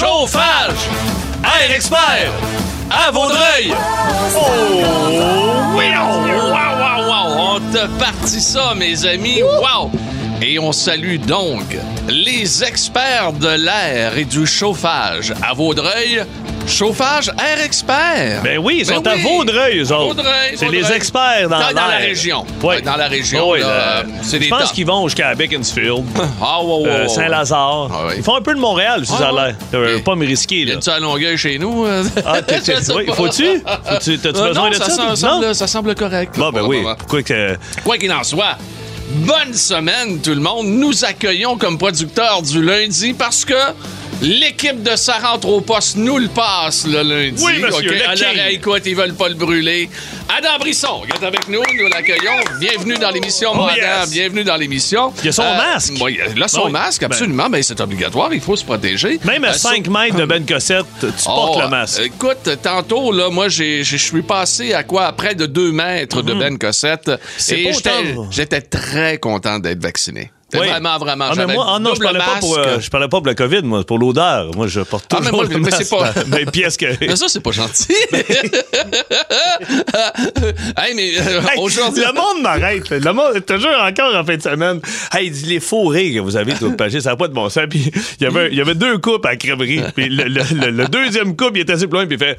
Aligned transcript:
Chauffage! 0.00 0.88
Air 1.44 1.76
Expert! 1.76 2.32
À 2.90 3.10
Vaudreuil! 3.10 3.70
Oh! 4.34 5.76
Oui! 5.76 5.84
oh, 5.94 6.26
Wow, 6.48 6.72
wow, 6.80 7.06
wow! 7.06 7.56
On 7.56 7.60
te 7.70 7.86
partit 7.98 8.40
ça, 8.40 8.72
mes 8.74 9.04
amis! 9.04 9.42
Wow! 9.42 9.90
Et 10.40 10.58
on 10.58 10.72
salue 10.72 11.18
donc 11.18 11.76
les 12.08 12.64
experts 12.64 13.34
de 13.34 13.48
l'air 13.48 14.16
et 14.16 14.24
du 14.24 14.46
chauffage 14.46 15.34
à 15.42 15.52
Vaudreuil. 15.52 16.24
Chauffage 16.66 17.28
Air 17.38 17.64
Expert. 17.64 18.42
Ben 18.44 18.58
oui, 18.58 18.78
ils 18.80 18.86
sont 18.86 19.00
Ben 19.00 19.12
à 19.12 19.14
oui. 19.16 19.22
Vaudreuil, 19.22 19.78
eux 19.80 19.92
autres. 19.92 20.14
Vaudreuil, 20.14 20.50
C'est 20.54 20.66
Vaudreuil. 20.66 20.82
les 20.82 20.92
experts 20.92 21.48
dans, 21.48 21.58
Dans- 21.58 21.66
dans 21.74 21.86
la 21.86 21.96
région. 21.96 22.46
Oui. 22.62 22.80
Dans 22.82 22.96
la 22.96 23.08
région, 23.08 23.50
Oui, 23.50 23.60
là, 23.60 23.66
là, 23.66 23.72
euh, 23.72 24.02
c'est 24.22 24.36
Je 24.36 24.42
des 24.44 24.48
pense 24.48 24.70
qu'ils 24.72 24.86
vont 24.86 25.08
jusqu'à 25.08 25.34
Beaconsfield, 25.34 26.04
Ah, 26.40 26.58
euh. 26.62 27.08
Saint-Lazare. 27.08 27.88
Ah 27.92 27.96
oui. 28.08 28.14
Ils 28.18 28.22
font 28.22 28.36
un 28.36 28.40
peu 28.42 28.54
de 28.54 28.60
Montréal, 28.60 29.04
si 29.04 29.12
ça 29.12 29.28
a 29.30 29.32
l'air. 29.32 29.56
Euh, 29.74 29.98
Pas 30.00 30.14
me 30.14 30.26
risquer, 30.26 30.60
Y 30.60 30.64
là. 30.66 30.74
a-tu 30.76 30.90
à 30.90 31.00
Longueuil 31.00 31.36
chez 31.36 31.58
nous? 31.58 31.86
Ah, 32.24 32.40
t'es- 32.42 32.60
oui, 32.94 33.06
faut-tu? 33.14 33.62
Faut-tu? 33.62 34.18
T'as-tu 34.18 34.38
Euh, 34.38 34.48
besoin 34.48 34.64
non, 34.64 34.70
de 34.70 34.74
ça, 34.74 34.84
ça? 34.84 34.94
ça 34.96 35.02
Non? 35.06 35.16
semble, 35.16 35.54
ça 35.54 35.66
semble 35.66 35.94
correct. 35.94 36.38
Bon, 36.38 36.50
ben 36.50 36.62
oui. 36.62 36.82
Pourquoi 36.98 37.22
que... 37.22 37.56
Quoi 37.84 37.98
qu'il 37.98 38.12
en 38.12 38.22
soit, 38.22 38.56
bonne 39.10 39.54
semaine 39.54 40.20
tout 40.20 40.30
le 40.34 40.40
monde. 40.40 40.66
Nous 40.66 41.04
accueillons 41.04 41.56
comme 41.56 41.78
producteurs 41.78 42.42
du 42.42 42.62
lundi 42.62 43.12
parce 43.14 43.44
que 43.44 43.54
l'équipe 44.22 44.82
de 44.82 44.96
Ça 44.96 45.18
rentre 45.18 45.48
au 45.48 45.60
poste 45.60 45.96
nous 45.96 46.18
le 46.18 46.28
passe 46.28 46.86
le 46.86 47.02
lundi. 47.02 47.42
Oui, 47.44 47.58
monsieur, 47.58 47.90
OK? 47.90 47.96
le 47.98 48.08
À 48.08 48.14
king. 48.14 48.24
l'oreille, 48.36 48.54
écoute, 48.56 48.82
ils 48.86 48.94
veulent 48.96 49.14
pas 49.14 49.28
le 49.28 49.34
brûler. 49.34 49.88
Adam 50.28 50.58
Brisson 50.60 51.02
est 51.08 51.24
avec 51.24 51.48
nous, 51.48 51.62
nous 51.76 51.88
l'accueillons. 51.88 52.36
Bienvenue 52.60 52.96
dans 52.98 53.10
l'émission, 53.10 53.50
Oh, 53.52 53.56
mon 53.56 53.66
Adam. 53.66 53.76
yes. 54.02 54.10
Bienvenue 54.10 54.44
dans 54.44 54.56
l'émission. 54.56 55.12
Il 55.20 55.26
y 55.26 55.28
a 55.28 55.32
son 55.32 55.42
masque. 55.42 55.94
Oui, 56.00 56.18
il 56.36 56.42
a 56.42 56.48
son 56.48 56.66
Oui. 56.66 56.72
masque, 56.72 57.00
Ben. 57.00 57.06
absolument. 57.06 57.48
Ben, 57.50 57.62
c'est 57.62 57.80
obligatoire, 57.80 58.32
il 58.32 58.40
faut 58.40 58.56
se 58.56 58.64
protéger. 58.64 59.18
Même 59.24 59.44
à 59.44 59.50
Euh, 59.50 59.52
5 59.54 59.88
mètres 59.88 60.16
de 60.16 60.24
Ben 60.26 60.44
Cossette, 60.46 60.84
tu 61.00 61.06
portes 61.24 61.56
Oh, 61.56 61.60
le 61.62 61.68
masque. 61.68 62.00
Écoute, 62.04 62.48
tantôt, 62.62 63.12
là, 63.12 63.30
moi, 63.30 63.48
je 63.48 63.82
suis 63.82 64.22
passé 64.22 64.72
à 64.74 64.82
quoi? 64.84 65.06
À 65.06 65.12
près 65.12 65.34
de 65.34 65.46
2 65.46 65.72
mètres 65.72 66.22
de 66.22 66.34
Ben 66.34 66.58
Cossette. 66.58 67.08
Mhm. 67.08 67.16
Et 67.56 67.72
j'étais 67.72 67.90
autant. 67.90 68.28
j'étais 68.30 68.60
très 68.60 69.18
content 69.18 69.58
d'être 69.58 69.82
vacciné. 69.82 70.30
Oui. 70.52 70.66
Vraiment, 70.68 70.98
vraiment. 70.98 71.26
Ah, 71.30 71.34
mais 71.36 71.46
moi, 71.54 71.66
ah 71.68 71.78
non, 71.78 71.94
je 71.94 72.00
parlais, 72.00 72.18
pas 72.18 72.36
pour, 72.40 72.58
euh, 72.58 72.80
je 72.80 72.90
parlais 72.90 73.08
pas 73.08 73.18
pour 73.18 73.26
le 73.26 73.34
COVID, 73.34 73.62
moi, 73.62 73.84
pour 73.84 73.98
l'odeur. 73.98 74.50
Moi, 74.56 74.66
je 74.66 74.80
porte 74.80 75.04
Ah, 75.12 75.16
toujours 75.18 75.30
mais 75.32 75.36
moi, 75.36 75.44
le 75.44 75.58
mais 75.60 75.70
masque 75.70 75.90
pas- 75.90 76.12
mes 76.38 76.46
pièces 76.46 76.76
que... 76.76 76.86
Mais 77.00 77.16
ça, 77.16 77.26
c'est 77.28 77.40
pas 77.40 77.52
gentil. 77.52 77.86
hey, 80.76 80.94
mais 80.94 81.12
euh, 81.18 81.40
Hey, 81.40 81.58
aujourd'hui. 81.58 82.02
Le 82.06 82.12
monde 82.12 82.42
m'arrête. 82.42 82.88
Le 82.90 83.12
monde, 83.12 83.44
toujours 83.46 83.70
encore 83.82 84.14
en 84.14 84.24
fin 84.24 84.36
de 84.36 84.42
semaine. 84.42 84.80
Hey, 85.12 85.26
il 85.26 85.32
dit 85.32 85.46
les 85.46 85.60
fourrés 85.60 86.12
que 86.12 86.18
vous 86.20 86.36
avez 86.36 86.54
tout 86.54 86.72
pagé, 86.72 87.00
ça 87.00 87.10
n'a 87.10 87.16
pas 87.16 87.28
de 87.28 87.34
bon 87.34 87.48
sens. 87.48 87.64
Puis 87.68 87.90
il 88.20 88.24
y 88.24 88.26
avait, 88.26 88.48
il 88.50 88.58
y 88.58 88.60
avait 88.60 88.74
deux 88.74 88.98
coupes 88.98 89.24
à 89.26 89.30
la 89.30 89.36
crèmerie. 89.36 89.80
Puis 89.94 90.08
le, 90.08 90.24
le- 90.24 90.42
le- 90.54 90.70
le 90.70 90.84
deuxième 90.86 91.36
couple, 91.36 91.58
il 91.58 91.60
était 91.62 91.72
assez 91.74 91.86
loin, 91.86 92.06
puis 92.06 92.16
il 92.20 92.24
fait. 92.24 92.38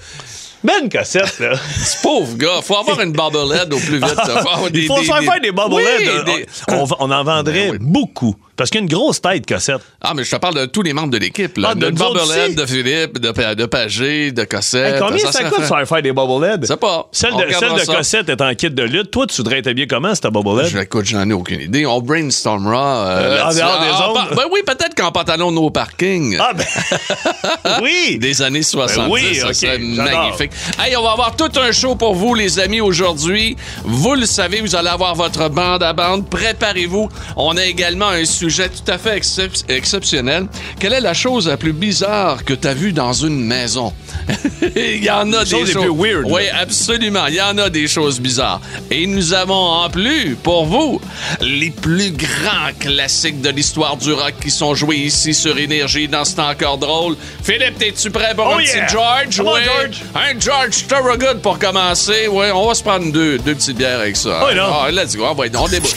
Ben 0.64 0.90
Cossette, 0.90 1.40
là. 1.40 1.54
Ce 1.86 2.02
pauvre 2.04 2.36
gars, 2.38 2.62
faut 2.62 2.78
avoir 2.78 3.00
une 3.02 3.14
bobblehead 3.14 3.74
au 3.74 3.78
plus 3.80 3.98
vite. 3.98 4.16
Faut 4.58 4.70
des- 4.70 4.82
il 4.82 4.88
faut 4.88 5.00
des- 5.00 5.06
faire 5.06 5.20
des- 5.20 5.26
faire 5.26 5.42
des 5.42 5.52
bobbleheads. 5.52 6.24
Oui, 6.28 6.36
des- 6.36 6.46
On, 6.70 6.86
on 7.00 7.12
en 7.12 7.24
vendrait 7.24 7.68
Ben 7.68 7.72
oui. 7.72 7.78
beaucoup. 7.82 8.36
Parce 8.62 8.70
qu'il 8.70 8.80
y 8.82 8.84
a 8.84 8.86
une 8.86 8.94
grosse 8.94 9.20
tête, 9.20 9.44
Cossette. 9.48 9.82
Ah, 10.02 10.14
mais 10.16 10.24
je 10.24 10.30
te 10.30 10.36
parle 10.36 10.54
de 10.54 10.66
tous 10.68 10.84
les 10.84 10.94
membres 10.94 11.10
de 11.10 11.18
l'équipe. 11.18 11.58
là. 11.58 11.70
Ah, 11.72 11.74
de 11.74 11.90
de 11.90 12.00
autres 12.00 12.22
aussi? 12.22 12.54
de 12.54 12.64
Philippe, 12.68 13.18
de, 13.20 13.56
de 13.56 13.66
Pagé, 13.66 14.32
de 14.32 14.44
Cossette. 14.44 14.94
Hey, 14.94 15.00
combien 15.00 15.18
ça, 15.18 15.32
serait 15.32 15.50
coûte 15.50 15.64
faire 15.64 15.88
faire 15.88 16.02
des 16.04 16.12
bobbleheads? 16.12 16.60
Je 16.62 16.68
sais 16.68 16.78
pas. 16.78 17.08
Celle 17.12 17.32
de, 17.32 17.38
regardera 17.38 17.60
celle 17.72 17.80
de 17.80 17.84
ça. 17.86 17.96
Cossette 17.96 18.30
est 18.30 18.40
en 18.40 18.54
kit 18.54 18.70
de 18.70 18.84
lutte. 18.84 19.10
Toi, 19.10 19.26
tu 19.26 19.38
voudrais 19.38 19.58
être 19.58 19.66
habillé 19.68 19.88
comment, 19.88 20.14
cette 20.14 20.28
bobblehead? 20.28 20.70
Je, 20.70 20.78
écoute, 20.78 21.06
j'en 21.06 21.28
ai 21.28 21.34
aucune 21.34 21.60
idée. 21.62 21.88
On 21.88 22.02
brainstormera. 22.02 23.08
euh, 23.08 23.20
Euh, 23.40 23.44
en 23.46 23.52
dehors 23.52 23.80
des 23.80 23.88
Ah, 23.94 24.10
ondes. 24.12 24.16
pa- 24.30 24.36
ben 24.36 24.44
oui, 24.52 24.60
peut-être 24.64 24.94
qu'en 24.94 25.12
pantalon 25.12 25.52
no 25.52 25.72
parking. 25.72 26.38
Ah, 26.40 26.52
ben. 26.54 26.66
oui! 27.82 28.20
Des 28.20 28.44
années 28.44 28.62
70, 28.62 28.96
Ben 29.00 29.08
oui, 29.10 29.36
ça 29.38 29.54
serait 29.54 29.80
magnifique. 29.80 30.52
Hey, 30.80 30.96
on 30.98 31.02
va 31.02 31.14
avoir 31.14 31.36
tout 31.36 31.50
un 31.60 31.72
show 31.72 31.96
pour 31.96 32.14
vous, 32.14 32.36
les 32.36 32.60
amis, 32.60 32.80
aujourd'hui. 32.82 33.56
Vous 33.86 34.14
le 34.14 34.28
savez, 34.28 34.62
vous 34.62 34.76
allez 34.76 34.90
avoir 34.90 35.16
votre 35.16 35.50
bande 35.50 35.82
à 35.82 35.94
bande. 35.94 36.30
Préparez-vous. 36.30 37.10
On 37.38 37.58
a 37.58 37.66
également 37.66 38.10
un 38.10 38.24
sujet 38.26 38.51
tout 38.70 38.92
à 38.92 38.98
fait 38.98 39.18
excep- 39.18 39.64
exceptionnel. 39.70 40.48
Quelle 40.80 40.94
est 40.94 41.02
la 41.02 41.14
chose 41.14 41.48
la 41.48 41.58
plus 41.58 41.74
bizarre 41.74 42.44
que 42.46 42.54
tu 42.54 42.68
as 42.68 42.74
vue 42.74 42.94
dans 42.94 43.14
une 43.14 43.44
maison? 43.44 43.94
Il 44.76 45.04
y 45.04 45.10
en 45.10 45.32
a 45.34 45.44
des 45.44 45.50
choses 45.50 45.72
plus 45.72 45.90
weird, 45.94 46.24
Oui, 46.26 46.46
là. 46.46 46.60
absolument. 46.62 47.26
Il 47.28 47.36
y 47.36 47.42
en 47.42 47.58
a 47.58 47.70
des 47.70 47.88
choses 47.88 48.20
bizarres. 48.20 48.62
Et 48.90 49.08
nous 49.08 49.34
avons 49.34 49.54
en 49.54 49.90
plus, 49.90 50.36
pour 50.36 50.66
vous, 50.66 51.02
les 51.42 51.72
plus 51.72 52.12
grands 52.12 52.72
classiques 52.80 53.42
de 53.42 53.50
l'histoire 53.50 53.98
du 53.98 54.14
rock 54.14 54.34
qui 54.42 54.52
sont 54.52 54.76
joués 54.76 54.98
ici 54.98 55.34
sur 55.34 55.58
Énergie 55.58 56.08
dans 56.08 56.26
ce 56.26 56.36
temps 56.36 56.50
encore 56.50 56.78
drôle. 56.78 57.16
Philippe, 57.44 57.78
t'es-tu 57.80 58.12
prêt 58.12 58.34
pour 58.36 58.48
Oh 58.48 58.58
un 58.58 58.62
yeah! 58.62 58.86
petit 58.86 58.94
George? 58.94 59.40
Oui. 59.40 59.60
George. 59.66 60.02
Un 60.16 60.40
George 60.40 60.88
Thorogood 60.88 61.42
pour 61.42 61.58
commencer. 61.60 62.28
Oui, 62.30 62.46
on 62.54 62.68
va 62.68 62.74
se 62.76 62.84
prendre 62.84 63.12
deux, 63.12 63.38
deux 63.40 63.56
petites 63.56 63.78
bières 63.78 64.00
avec 64.00 64.16
ça. 64.16 64.40
Non. 64.56 64.72
Ah, 64.84 64.92
let's 64.92 65.16
go. 65.16 65.26
On, 65.30 65.34
va, 65.34 65.46
on 65.60 65.68
débouche. 65.68 65.92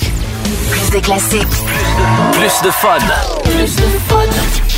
Plus 0.70 0.91
de 0.91 0.98
classiques, 1.00 1.64
Plus 2.32 2.62
de 2.62 2.70
fun. 2.70 2.98
plus 3.44 3.76
de 3.76 3.82
fun. 4.08 4.73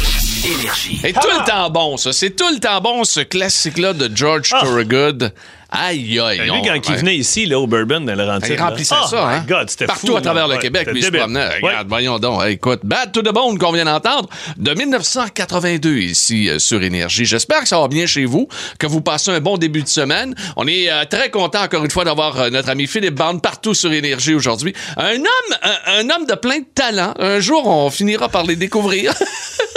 Énergie. 0.46 1.00
Et 1.04 1.12
tout 1.12 1.20
le 1.28 1.44
temps 1.44 1.70
bon, 1.70 1.96
ça. 1.96 2.12
C'est 2.12 2.30
tout 2.30 2.48
le 2.52 2.60
temps 2.60 2.80
bon, 2.80 3.02
ce 3.04 3.20
classique-là 3.20 3.92
de 3.92 4.10
George 4.14 4.50
Ah. 4.52 4.60
Thorogood. 4.62 5.32
Aïe, 5.68 6.20
aïe, 6.20 6.38
Ben, 6.38 6.44
lui, 6.44 6.50
on- 6.52 6.62
quand 6.62 6.88
il 6.90 6.94
venait 6.96 7.16
ici, 7.16 7.44
là, 7.44 7.58
au 7.58 7.66
Bourbon, 7.66 8.00
dans 8.00 8.14
le 8.14 8.24
rentier. 8.24 8.54
Il 8.54 8.60
remplissait 8.62 8.94
là. 8.94 9.06
ça, 9.10 9.16
oh 9.20 9.26
hein? 9.26 9.40
my 9.40 9.46
God, 9.48 9.68
c'était 9.68 9.86
Partout 9.86 10.06
fou, 10.06 10.16
à 10.16 10.20
travers 10.20 10.46
le 10.46 10.58
Québec, 10.58 10.86
lui, 10.92 11.00
il 11.00 11.04
se 11.04 11.10
promenait. 11.10 11.40
Ouais. 11.60 11.70
Regarde, 11.70 11.88
voyons 11.88 12.18
donc. 12.20 12.40
Hey, 12.44 12.52
écoute, 12.54 12.80
Bad 12.84 13.10
to 13.10 13.20
the 13.20 13.32
Bone 13.34 13.58
qu'on 13.58 13.72
vient 13.72 13.84
d'entendre 13.84 14.28
de 14.56 14.72
1982 14.74 15.96
ici 15.98 16.48
euh, 16.48 16.60
sur 16.60 16.80
Énergie. 16.84 17.24
J'espère 17.24 17.62
que 17.62 17.68
ça 17.68 17.80
va 17.80 17.88
bien 17.88 18.06
chez 18.06 18.26
vous, 18.26 18.46
que 18.78 18.86
vous 18.86 19.00
passez 19.00 19.32
un 19.32 19.40
bon 19.40 19.56
début 19.58 19.82
de 19.82 19.88
semaine. 19.88 20.36
On 20.56 20.68
est 20.68 20.88
euh, 20.88 21.04
très 21.04 21.30
content 21.32 21.62
encore 21.62 21.84
une 21.84 21.90
fois 21.90 22.04
d'avoir 22.04 22.40
euh, 22.40 22.50
notre 22.50 22.68
ami 22.68 22.86
Philippe 22.86 23.16
Bande 23.16 23.42
partout 23.42 23.74
sur 23.74 23.92
Énergie 23.92 24.34
aujourd'hui. 24.34 24.72
Un 24.96 25.16
homme, 25.16 25.56
un, 25.62 25.98
un 25.98 26.10
homme 26.10 26.26
de 26.26 26.34
plein 26.36 26.60
de 26.60 26.66
talent. 26.76 27.12
Un 27.18 27.40
jour, 27.40 27.66
on 27.66 27.90
finira 27.90 28.28
par 28.28 28.44
les 28.44 28.54
découvrir. 28.56 29.12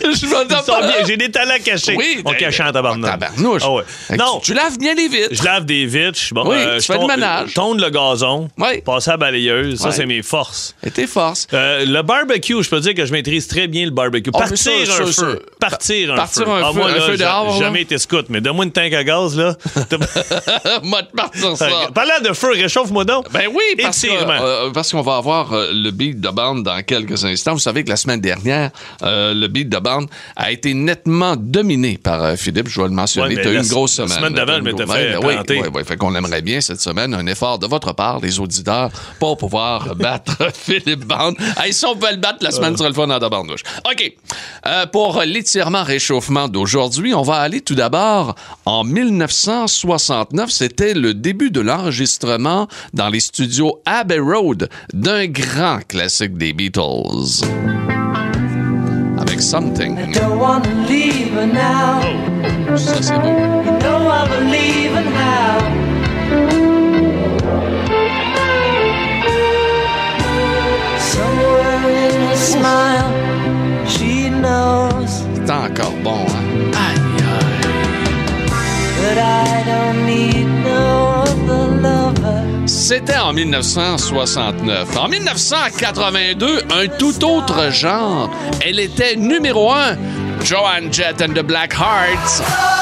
Je 0.00 0.26
m'en. 0.26 1.06
J'ai 1.06 1.16
des 1.16 1.30
talents 1.30 1.54
cachés. 1.64 1.94
Oui, 1.96 2.20
on 2.24 2.30
ben, 2.30 2.36
cache 2.36 2.60
en 2.60 2.72
tabarnak. 2.72 3.10
Tabarnouche. 3.18 3.62
Ah 3.64 3.70
ouais. 3.72 3.82
Non, 4.18 4.38
Tu, 4.40 4.46
tu 4.52 4.54
laves 4.54 4.78
bien 4.78 4.94
les 4.94 5.08
vitres. 5.08 5.28
je 5.32 5.42
lave 5.44 5.64
des 5.64 5.86
vitres. 5.86 6.18
Bon, 6.32 6.48
Oui, 6.48 6.56
euh, 6.58 6.76
tu 6.76 6.82
je 6.82 6.86
fais 6.86 6.94
le 6.94 7.00
ton- 7.00 7.06
ménage. 7.08 7.54
Tonde 7.54 7.80
le 7.80 7.90
gazon. 7.90 8.48
Oui. 8.58 8.80
Passer 8.82 9.10
à 9.10 9.14
la 9.14 9.16
balayeuse. 9.18 9.80
Ça, 9.80 9.90
c'est 9.92 10.06
mes 10.06 10.22
forces. 10.22 10.74
Et 10.84 10.90
tes 10.90 11.06
forces. 11.06 11.46
Euh, 11.52 11.84
le 11.84 12.02
barbecue, 12.02 12.62
je 12.62 12.68
peux 12.68 12.80
dire 12.80 12.94
que 12.94 13.04
je 13.06 13.12
maîtrise 13.12 13.46
très 13.48 13.66
bien 13.68 13.84
le 13.84 13.90
barbecue. 13.90 14.30
Oh, 14.32 14.38
mais 14.38 14.48
Partir 14.48 14.72
un 15.00 15.06
feu. 15.06 15.42
Partir 15.60 16.12
un 16.12 16.16
Partir 16.16 16.44
feu. 16.44 16.50
un 16.52 16.62
Ah, 16.62 16.72
feu, 16.72 16.78
moi, 16.78 16.88
un 16.90 16.94
là, 16.94 17.00
feu 17.02 17.16
dehors, 17.16 17.58
jamais 17.58 17.82
été 17.82 17.98
scout, 17.98 18.26
mais 18.28 18.40
donne-moi 18.40 18.64
une 18.64 18.72
tank 18.72 18.92
à 18.92 19.04
gaz, 19.04 19.36
là. 19.36 19.56
Moi, 20.82 21.02
de 21.02 21.08
partir 21.16 21.56
ça. 21.56 21.68
Parlant 21.94 22.20
de 22.22 22.32
feu, 22.32 22.50
réchauffe-moi 22.52 23.04
donc. 23.04 23.30
Ben 23.32 23.48
oui, 23.52 23.62
parce 23.82 24.04
euh, 24.04 24.70
parce 24.72 24.90
qu'on 24.92 25.02
va 25.02 25.16
avoir 25.16 25.52
euh, 25.52 25.70
le 25.72 25.90
beat 25.90 26.20
de 26.20 26.28
bande 26.28 26.62
dans 26.64 26.82
quelques 26.82 27.24
instants. 27.24 27.52
Vous 27.52 27.58
savez 27.58 27.84
que 27.84 27.88
la 27.90 27.96
semaine 27.96 28.20
dernière, 28.20 28.70
euh, 29.02 29.34
le 29.34 29.48
beat 29.48 29.61
de 29.68 29.78
bande 29.78 30.08
a 30.36 30.50
été 30.52 30.74
nettement 30.74 31.36
dominé 31.36 31.98
par 31.98 32.22
euh, 32.22 32.36
Philippe. 32.36 32.68
Je 32.68 32.76
dois 32.76 32.88
le 32.88 32.94
mentionner. 32.94 33.36
Ouais, 33.36 33.42
tu 33.42 33.48
as 33.48 33.50
eu 33.52 33.54
la 33.54 33.62
une 33.62 33.68
grosse 33.68 33.98
la 33.98 34.06
semaine. 34.06 34.18
semaine 34.18 34.34
d'avant, 34.34 34.60
m'étais 34.62 34.84
grosse- 34.84 34.96
fait 34.96 35.16
oui, 35.16 35.34
oui, 35.48 35.68
oui. 35.74 35.82
Fait 35.84 35.96
qu'on 35.96 36.14
aimerait 36.14 36.42
bien 36.42 36.60
cette 36.60 36.80
semaine 36.80 37.14
un 37.14 37.26
effort 37.26 37.58
de 37.58 37.66
votre 37.66 37.92
part, 37.94 38.20
les 38.20 38.38
auditeurs, 38.40 38.90
pour 39.18 39.36
pouvoir 39.36 39.94
battre 39.96 40.36
Philippe 40.54 41.04
Bande. 41.04 41.36
Hey, 41.62 41.72
si 41.72 41.84
on 41.84 41.96
peut 41.96 42.10
le 42.10 42.16
battre, 42.16 42.38
la 42.42 42.50
semaine 42.50 42.76
sera 42.76 42.88
le 42.88 42.94
fun 42.94 43.06
dans 43.06 43.18
ta 43.18 43.28
barnouche. 43.28 43.62
OK. 43.90 44.12
Euh, 44.66 44.86
pour 44.86 45.20
l'étirement 45.24 45.82
réchauffement 45.82 46.48
d'aujourd'hui, 46.48 47.14
on 47.14 47.22
va 47.22 47.36
aller 47.36 47.60
tout 47.60 47.74
d'abord 47.74 48.34
en 48.64 48.84
1969. 48.84 50.50
C'était 50.50 50.94
le 50.94 51.14
début 51.14 51.50
de 51.50 51.60
l'enregistrement 51.60 52.68
dans 52.92 53.08
les 53.08 53.20
studios 53.20 53.80
Abbey 53.86 54.18
Road 54.18 54.68
d'un 54.92 55.26
grand 55.26 55.80
classique 55.86 56.36
des 56.36 56.52
Beatles. 56.52 57.42
something. 59.42 59.98
I 59.98 60.10
don't 60.12 60.38
want 60.38 60.64
to 60.64 60.74
leave 60.74 61.32
her 61.32 61.46
now. 61.46 62.02
Oh, 62.04 62.72
obsessive. 62.72 63.16
You 63.16 63.78
know 63.82 64.08
I 64.08 64.28
believe. 64.28 64.81
C'était 82.94 83.16
en 83.16 83.32
1969. 83.32 84.98
En 84.98 85.08
1982, 85.08 86.64
un 86.78 86.88
tout 86.88 87.24
autre 87.24 87.72
genre. 87.72 88.28
Elle 88.60 88.78
était 88.78 89.16
numéro 89.16 89.72
un. 89.72 89.96
Joan 90.44 90.92
Jett 90.92 91.22
and 91.22 91.32
the 91.32 91.42
Black 91.42 91.72
Hearts. 91.72 92.81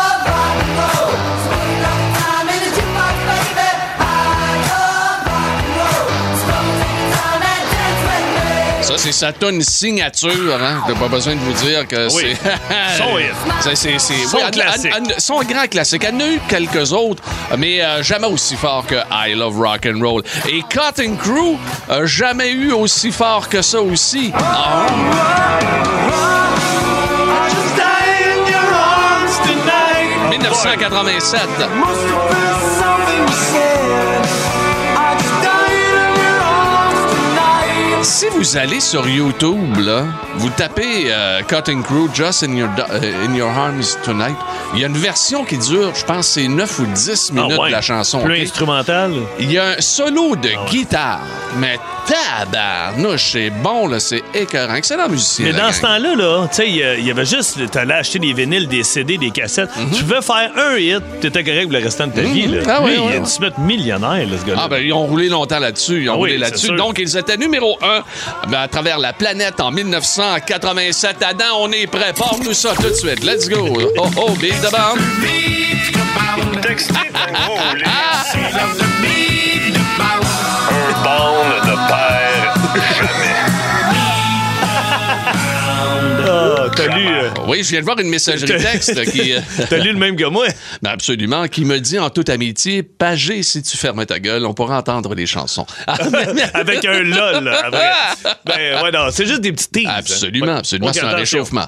C'est 9.00 9.12
sa 9.12 9.32
tonne 9.32 9.60
signature, 9.62 10.58
hein. 10.62 10.82
T'as 10.86 10.94
pas 10.94 11.08
besoin 11.08 11.34
de 11.34 11.40
vous 11.40 11.52
dire 11.64 11.86
que 11.88 12.12
Oui. 12.14 12.36
c'est. 13.62 13.74
C'est- 13.76 13.98
c'est- 13.98 14.26
Son 14.26 14.38
oui, 14.38 14.50
classique. 14.52 14.92
son 15.18 15.40
grand 15.42 15.66
classique. 15.68 16.04
Elle 16.06 16.14
en 16.16 16.20
a 16.20 16.26
eu 16.28 16.40
quelques 16.48 16.92
autres, 16.92 17.22
mais 17.58 17.82
euh, 17.82 18.02
jamais 18.02 18.26
aussi 18.26 18.56
fort 18.56 18.84
que 18.86 18.96
I 19.10 19.34
Love 19.34 19.58
Rock 19.58 19.86
and 19.86 20.00
Roll. 20.04 20.22
Et 20.48 20.62
Cotton 20.62 21.16
Crew, 21.16 21.56
euh, 21.90 22.06
jamais 22.06 22.50
eu 22.50 22.72
aussi 22.72 23.10
fort 23.12 23.48
que 23.48 23.62
ça 23.62 23.80
aussi. 23.80 24.32
Ah, 24.36 24.86
1987. 30.30 32.49
Si 38.02 38.26
vous 38.30 38.56
allez 38.56 38.80
sur 38.80 39.06
YouTube, 39.08 39.76
là, 39.78 40.04
vous 40.36 40.48
tapez 40.50 41.04
euh, 41.12 41.42
Cutting 41.42 41.82
Crew 41.82 42.08
Just 42.14 42.42
in 42.42 42.52
your, 42.56 42.68
euh, 42.90 43.26
in 43.26 43.34
your 43.34 43.50
Arms 43.50 43.96
Tonight, 44.04 44.36
il 44.74 44.80
y 44.80 44.84
a 44.84 44.88
une 44.88 44.96
version 44.96 45.44
qui 45.44 45.58
dure, 45.58 45.94
je 45.94 46.04
pense, 46.04 46.26
c'est 46.28 46.48
9 46.48 46.78
ou 46.80 46.86
10 46.86 47.32
minutes 47.32 47.52
Ah 47.56 47.60
ouais. 47.60 47.68
de 47.68 47.72
la 47.72 47.82
chanson. 47.82 48.20
Plus 48.22 48.36
ok? 48.36 48.40
instrumental. 48.42 49.12
Il 49.38 49.52
y 49.52 49.58
a 49.58 49.76
un 49.76 49.80
solo 49.80 50.34
de 50.36 50.48
Ah 50.56 50.70
guitare, 50.70 51.20
mais 51.58 51.78
tabarnouche, 52.10 53.30
c'est 53.32 53.50
bon, 53.50 53.86
là, 53.86 54.00
c'est 54.00 54.22
écœurant. 54.34 54.74
Excellent 54.74 55.08
musicien. 55.08 55.46
Mais 55.46 55.52
la 55.52 55.58
dans 55.58 55.64
gang. 55.66 55.72
ce 55.74 55.80
temps-là, 55.82 56.14
là, 56.16 56.48
tu 56.48 56.56
sais, 56.56 56.68
il 56.68 57.04
y 57.06 57.10
avait 57.10 57.24
juste, 57.24 57.70
t'allais 57.70 57.94
acheter 57.94 58.18
des 58.18 58.32
vinyles, 58.32 58.66
des 58.68 58.82
CD, 58.82 59.16
des 59.18 59.30
cassettes. 59.30 59.70
Tu 59.96 60.02
pouvais 60.04 60.22
faire 60.22 60.50
un 60.56 60.76
hit, 60.76 61.02
t'étais 61.20 61.44
correct 61.44 61.64
pour 61.64 61.72
le 61.72 61.84
restant 61.84 62.06
de 62.06 62.12
ta 62.12 62.22
vie, 62.22 62.46
là. 62.46 62.60
Mhm. 62.62 62.66
Ah 62.68 62.82
ouais, 62.82 62.90
Lui, 62.92 62.98
ouais, 62.98 63.04
il 63.04 63.12
a 63.12 63.14
ouais. 63.18 63.20
dû 63.20 63.30
se 63.30 63.40
mettre 63.40 63.60
millionnaire, 63.60 64.26
là, 64.26 64.36
ce 64.40 64.46
gars-là. 64.46 64.62
Ah, 64.64 64.68
ben, 64.68 64.78
ils 64.82 64.92
ont 64.92 65.06
roulé 65.06 65.28
longtemps 65.28 65.58
là-dessus. 65.58 66.02
Ils 66.02 66.10
ont 66.10 66.14
Ah 66.14 66.16
oui, 66.16 66.20
roulé 66.30 66.38
là-dessus. 66.38 66.72
Donc, 66.76 66.98
ils 66.98 67.16
étaient 67.16 67.36
numéro 67.36 67.78
un 67.82 68.02
ben, 68.48 68.60
à 68.60 68.68
travers 68.68 68.98
la 68.98 69.12
planète 69.12 69.60
en 69.60 69.70
1987. 69.70 71.16
Adam, 71.22 71.44
on 71.60 71.70
est 71.72 71.86
prêt. 71.86 72.12
Porte-nous 72.14 72.54
ça 72.54 72.70
tout 72.74 72.88
de 72.88 72.94
suite. 72.94 73.24
Let's 73.24 73.48
go. 73.48 73.68
Oh, 73.98 74.08
oh, 74.16 74.30
Big 74.40 74.54
the 74.60 74.70
Bomb. 74.70 74.98
Ah, 81.04 81.59
t'as 86.86 86.96
lu, 86.96 87.06
euh, 87.08 87.28
Oui, 87.46 87.62
je 87.62 87.70
viens 87.70 87.80
de 87.80 87.84
voir 87.84 87.98
une 87.98 88.08
messagerie 88.08 88.62
texte 88.62 89.10
qui. 89.10 89.32
euh, 89.32 89.40
t'as 89.68 89.78
lu 89.78 89.92
le 89.92 89.98
même 89.98 90.16
que 90.16 90.24
moi. 90.24 90.46
ben 90.82 90.90
absolument, 90.90 91.46
qui 91.48 91.64
me 91.64 91.78
dit 91.78 91.98
en 91.98 92.10
toute 92.10 92.28
amitié, 92.28 92.82
Pagé, 92.82 93.42
si 93.42 93.62
tu 93.62 93.76
fermes 93.76 94.04
ta 94.06 94.18
gueule, 94.18 94.44
on 94.46 94.54
pourra 94.54 94.78
entendre 94.78 95.14
les 95.14 95.26
chansons. 95.26 95.66
Ah, 95.86 95.96
Avec 96.54 96.84
un 96.84 97.02
lol, 97.02 97.48
après. 97.48 97.90
Ben, 98.44 98.82
ouais, 98.82 98.90
non, 98.92 99.06
c'est 99.10 99.26
juste 99.26 99.40
des 99.40 99.52
petits 99.52 99.68
teas. 99.70 99.88
hein. 99.90 99.94
Absolument, 99.98 100.56
absolument. 100.56 100.92
C'est 100.92 101.00
un 101.02 101.10
réchauffement. 101.14 101.66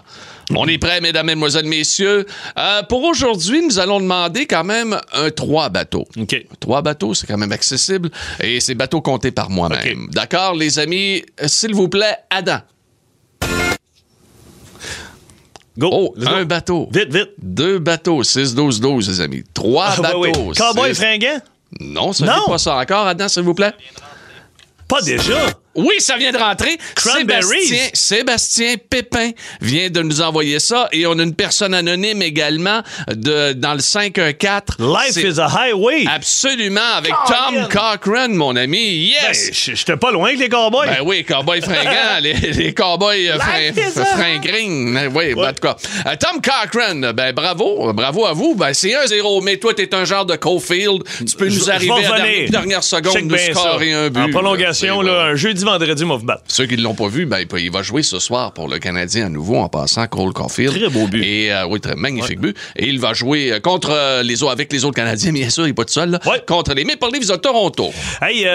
On 0.55 0.67
est 0.67 0.79
prêts, 0.79 1.01
mesdames, 1.01 1.27
mesdemoiselles, 1.27 1.65
messieurs. 1.67 2.27
Euh, 2.59 2.83
pour 2.83 3.05
aujourd'hui, 3.05 3.63
nous 3.63 3.79
allons 3.79 4.01
demander 4.01 4.47
quand 4.47 4.65
même 4.65 4.99
un 5.13 5.31
trois 5.31 5.69
bateaux. 5.71 6.07
OK. 6.19 6.45
Trois 6.61 6.83
bateaux, 6.83 7.15
c'est 7.15 7.27
quand 7.27 7.39
même 7.39 7.53
accessible. 7.53 8.11
Et 8.41 8.61
c'est 8.61 8.75
bateaux 8.75 9.01
comptés 9.01 9.31
par 9.31 9.51
moi-même. 9.51 10.09
D'accord, 10.13 10.55
les 10.55 10.79
amis? 10.79 11.25
S'il 11.47 11.75
vous 11.75 11.89
plaît, 11.89 12.17
Adam. 12.31 12.59
Go. 15.79 15.89
Oh, 15.93 16.15
let's 16.17 16.29
go. 16.29 16.35
un 16.37 16.45
bateau. 16.45 16.89
Vite, 16.93 17.13
vite. 17.13 17.31
Deux 17.41 17.79
bateaux, 17.79 18.23
6-12-12, 18.23 19.09
les 19.09 19.21
amis. 19.21 19.43
Trois 19.55 19.95
Ah, 19.97 20.01
bateaux. 20.03 20.21
ouais, 20.21 20.37
ouais. 20.37 20.55
Cowboy 20.55 20.95
fringant? 20.95 21.39
Non, 21.81 22.13
ça 22.13 22.27
Non. 22.27 22.33
n'est 22.33 22.53
pas 22.53 22.59
ça 22.59 22.77
encore, 22.77 23.07
Adam, 23.07 23.29
s'il 23.29 23.43
vous 23.45 23.55
plaît. 23.55 23.73
Pas 24.89 25.01
déjà. 25.01 25.39
Oui, 25.75 25.95
ça 25.99 26.17
vient 26.17 26.33
de 26.33 26.39
rentrer. 26.39 26.77
Sébastien, 26.99 27.89
Sébastien 27.95 28.75
Pépin 28.91 29.31
vient 29.61 29.89
de 29.91 30.03
nous 30.03 30.21
envoyer 30.21 30.59
ça. 30.61 30.89
Et 30.93 31.07
on 31.07 31.19
a 31.19 31.23
une 31.23 31.35
personne 31.35 31.75
anonyme 31.75 32.21
également 32.23 32.83
de, 33.09 33.53
dans 33.53 33.75
le 33.75 33.81
514. 33.81 34.79
Life 34.79 35.13
C'est 35.13 35.23
is 35.23 35.41
a 35.41 35.47
highway. 35.47 36.05
Absolument, 36.07 36.81
avec. 36.97 37.13
Tom 37.27 37.69
Cochran, 37.71 38.29
mon 38.31 38.57
ami. 38.57 39.13
Ben, 39.23 39.29
Yes! 39.29 39.51
j- 39.53 39.73
J'étais 39.75 39.97
pas 39.97 40.11
loin 40.11 40.29
avec 40.29 40.41
les 40.41 40.49
cowboys. 40.49 40.87
Ben 40.89 40.99
oui, 41.05 41.25
cowboy 41.25 41.61
fringant, 41.61 41.91
les, 42.21 42.35
les 42.35 42.75
cowboys 42.75 43.29
euh, 43.31 43.35
Life 43.35 43.75
frin- 43.75 43.91
is 43.91 43.99
a- 44.01 44.05
fringrings. 44.17 44.95
Ben 44.95 45.11
Oui, 45.15 45.35
ben, 45.35 45.49
en 45.49 45.53
tout 45.53 45.61
cas. 45.61 45.77
Euh, 46.07 46.17
Tom 46.21 46.41
Cochran, 46.43 47.13
ben 47.15 47.33
bravo, 47.33 47.93
bravo 47.93 48.27
à 48.27 48.33
vous. 48.33 48.55
Ben 48.55 48.75
c'est 48.75 48.91
1-0, 48.91 49.43
mais 49.43 49.57
toi, 49.57 49.75
t'es 49.75 49.95
un 49.95 50.05
genre 50.05 50.27
de 50.27 50.37
Cofield. 50.37 51.03
Tu 51.27 51.37
peux 51.37 51.49
nous 51.49 51.71
arriver 51.71 51.93
à 51.93 52.01
la 52.01 52.17
dernière, 52.21 52.51
dernière 52.51 52.85
seconde, 52.85 53.13
Check 53.15 53.25
nous 53.25 53.37
scorer 53.39 53.93
ça. 53.93 53.99
un 53.99 54.11
but. 54.11 54.21
En 54.21 54.31
prolongation, 54.31 55.01
là, 55.01 55.23
un 55.27 55.35
jeudi, 55.35 55.62
vendredi, 55.65 56.05
moi, 56.05 56.17
vous 56.17 56.25
battre. 56.27 56.43
Ceux 56.47 56.67
qui 56.67 56.77
ne 56.77 56.83
l'ont 56.83 56.95
pas 56.95 57.09
vu, 57.09 57.27
ben, 57.27 57.45
il 57.59 57.71
va 57.71 57.83
jouer 57.83 58.03
ce 58.03 58.19
soir 58.19 58.53
pour 58.53 58.69
le 58.69 58.79
Canadien 58.79 59.27
à 59.27 59.29
nouveau 59.29 59.57
en 59.57 59.69
passant 59.69 60.07
Cole 60.07 60.33
Caulfield. 60.33 60.75
Très 60.79 60.89
beau 60.89 61.07
but. 61.07 61.23
Et 61.25 61.53
euh, 61.53 61.67
oui, 61.67 61.81
très 61.81 61.95
magnifique 61.95 62.41
but. 62.41 62.57
Et 62.77 62.89
il 62.89 62.99
va 63.01 63.13
jouer 63.15 63.53
euh, 63.53 63.61
contre 63.61 63.91
euh, 63.91 64.23
les 64.23 64.43
autres, 64.43 64.53
avec 64.53 64.73
les 64.73 64.85
autres 64.85 64.97
Canadiens, 64.97 65.33
bien 65.35 65.51
sûr, 65.51 65.65
il 65.65 65.69
n'est 65.69 65.75
pas 65.75 65.85
tout 65.85 65.93
seul. 65.93 66.11
là. 66.11 66.21
Ouais. 66.27 66.43
Contre 66.47 66.75
les 66.75 66.85
Maple 66.85 67.09
Leafs 67.13 67.29
de 67.29 67.37
Toronto. 67.37 67.91
Hey, 68.21 68.47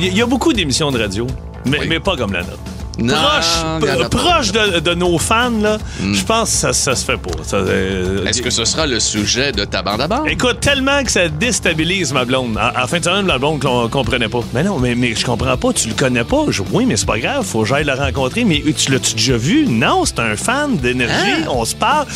il 0.00 0.16
y, 0.16 0.22
a 0.22 0.26
beaucoup 0.26 0.52
d'émissions 0.52 0.90
de 0.90 0.98
radio, 0.98 1.26
mais, 1.66 1.80
Oui. 1.80 1.86
mais 1.88 2.00
pas 2.00 2.16
comme 2.16 2.32
la 2.32 2.42
nôtre. 2.42 2.58
Non, 2.98 3.14
proche 3.14 4.08
proche 4.10 4.52
de, 4.52 4.78
de 4.80 4.94
nos 4.94 5.18
fans, 5.18 5.50
là, 5.60 5.78
je 6.00 6.22
pense 6.24 6.50
que 6.50 6.56
ça, 6.56 6.72
ça 6.72 6.94
se 6.96 7.04
fait 7.04 7.16
pas. 7.16 7.30
Euh, 7.54 8.24
Est-ce 8.26 8.40
que 8.42 8.50
ce 8.50 8.64
sera 8.64 8.86
le 8.86 9.00
sujet 9.00 9.52
de 9.52 9.64
ta 9.64 9.82
bande 9.82 10.00
à 10.00 10.06
bande? 10.08 10.28
Écoute, 10.28 10.60
tellement 10.60 11.02
que 11.02 11.10
ça 11.10 11.28
déstabilise 11.28 12.12
ma 12.12 12.24
blonde. 12.24 12.56
En, 12.58 12.82
en 12.82 12.86
fin 12.86 12.98
de 12.98 13.04
semaine, 13.04 13.26
la 13.26 13.38
blonde 13.38 13.60
qu'on 13.60 13.88
comprenait 13.88 14.28
pas. 14.28 14.40
Mais 14.52 14.62
non, 14.62 14.78
mais, 14.78 14.94
mais 14.94 15.14
je 15.14 15.24
comprends 15.24 15.56
pas. 15.56 15.72
Tu 15.72 15.88
le 15.88 15.94
connais 15.94 16.24
pas. 16.24 16.44
Je- 16.50 16.62
oui, 16.72 16.86
mais 16.86 16.96
c'est 16.96 17.06
pas 17.06 17.18
grave. 17.18 17.44
Faut 17.44 17.62
que 17.62 17.68
j'aille 17.68 17.84
le 17.84 17.92
rencontrer. 17.94 18.44
Mais 18.44 18.62
tu 18.76 18.92
l'as-tu 18.92 19.14
déjà 19.14 19.36
vu? 19.36 19.66
Non, 19.66 20.04
c'est 20.04 20.18
un 20.20 20.36
fan 20.36 20.76
d'énergie. 20.76 21.44
On 21.50 21.64
se 21.64 21.74
parle. 21.74 22.06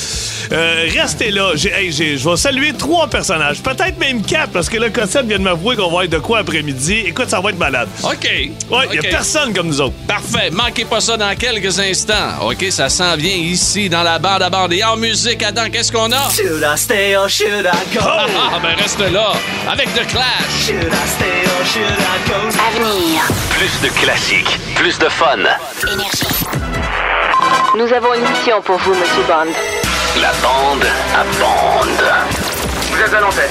Euh, 0.52 0.86
restez 0.94 1.30
là. 1.30 1.52
Hey, 1.54 1.90
je 1.92 2.28
vais 2.28 2.36
saluer 2.36 2.72
trois 2.72 3.08
personnages. 3.08 3.60
Peut-être 3.62 3.98
même 3.98 4.22
quatre, 4.22 4.50
parce 4.52 4.68
que 4.68 4.78
le 4.78 4.90
Cossette 4.90 5.26
vient 5.26 5.38
de 5.38 5.44
m'avouer 5.44 5.76
qu'on 5.76 5.90
va 5.90 6.04
être 6.04 6.10
de 6.12 6.18
quoi 6.18 6.38
après-midi. 6.38 6.94
Écoute, 7.06 7.28
ça 7.30 7.40
va 7.40 7.50
être 7.50 7.58
malade. 7.58 7.88
OK. 8.04 8.24
Ouais, 8.24 8.50
il 8.90 8.96
y 8.96 8.98
OK. 9.00 9.04
a 9.06 9.08
personne 9.08 9.52
comme 9.52 9.66
nous 9.68 9.80
autres. 9.80 9.94
Parfait. 10.06 10.50
Manquez 10.68 10.84
pas 10.84 11.00
ça 11.00 11.16
dans 11.16 11.34
quelques 11.34 11.80
instants. 11.80 12.42
OK, 12.42 12.66
ça 12.68 12.90
s'en 12.90 13.16
vient 13.16 13.34
ici 13.34 13.88
dans 13.88 14.02
la 14.02 14.18
bande 14.18 14.42
à 14.42 14.50
bande. 14.50 14.70
Et 14.74 14.84
en 14.84 14.98
musique, 14.98 15.42
Adam, 15.42 15.70
qu'est-ce 15.72 15.90
qu'on 15.90 16.12
a? 16.12 16.28
Should 16.28 16.62
I 16.62 16.76
stay 16.76 17.16
or 17.16 17.26
should 17.26 17.64
I 17.64 17.94
go? 17.96 18.02
Ah, 18.04 18.58
ben 18.62 18.76
reste 18.76 19.00
là. 19.00 19.32
Avec 19.66 19.86
The 19.94 20.06
Clash. 20.06 20.66
Should 20.66 20.92
I 20.92 21.08
stay 21.08 21.48
or 21.58 21.64
should 21.64 21.84
I 21.88 22.28
go? 22.28 22.36
Avenir. 22.68 23.22
Plus 23.48 23.88
de 23.88 23.88
classiques, 23.94 24.58
plus 24.74 24.98
de 24.98 25.08
fun. 25.08 25.38
Énergie. 25.90 26.44
Nous 27.74 27.90
avons 27.90 28.12
une 28.12 28.28
mission 28.28 28.60
pour 28.60 28.76
vous, 28.76 28.94
Monsieur 28.94 29.22
Bond. 29.26 29.50
La 30.20 30.32
bande 30.42 30.84
à 31.14 31.24
bande. 31.40 32.27
Vous 32.98 33.04
êtes 33.04 33.14
à 33.14 33.20
l'antenne. 33.20 33.44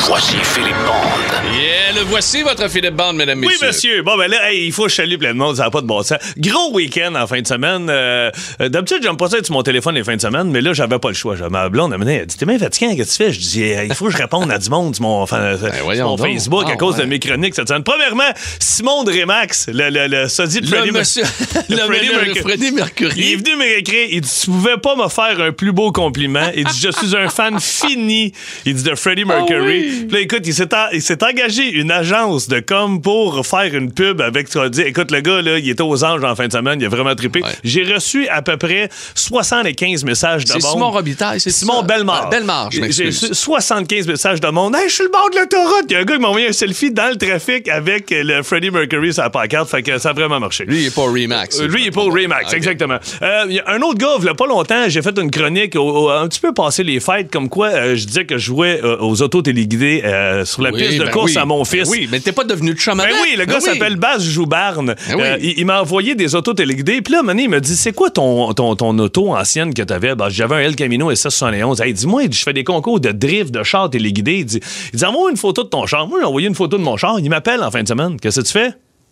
Voici 0.00 0.36
Philippe 0.42 0.74
Bande. 0.84 1.54
Yeah, 1.54 1.92
le 1.94 2.00
voici, 2.08 2.42
votre 2.42 2.68
Philippe 2.68 2.96
Bande, 2.96 3.16
mesdames, 3.16 3.38
Oui, 3.38 3.46
messieurs. 3.46 3.66
monsieur. 3.68 4.02
Bon, 4.02 4.18
ben 4.18 4.28
là, 4.28 4.50
hey, 4.50 4.66
il 4.66 4.72
faut 4.72 4.84
que 4.84 4.88
je 4.90 4.96
salue 4.96 5.16
plein 5.16 5.32
de 5.32 5.38
monde, 5.38 5.56
ça 5.56 5.62
n'a 5.64 5.70
pas 5.70 5.80
de 5.80 5.86
bon 5.86 6.02
sens. 6.02 6.18
Gros 6.36 6.72
week-end 6.74 7.14
en 7.14 7.26
fin 7.28 7.40
de 7.40 7.46
semaine. 7.46 7.86
Euh, 7.88 8.30
euh, 8.60 8.68
D'habitude, 8.68 8.98
j'aime 9.02 9.16
pas 9.16 9.28
ça 9.28 9.38
être 9.38 9.46
sur 9.46 9.54
mon 9.54 9.62
téléphone 9.62 9.94
les 9.94 10.02
fins 10.02 10.16
de 10.16 10.20
semaine, 10.20 10.50
mais 10.50 10.60
là, 10.60 10.72
j'avais 10.72 10.98
pas 10.98 11.08
le 11.08 11.14
choix. 11.14 11.36
Ma 11.48 11.68
blonde, 11.68 11.92
elle 11.92 12.00
m'a 12.00 12.04
dit, 12.04 12.12
elle 12.12 12.26
dit, 12.26 12.36
t'es 12.36 12.44
bien 12.44 12.58
fatiguant, 12.58 12.96
qu'est-ce 12.96 13.16
que 13.18 13.24
tu 13.24 13.28
fais? 13.28 13.32
Je 13.32 13.38
dis, 13.40 13.62
Hey, 13.62 13.86
il 13.88 13.94
faut 13.94 14.06
que 14.06 14.10
je 14.12 14.16
réponde 14.18 14.50
à 14.50 14.58
du 14.58 14.68
monde 14.68 14.94
sur 14.96 15.02
mon, 15.04 15.22
enfin, 15.22 15.54
Ben, 15.62 16.02
mon. 16.02 16.16
Facebook 16.18 16.64
à 16.66 16.72
Ah, 16.72 16.76
cause 16.76 16.96
de 16.96 17.04
mes 17.04 17.20
chroniques 17.20 17.54
cette 17.54 17.68
semaine. 17.68 17.84
Premièrement, 17.84 18.24
Simon 18.58 19.04
de 19.04 19.12
Remax, 19.12 19.68
le, 19.72 19.88
le, 19.90 20.08
le 20.08 20.28
sosie 20.28 20.60
de 20.60 20.66
Le 20.70 20.76
Freddie 20.76 20.90
monsieur, 20.90 21.22
le 21.70 21.76
le, 21.76 21.82
Freddie 21.82 22.06
le- 22.08 22.12
le 22.12 22.18
Mercury. 22.24 22.40
Freddie 22.40 22.72
Mercury. 22.72 23.14
Il 23.16 23.32
est 23.32 23.36
venu 23.36 23.56
m'écrire, 23.56 24.08
il 24.10 24.20
dit 24.20 24.30
Tu 24.42 24.50
pouvais 24.50 24.76
pas 24.76 24.96
me 24.96 25.08
faire 25.08 25.40
un 25.40 25.52
plus 25.52 25.72
beau 25.72 25.92
compliment. 25.92 26.50
Il 26.56 26.64
dit 26.64 26.80
Je 26.82 26.90
suis 26.90 27.16
un 27.16 27.28
fan 27.28 27.58
fini. 27.60 28.32
Il 28.66 28.74
dit 28.74 28.82
de 28.82 28.94
Freddie 28.94 29.24
Mercury. 29.24 29.60
oui. 29.66 30.04
Puis 30.08 30.16
là, 30.16 30.20
écoute, 30.20 30.42
il 30.46 30.54
s'est, 30.54 30.72
en- 30.74 30.88
il 30.92 31.02
s'est 31.02 31.22
engagé 31.24 31.68
une 31.70 31.90
agence 31.90 32.48
de 32.48 32.60
com 32.60 33.00
pour 33.02 33.46
faire 33.46 33.74
une 33.74 33.92
pub 33.92 34.20
avec 34.20 34.50
qu'on 34.52 34.68
dit. 34.68 34.82
Écoute, 34.82 35.10
le 35.10 35.20
gars, 35.20 35.42
là, 35.42 35.58
il 35.58 35.68
était 35.68 35.82
aux 35.82 36.04
anges 36.04 36.24
en 36.24 36.34
fin 36.34 36.46
de 36.48 36.52
semaine, 36.52 36.80
il 36.80 36.86
a 36.86 36.88
vraiment 36.88 37.14
trippé. 37.14 37.42
Ouais. 37.42 37.50
J'ai 37.62 37.84
reçu 37.84 38.28
à 38.28 38.42
peu 38.42 38.56
près 38.56 38.88
75 39.14 40.04
messages 40.04 40.44
de 40.44 40.52
C'est 40.52 40.62
monde. 40.62 40.72
Simon 40.72 40.90
Robitaille, 40.90 41.40
c'est 41.40 41.50
Simon 41.50 41.80
ça? 41.80 41.82
Bellemare. 41.82 42.22
Ah, 42.26 42.30
Bellemare, 42.30 42.70
je 42.70 42.80
J'ai 42.90 43.06
reçu 43.06 43.34
75 43.34 44.06
messages 44.06 44.40
de 44.40 44.48
monde. 44.48 44.74
Hey, 44.76 44.88
je 44.88 44.94
suis 44.94 45.04
le 45.04 45.10
bord 45.10 45.28
de 45.30 45.36
l'autoroute. 45.38 45.84
Il 45.90 45.92
y 45.92 45.96
a 45.96 46.00
un 46.00 46.04
gars 46.04 46.14
qui 46.16 46.20
m'a 46.20 46.28
envoyé 46.28 46.48
un 46.48 46.52
selfie 46.52 46.90
dans 46.90 47.10
le 47.10 47.16
trafic 47.16 47.68
avec 47.68 48.06
le 48.10 48.42
Freddie 48.42 48.70
Mercury 48.70 49.12
sur 49.12 49.22
la 49.22 49.30
pancarte. 49.30 49.68
Fait 49.70 49.82
que 49.82 49.98
ça 49.98 50.10
a 50.10 50.12
vraiment 50.12 50.40
marché. 50.40 50.64
Lui, 50.66 50.78
il 50.80 50.84
n'est 50.84 50.90
pas 50.90 51.02
Remax. 51.02 51.60
Euh, 51.60 51.66
Lui, 51.66 51.82
il 51.82 51.86
est 51.88 51.90
pas 51.90 52.02
au 52.02 52.10
Remax, 52.10 52.48
Ok. 52.48 52.54
exactement. 52.54 52.98
Euh, 53.22 53.46
un 53.66 53.80
autre 53.82 53.98
gars, 53.98 54.14
il 54.18 54.24
y 54.24 54.28
a 54.28 54.34
pas 54.34 54.46
longtemps, 54.46 54.84
j'ai 54.88 55.02
fait 55.02 55.18
une 55.18 55.30
chronique 55.30 55.76
au- 55.76 56.04
au- 56.06 56.10
un 56.10 56.28
petit 56.28 56.40
peu 56.40 56.52
passé 56.52 56.82
les 56.82 57.00
fêtes, 57.00 57.30
comme 57.32 57.48
quoi 57.48 57.68
euh, 57.68 57.96
je 57.96 58.04
disais 58.06 58.24
que 58.24 58.38
je 58.38 58.52
jouais 58.54 58.80
euh, 58.82 58.96
aux 59.00 59.20
autos 59.22 59.42
téléguidés 59.42 60.02
euh, 60.04 60.44
sur 60.44 60.62
la 60.62 60.70
Oui, 60.70 60.80
piste 60.86 60.98
de 60.98 61.04
ben 61.04 61.10
course 61.10 61.32
oui. 61.32 61.38
à 61.38 61.44
mon 61.44 61.58
Ben 61.58 61.64
fils. 61.64 61.88
oui, 61.90 62.08
mais 62.10 62.20
t'es 62.20 62.32
pas 62.32 62.44
devenu 62.44 62.74
de 62.74 62.78
chum 62.78 62.96
Ben 62.98 63.08
oui, 63.22 63.34
le 63.36 63.44
gars 63.44 63.54
Ben 63.58 63.60
oui. 63.62 63.70
s'appelle 63.78 63.96
Baz 63.96 64.22
Joubarne. 64.24 64.94
Euh, 65.10 65.36
il 65.40 65.58
il 65.58 65.66
m'a 65.66 65.80
envoyé 65.80 66.14
des 66.14 66.34
autos 66.34 66.54
téléguidées. 66.54 67.00
Puis 67.02 67.12
là, 67.14 67.22
donné, 67.22 67.44
il 67.44 67.48
m'a 67.50 67.60
dit 67.60 67.76
C'est 67.76 67.92
quoi 67.92 68.10
ton, 68.10 68.52
ton, 68.54 68.76
ton 68.76 68.98
auto 68.98 69.34
ancienne 69.34 69.74
que 69.74 69.82
t'avais? 69.82 70.14
Ben, 70.14 70.28
J'avais 70.28 70.54
un 70.56 70.58
El 70.60 70.76
Camino 70.76 71.12
SS71. 71.12 71.82
Hey, 71.82 71.92
dis-moi, 71.92 72.22
je 72.30 72.42
fais 72.42 72.52
des 72.52 72.64
concours 72.64 73.00
de 73.00 73.10
drift 73.12 73.52
de 73.52 73.62
char 73.62 73.90
téléguidé. 73.90 74.34
Il 74.38 74.44
dit, 74.46 74.60
il 74.92 74.98
dit 74.98 75.04
Envoie 75.04 75.30
une 75.30 75.36
photo 75.36 75.64
de 75.64 75.68
ton 75.68 75.86
char. 75.86 76.06
Moi, 76.06 76.18
j'ai 76.20 76.26
envoyé 76.26 76.48
une 76.48 76.54
photo 76.54 76.76
de 76.78 76.82
mon 76.82 76.96
char. 76.96 77.18
Il 77.20 77.28
m'appelle 77.30 77.62
en 77.62 77.70
fin 77.70 77.82
de 77.82 77.88
semaine. 77.88 78.18
Qu'est-ce 78.20 78.40
que 78.40 78.46
tu 78.46 78.52
fais? 78.52 78.70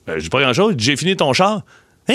Je 0.09 0.21
dis 0.23 0.29
pas 0.29 0.41
grand-chose. 0.41 0.75
J'ai 0.79 0.97
fini 0.97 1.17
ton 1.17 1.33
char. 1.33 1.63
Hein? 2.09 2.15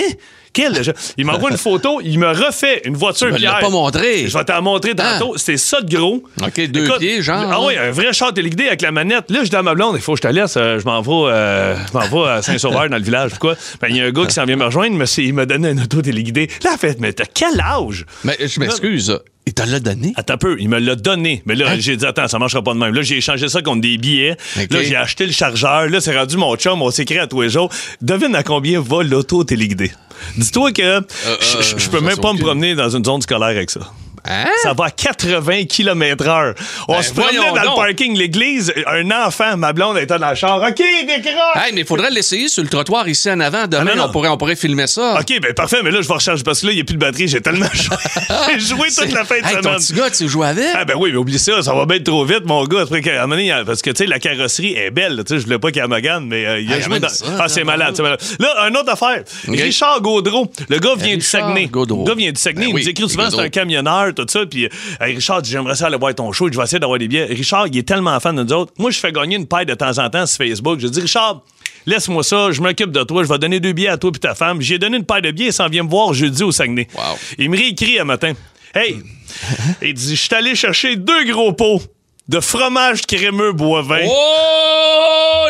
Je- 0.82 0.90
Il 1.16 1.24
m'envoie 1.26 1.50
une 1.50 1.56
photo, 1.56 2.00
il 2.02 2.18
me 2.18 2.28
refait 2.28 2.82
une 2.84 2.96
voiture 2.96 3.28
Tu 3.28 3.32
me 3.34 3.38
pas 3.60 3.68
montré. 3.70 4.26
Je 4.28 4.36
vais 4.36 4.44
t'en 4.44 4.62
montrer 4.62 4.94
tantôt. 4.94 5.34
C'était 5.36 5.56
ça 5.56 5.80
de 5.80 5.94
gros. 5.94 6.22
OK, 6.42 6.60
deux 6.68 6.86
pieds, 6.98 7.22
genre, 7.22 7.44
Ah 7.50 7.60
oui, 7.64 7.74
un 7.76 7.90
vrai 7.90 8.12
char 8.12 8.32
téléguidé 8.32 8.66
avec 8.68 8.82
la 8.82 8.90
manette. 8.92 9.30
Là, 9.30 9.40
je 9.44 9.48
dis 9.50 9.56
à 9.56 9.62
ma 9.62 9.74
blonde, 9.74 9.94
il 9.96 10.02
faut 10.02 10.12
que 10.14 10.18
je 10.18 10.28
te 10.28 10.32
laisse. 10.32 10.56
euh, 10.56 10.78
je 10.78 10.84
m'en 10.84 11.00
vais, 11.00 11.32
euh, 11.32 11.76
je 11.76 11.92
m'en 11.98 12.24
vais 12.24 12.30
à 12.30 12.42
Saint-Sauveur, 12.42 12.88
dans 12.88 12.96
le 12.96 13.02
village. 13.02 13.30
Pourquoi? 13.30 13.54
Ben, 13.80 13.88
il 13.90 13.96
y 13.96 14.00
a 14.00 14.04
un 14.04 14.10
gars 14.10 14.26
qui 14.26 14.34
s'en 14.34 14.44
vient 14.44 14.56
me 14.56 14.64
rejoindre, 14.64 14.96
mais 14.96 15.06
c'est- 15.06 15.24
il 15.24 15.34
m'a 15.34 15.46
donné 15.46 15.68
un 15.70 15.78
auto 15.78 16.02
téléguidé. 16.02 16.48
Là, 16.64 16.70
elle 16.74 16.78
fait, 16.78 17.00
mais 17.00 17.12
t'as 17.12 17.24
quel 17.32 17.60
âge? 17.60 18.06
Mais 18.24 18.36
je 18.46 18.60
m'excuse. 18.60 19.18
Il 19.46 19.54
te 19.54 19.62
l'a 19.62 19.80
donné? 19.80 20.12
Attends 20.16 20.34
un 20.34 20.36
peu, 20.36 20.56
il 20.60 20.68
me 20.68 20.78
l'a 20.78 20.94
donné. 20.94 21.42
Mais 21.46 21.54
là, 21.54 21.78
j'ai 21.78 21.96
dit, 21.96 22.04
attends, 22.04 22.28
ça 22.28 22.38
marchera 22.38 22.62
pas 22.62 22.74
de 22.74 22.78
même. 22.78 22.92
Là, 22.94 23.00
j'ai 23.00 23.16
échangé 23.16 23.48
ça 23.48 23.62
contre 23.62 23.80
des 23.80 23.96
billets. 23.96 24.36
Là, 24.74 24.82
j'ai 24.82 24.94
acheté 24.96 25.24
le 25.24 25.32
chargeur. 25.32 25.86
Là, 25.88 26.02
c'est 26.02 26.14
rendu 26.14 26.36
mon 26.36 26.54
chum. 26.56 26.82
On 26.82 26.90
s'écrit 26.90 27.18
à 27.18 27.26
tous 27.26 27.40
les 27.40 27.48
jours. 27.48 27.70
Devine 28.02 28.34
à 28.36 28.42
combien 28.42 28.78
va 28.82 29.02
l'auto 29.02 29.44
téléguidé? 29.44 29.90
Dis-toi 30.36 30.72
que 30.72 31.00
je- 31.40 31.62
je 31.62 31.78
je 31.78 31.90
peux 31.90 32.00
même 32.00 32.18
pas 32.18 32.32
me 32.32 32.38
promener 32.38 32.74
dans 32.74 32.90
une 32.90 33.04
zone 33.04 33.22
scolaire 33.22 33.48
avec 33.48 33.70
ça. 33.70 33.80
Hein? 34.28 34.46
Ça 34.62 34.72
va 34.74 34.86
à 34.86 34.90
80 34.90 35.64
km 35.64 36.28
heure. 36.28 36.54
On 36.86 36.94
Ben, 36.96 37.02
se 37.02 37.12
promenait 37.12 37.38
dans 37.38 37.54
donc. 37.54 37.64
le 37.64 37.86
parking 37.86 38.14
de 38.14 38.18
l'église. 38.18 38.72
Un 38.86 39.10
enfant, 39.10 39.56
ma 39.56 39.72
blonde, 39.72 39.96
était 39.98 40.18
dans 40.18 40.28
le 40.30 40.34
char. 40.34 40.58
OK, 40.62 40.76
décroche! 40.76 41.34
Hey, 41.56 41.72
mais 41.72 41.80
il 41.80 41.86
faudrait 41.86 42.10
l'essayer 42.10 42.48
sur 42.48 42.62
le 42.62 42.68
trottoir 42.68 43.08
ici 43.08 43.30
en 43.30 43.40
avant. 43.40 43.66
Demain, 43.66 43.84
Ah, 43.92 43.96
non, 43.96 44.02
non. 44.02 44.08
On, 44.08 44.12
pourrait, 44.12 44.28
on 44.28 44.36
pourrait 44.36 44.56
filmer 44.56 44.86
ça. 44.86 45.18
OK, 45.20 45.40
ben 45.40 45.54
parfait, 45.54 45.78
mais 45.82 45.90
là, 45.90 46.00
je 46.02 46.08
vais 46.08 46.14
recharger 46.14 46.42
parce 46.42 46.60
que 46.60 46.66
là, 46.66 46.72
il 46.72 46.76
n'y 46.76 46.80
a 46.82 46.84
plus 46.84 46.94
de 46.94 46.98
batterie. 47.00 47.28
J'ai 47.28 47.40
tellement 47.40 47.66
joué. 47.72 47.96
J'ai 48.54 48.60
joué 48.60 48.88
toute 48.88 49.12
la 49.12 49.24
fin 49.24 49.40
de 49.40 49.46
Hey, 49.46 49.54
ton 49.56 49.62
semaine. 49.62 49.76
petit 49.78 49.92
gars, 49.94 50.10
tu 50.10 50.28
joues 50.28 50.42
avec? 50.44 50.66
Ah 50.74 50.84
ben 50.84 50.94
oui, 50.98 51.10
mais 51.12 51.16
oublie 51.18 51.38
ça, 51.38 51.62
ça 51.62 51.72
va 51.74 51.86
bien 51.86 51.98
trop 52.00 52.24
vite, 52.24 52.44
mon 52.44 52.64
gars. 52.64 52.82
Après, 52.82 53.00
qu'à 53.00 53.12
un 53.22 53.26
moment 53.26 53.36
donné, 53.36 53.52
parce 53.64 53.82
que 53.82 53.90
tu 53.90 53.98
sais, 54.04 54.06
la 54.06 54.18
carrosserie 54.18 54.74
est 54.74 54.90
belle. 54.90 55.22
Tu 55.26 55.34
sais, 55.34 55.40
je 55.40 55.44
voulais 55.46 55.58
pas 55.58 55.70
qu'il 55.70 55.80
y 55.80 55.84
ait 55.84 55.88
Magane, 55.88 56.26
mais 56.26 56.44
euh, 56.46 56.60
il 56.60 56.70
a 56.72 56.76
Hey, 56.76 56.82
joué 56.82 57.00
dans... 57.00 57.08
ça, 57.08 57.24
Ah, 57.38 57.48
c'est 57.48 57.64
malade, 57.64 57.94
c'est 57.96 58.02
malade. 58.02 58.20
Là, 58.38 58.68
une 58.68 58.76
autre 58.76 58.92
affaire. 58.92 59.22
Richard 59.48 60.00
Gaudreau, 60.02 60.50
le 60.68 60.78
gars 60.78 60.94
vient 60.96 61.16
du 61.16 61.22
Richard 61.22 61.42
Saguenay. 61.48 61.66
Gaudreau. 61.66 62.04
Le 62.04 62.10
gars 62.10 62.14
vient 62.16 62.32
du 62.32 62.40
Saguenay. 62.40 62.66
Ben 62.66 62.70
il 62.70 62.74
oui, 62.74 62.82
nous 62.82 62.88
écrit 62.90 63.08
souvent, 63.08 63.30
c'est 63.30 63.40
un 63.40 63.48
camionneur, 63.48 64.12
tout 64.24 64.32
ça. 64.32 64.46
Puis, 64.46 64.66
euh, 64.66 64.68
hey, 65.00 65.14
Richard, 65.14 65.42
dit, 65.42 65.50
j'aimerais 65.50 65.74
ça 65.74 65.86
aller 65.86 65.96
voir 65.96 66.14
ton 66.14 66.32
show. 66.32 66.48
Je 66.50 66.56
vais 66.56 66.64
essayer 66.64 66.78
d'avoir 66.78 66.98
des 66.98 67.08
billets. 67.08 67.24
Richard, 67.24 67.66
il 67.68 67.78
est 67.78 67.86
tellement 67.86 68.18
fan 68.20 68.36
de 68.36 68.42
nous 68.42 68.52
autres. 68.52 68.72
Moi, 68.78 68.90
je 68.90 68.98
fais 68.98 69.12
gagner 69.12 69.36
une 69.36 69.46
paille 69.46 69.66
de 69.66 69.74
temps 69.74 69.98
en 69.98 70.10
temps 70.10 70.26
sur 70.26 70.38
Facebook. 70.38 70.80
Je 70.80 70.88
dis, 70.88 71.00
Richard, 71.00 71.42
laisse-moi 71.86 72.22
ça, 72.22 72.50
je 72.50 72.60
m'occupe 72.60 72.90
de 72.90 73.02
toi, 73.02 73.22
je 73.22 73.28
vais 73.28 73.38
donner 73.38 73.60
deux 73.60 73.72
billets 73.72 73.88
à 73.88 73.96
toi 73.96 74.10
et 74.14 74.18
ta 74.18 74.34
femme. 74.34 74.60
J'ai 74.60 74.78
donné 74.78 74.96
une 74.96 75.04
paille 75.04 75.22
de 75.22 75.30
billets, 75.30 75.48
il 75.48 75.52
s'en 75.52 75.68
vient 75.68 75.82
me 75.82 75.90
voir 75.90 76.12
jeudi 76.14 76.42
au 76.42 76.52
Saguenay. 76.52 76.88
Wow. 76.94 77.02
Il 77.38 77.50
me 77.50 77.56
réécrit 77.56 77.98
un 77.98 78.04
matin. 78.04 78.32
Hey, 78.74 78.96
il 79.82 79.94
dit, 79.94 80.16
je 80.16 80.20
suis 80.20 80.34
allé 80.34 80.54
chercher 80.54 80.96
deux 80.96 81.24
gros 81.24 81.52
pots 81.52 81.80
de 82.28 82.40
fromage 82.40 83.02
crémeux 83.06 83.52
boivin. 83.52 84.06
Oh, 84.06 85.47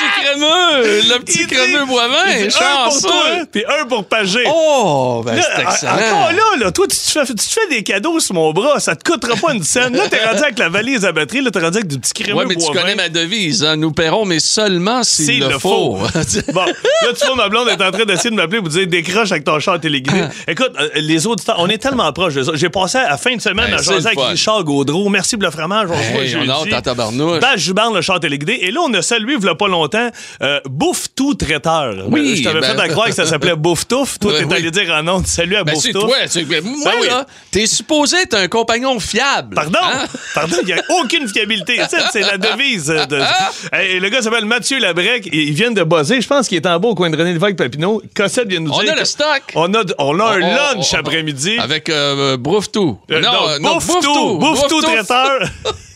petit 0.00 0.20
crémeux! 0.22 1.00
Le 1.08 1.18
petit 1.20 1.46
crémeux 1.46 1.84
boivin! 1.86 2.16
un 2.16 2.88
pour 2.88 3.00
toi, 3.00 3.24
puis 3.50 3.64
un 3.80 3.86
pour 3.86 4.04
Pagé. 4.04 4.44
Oh, 4.48 5.22
ben 5.24 5.40
c'est 5.40 5.62
excellent. 5.62 5.92
Encore 5.92 6.32
là, 6.32 6.64
là, 6.64 6.72
toi, 6.72 6.86
tu 6.88 6.96
te, 6.96 7.10
fais, 7.10 7.24
tu 7.26 7.34
te 7.34 7.42
fais 7.42 7.68
des 7.70 7.82
cadeaux 7.82 8.18
sur 8.20 8.34
mon 8.34 8.52
bras, 8.52 8.80
ça 8.80 8.96
te 8.96 9.08
coûtera 9.08 9.36
pas 9.36 9.52
une 9.54 9.62
scène. 9.62 9.96
Là, 9.96 10.08
t'es 10.08 10.24
rendu 10.24 10.42
avec 10.42 10.58
la 10.58 10.68
valise 10.68 11.04
à 11.04 11.12
batterie, 11.12 11.42
là, 11.42 11.50
t'es 11.50 11.60
rendu 11.60 11.78
avec 11.78 11.88
du 11.88 11.98
petit 11.98 12.12
crémeux 12.12 12.38
Ouais, 12.38 12.44
mais 12.46 12.56
tu 12.56 12.70
connais 12.72 12.94
ma 12.94 13.08
devise. 13.08 13.64
hein. 13.64 13.76
Nous 13.76 13.92
paierons, 13.92 14.24
mais 14.24 14.40
seulement 14.40 15.02
s'il 15.02 15.40
le, 15.40 15.58
faut. 15.58 15.98
bon, 16.52 16.64
là, 16.64 16.72
tu 17.18 17.26
vois, 17.26 17.36
ma 17.36 17.48
blonde 17.48 17.68
est 17.68 17.82
en 17.82 17.90
train 17.90 18.04
d'essayer 18.04 18.30
de 18.30 18.36
m'appeler 18.36 18.58
pour 18.60 18.68
dire 18.68 18.86
décroche 18.86 19.30
avec 19.32 19.44
ton 19.44 19.58
char 19.60 19.78
téléguidé. 19.80 20.24
Écoute, 20.48 20.72
euh, 20.80 20.88
les 20.96 21.26
auditeurs, 21.26 21.56
on 21.58 21.68
est 21.68 21.78
tellement 21.78 22.12
proches 22.12 22.34
de 22.34 22.42
ça. 22.42 22.52
J'ai 22.54 22.68
passé 22.68 22.98
à 22.98 23.10
la 23.10 23.16
fin 23.16 23.34
de 23.36 23.40
semaine 23.40 23.70
Ben, 23.70 23.74
à 23.78 23.82
jaser 23.82 24.06
avec 24.06 24.18
fun. 24.18 24.28
Richard 24.28 24.64
Gaudreau. 24.64 25.08
Merci 25.08 25.36
pour 25.36 25.44
le 25.44 25.50
fromage. 25.50 25.88
On 25.90 25.94
se 26.02 26.12
voit 26.12 26.22
Hey, 26.22 26.36
on 26.36 26.40
a 26.40 26.58
jeudi. 26.58 26.74
hâte 26.74 26.74
en 26.74 26.82
tabarnouche. 26.82 27.40
Ben, 27.40 27.56
je 27.56 27.72
le 27.72 28.00
char 28.00 28.20
téléguidé. 28.20 28.58
Et 28.62 28.70
là, 28.70 28.80
on 28.84 28.92
a 28.94 29.02
salué, 29.02 29.34
il 29.40 29.56
pas 29.56 29.68
longtemps, 29.68 29.89
euh, 29.94 30.60
Bouffe 30.68 31.08
Tout 31.14 31.34
Traiteur. 31.34 31.94
Oui, 32.08 32.36
Je 32.36 32.44
t'avais 32.44 32.60
ben- 32.60 32.74
fait 32.76 32.80
à 32.80 32.88
croire 32.88 33.06
que 33.08 33.14
ça 33.14 33.26
s'appelait 33.26 33.54
Bouffe 33.56 33.86
Touffe. 33.88 34.18
Toi, 34.18 34.32
Ben 34.32 34.38
t'es 34.40 34.44
oui. 34.46 34.54
allé 34.60 34.70
dire 34.70 34.92
en 34.94 35.02
nom, 35.02 35.22
salut 35.24 35.56
à 35.56 35.64
Ben, 35.64 35.72
Bouffe 35.74 35.82
c'est 35.82 35.92
Touffe. 35.92 36.04
toi. 36.04 36.44
ben, 36.44 36.64
moi, 36.64 36.92
Ben 36.92 36.98
oui. 37.00 37.06
là, 37.08 37.26
t'es 37.50 37.66
supposé 37.66 38.16
être 38.22 38.34
un 38.34 38.48
compagnon 38.48 38.98
fiable. 39.00 39.54
Pardon? 39.54 39.78
Hein? 39.82 40.04
Pardon, 40.34 40.56
il 40.62 40.66
n'y 40.66 40.72
a 40.72 40.82
aucune 41.00 41.28
fiabilité. 41.28 41.80
C'est 42.12 42.20
la 42.20 42.38
devise. 42.38 42.86
De... 42.86 43.20
Hey, 43.72 44.00
le 44.00 44.08
gars 44.08 44.22
s'appelle 44.22 44.44
Mathieu 44.46 44.78
Labrec. 44.80 45.26
et 45.26 45.36
Ils 45.44 45.52
viennent 45.54 45.74
de 45.74 45.82
buzzer. 45.84 46.20
Je 46.20 46.26
pense 46.26 46.48
qu'il 46.48 46.56
est 46.56 46.66
en 46.66 46.78
bas 46.80 46.88
au 46.88 46.94
coin 46.94 47.10
de 47.10 47.16
René 47.16 47.32
Lévesque 47.32 47.56
Papineau. 47.56 48.02
Cossette 48.16 48.48
vient 48.48 48.60
nous 48.60 48.70
On 48.72 48.80
dire. 48.82 48.92
a 48.92 48.96
le 48.96 49.04
stock. 49.04 49.42
On 49.54 49.72
a, 49.74 49.82
on 49.98 50.18
a 50.20 50.24
un 50.24 50.40
On- 50.40 50.44
on- 50.44 50.54
lunch 50.76 50.92
on- 50.94 50.96
après-midi. 50.98 51.56
Avec 51.58 51.88
euh, 51.88 52.36
Brouffe 52.36 52.70
tout. 52.72 52.98
Euh, 53.10 53.20
non, 53.20 53.48
euh, 53.48 53.58
bouffe, 53.60 53.90
tout. 54.02 54.38
Bouffe 54.38 54.66
tout 54.68 54.80
traiteur. 54.82 55.40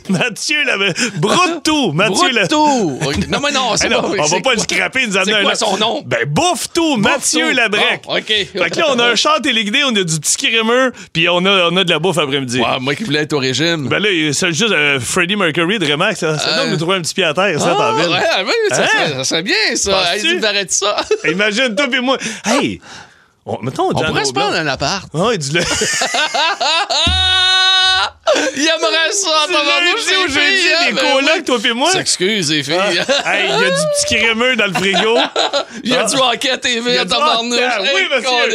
Mathieu 0.09 0.65
Labrec. 0.65 0.97
Broute 1.17 1.63
tout. 1.65 1.93
Mathieu 1.93 2.47
tout. 2.49 2.99
Ok. 3.05 3.29
Non, 3.29 3.41
mais 3.43 3.53
non, 3.53 3.77
c'est 3.77 3.87
Hey, 3.87 3.91
non, 3.95 4.03
pas- 4.03 4.23
on 4.23 4.27
va 4.27 4.41
pas 4.41 4.55
le 4.55 4.61
scraper, 4.61 5.01
il 5.03 5.09
nous 5.09 5.25
C'est 5.25 5.33
un 5.33 5.43
quoi 5.43 5.55
son 5.55 5.77
nom? 5.77 6.03
Ben, 6.07 6.25
bouffe 6.27 6.69
tout, 6.75 6.97
Mathieu. 6.97 7.53
Labrec. 7.53 8.03
Bon, 8.05 8.17
OK. 8.17 8.25
Fait 8.27 8.71
que 8.71 8.79
là, 8.79 8.87
on 8.91 8.99
a 8.99 9.05
un 9.07 9.15
char 9.15 9.41
téléguidé, 9.43 9.83
on 9.85 9.89
a 9.97 10.03
du 10.05 10.21
petit 10.21 10.37
crémeux, 10.49 10.93
puis 11.13 11.29
on 11.29 11.45
a, 11.45 11.69
on 11.71 11.77
a 11.77 11.85
de 11.85 11.91
la 11.91 11.99
bouffe 11.99 12.19
après-midi. 12.19 12.61
Moi 12.81 12.95
qui 12.95 13.05
voulais 13.05 13.21
être 13.23 13.33
au 13.33 13.39
régime. 13.39 13.89
Ben 13.89 13.99
là, 14.03 14.09
c'est 14.33 14.53
juste 14.53 14.73
euh, 14.73 14.99
Freddie 15.01 15.37
Mercury 15.37 15.79
de 15.79 15.91
Remax. 15.91 16.21
Ça, 16.21 16.39
ça 16.39 16.57
donne 16.57 16.69
Euh. 16.69 16.71
nous 16.73 16.77
trouver 16.77 16.97
un 16.97 17.01
petit 17.03 17.15
pied 17.15 17.25
à 17.25 17.35
terre, 17.35 17.61
ça, 17.61 17.77
Ah, 17.79 17.95
ouais, 17.95 18.07
ouais, 18.07 18.21
ça, 18.71 18.83
Hein? 18.83 18.87
serait, 18.87 19.13
ça 19.17 19.25
serait 19.25 19.43
bien, 19.43 19.55
ça. 19.77 19.99
Arrête 20.49 20.73
ça. 20.73 20.97
Imagine, 21.31 21.75
toi 21.75 21.87
et 21.93 22.01
moi. 22.01 22.19
Hey! 22.47 22.81
On, 23.47 23.59
mettons, 23.63 23.91
On 23.91 23.93
pourrait 24.03 24.25
se 24.25 24.33
prendre 24.33 24.55
un 24.55 24.67
appart. 24.67 25.09
Ouais, 25.13 25.37
dis-le. 25.39 25.61
Ah! 27.07 28.15
Il 28.57 28.63
aimerait 28.63 29.04
ça, 29.15 29.47
vendu 29.49 29.95
dit 30.07 30.17
au 30.25 30.29
jeudi, 30.29 30.95
des 30.95 31.01
colocs, 31.01 31.45
toi 31.45 31.59
et 31.65 31.73
moi. 31.73 31.91
S'excuse, 31.93 32.51
les 32.51 32.63
filles. 32.63 32.75
Hey, 33.25 33.45
il 33.49 33.51
y 33.51 33.65
a 33.65 33.71
du 33.71 33.77
petit 34.07 34.15
crémeux 34.17 34.57
dans 34.57 34.67
le 34.67 34.73
frigo. 34.75 35.17
Il 35.85 35.91
y 35.91 35.97
a 35.97 36.05
du 36.05 36.17
hockey 36.17 36.57
TV, 36.59 36.81
Il 36.91 36.95
y 36.95 36.99
a 36.99 37.01
à 37.03 37.05
du- 37.05 37.11
tabarnouche. 37.11 37.59
Ah, 37.63 37.79
oui, 37.83 37.89
Hey, 38.01 38.09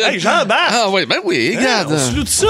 monsieur. 0.08 0.20
J'embarque. 0.20 0.70
Ah 0.70 0.90
oui, 0.90 1.06
ben 1.06 1.18
oui, 1.24 1.56
regarde. 1.58 1.92
On 1.94 1.98
se 1.98 2.16
loue 2.16 2.24
de 2.24 2.30
ça. 2.30 2.48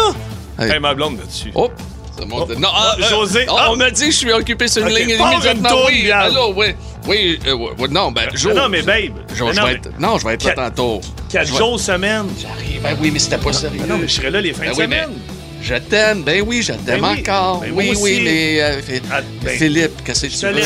Hey. 0.60 0.72
Hey, 0.72 0.80
ma 0.80 0.94
blonde 0.94 1.20
là-dessus. 1.20 1.52
Hop. 1.56 1.72
ça 2.18 2.26
monte. 2.26 2.50
non, 2.58 2.70
ah, 2.74 2.96
Ah, 3.02 3.10
José, 3.10 3.46
oh, 3.50 3.56
ah. 3.58 3.72
On 3.72 3.76
m'a 3.76 3.90
dit 3.92 4.06
que 4.06 4.12
je 4.12 4.18
suis 4.18 4.32
occupé 4.32 4.68
sur 4.68 4.86
une 4.86 4.94
ligne 4.94 5.10
immédiatement. 5.12 5.70
Oui, 5.88 6.12
allô, 6.12 6.54
oui. 6.56 6.68
Oui, 7.08 7.40
euh, 7.48 7.88
non, 7.90 8.12
ben, 8.12 8.30
Jo. 8.34 8.54
Non, 8.54 8.70
mais 8.70 8.82
babe. 8.82 9.14
Jo, 9.36 9.48
Mais 9.48 9.54
je 9.54 9.90
non, 10.00 10.18
je 10.18 10.26
vais 10.28 10.34
être 10.34 10.44
là 10.44 10.54
tantôt. 10.70 11.02
Quatre 11.32 11.48
jours 11.48 11.80
semaine? 11.80 12.26
J'arrive. 12.40 12.82
Ben 12.82 12.98
oui, 13.02 13.10
mais 13.12 13.20
c'était 13.20 13.38
pas 13.38 13.54
sérieux. 13.54 13.82
Non, 13.88 13.98
mais 13.98 14.08
je 14.08 14.14
serai 14.16 14.30
là 14.30 14.42
les 14.42 14.54
fins 14.54 14.66
Ben 14.66 14.72
de 14.72 14.76
oui, 14.78 14.88
mais 14.88 15.04
semaine. 15.04 15.20
Je 15.62 15.76
t'aime. 15.76 16.24
Ben 16.24 16.44
oui, 16.46 16.62
je 16.62 16.74
t'aime 16.74 17.02
Ben 17.02 17.04
oui. 17.14 17.20
encore. 17.22 17.60
Ben 17.62 17.72
oui, 17.74 17.90
aussi. 17.92 18.02
oui, 18.04 18.22
mais 18.24 18.58
euh, 18.62 18.82
Ah, 19.12 19.20
ben, 19.44 19.58
Philippe, 19.58 20.04
qu'est-ce 20.04 20.28
que 20.28 20.28
tu 20.28 20.46
veux? 20.54 20.62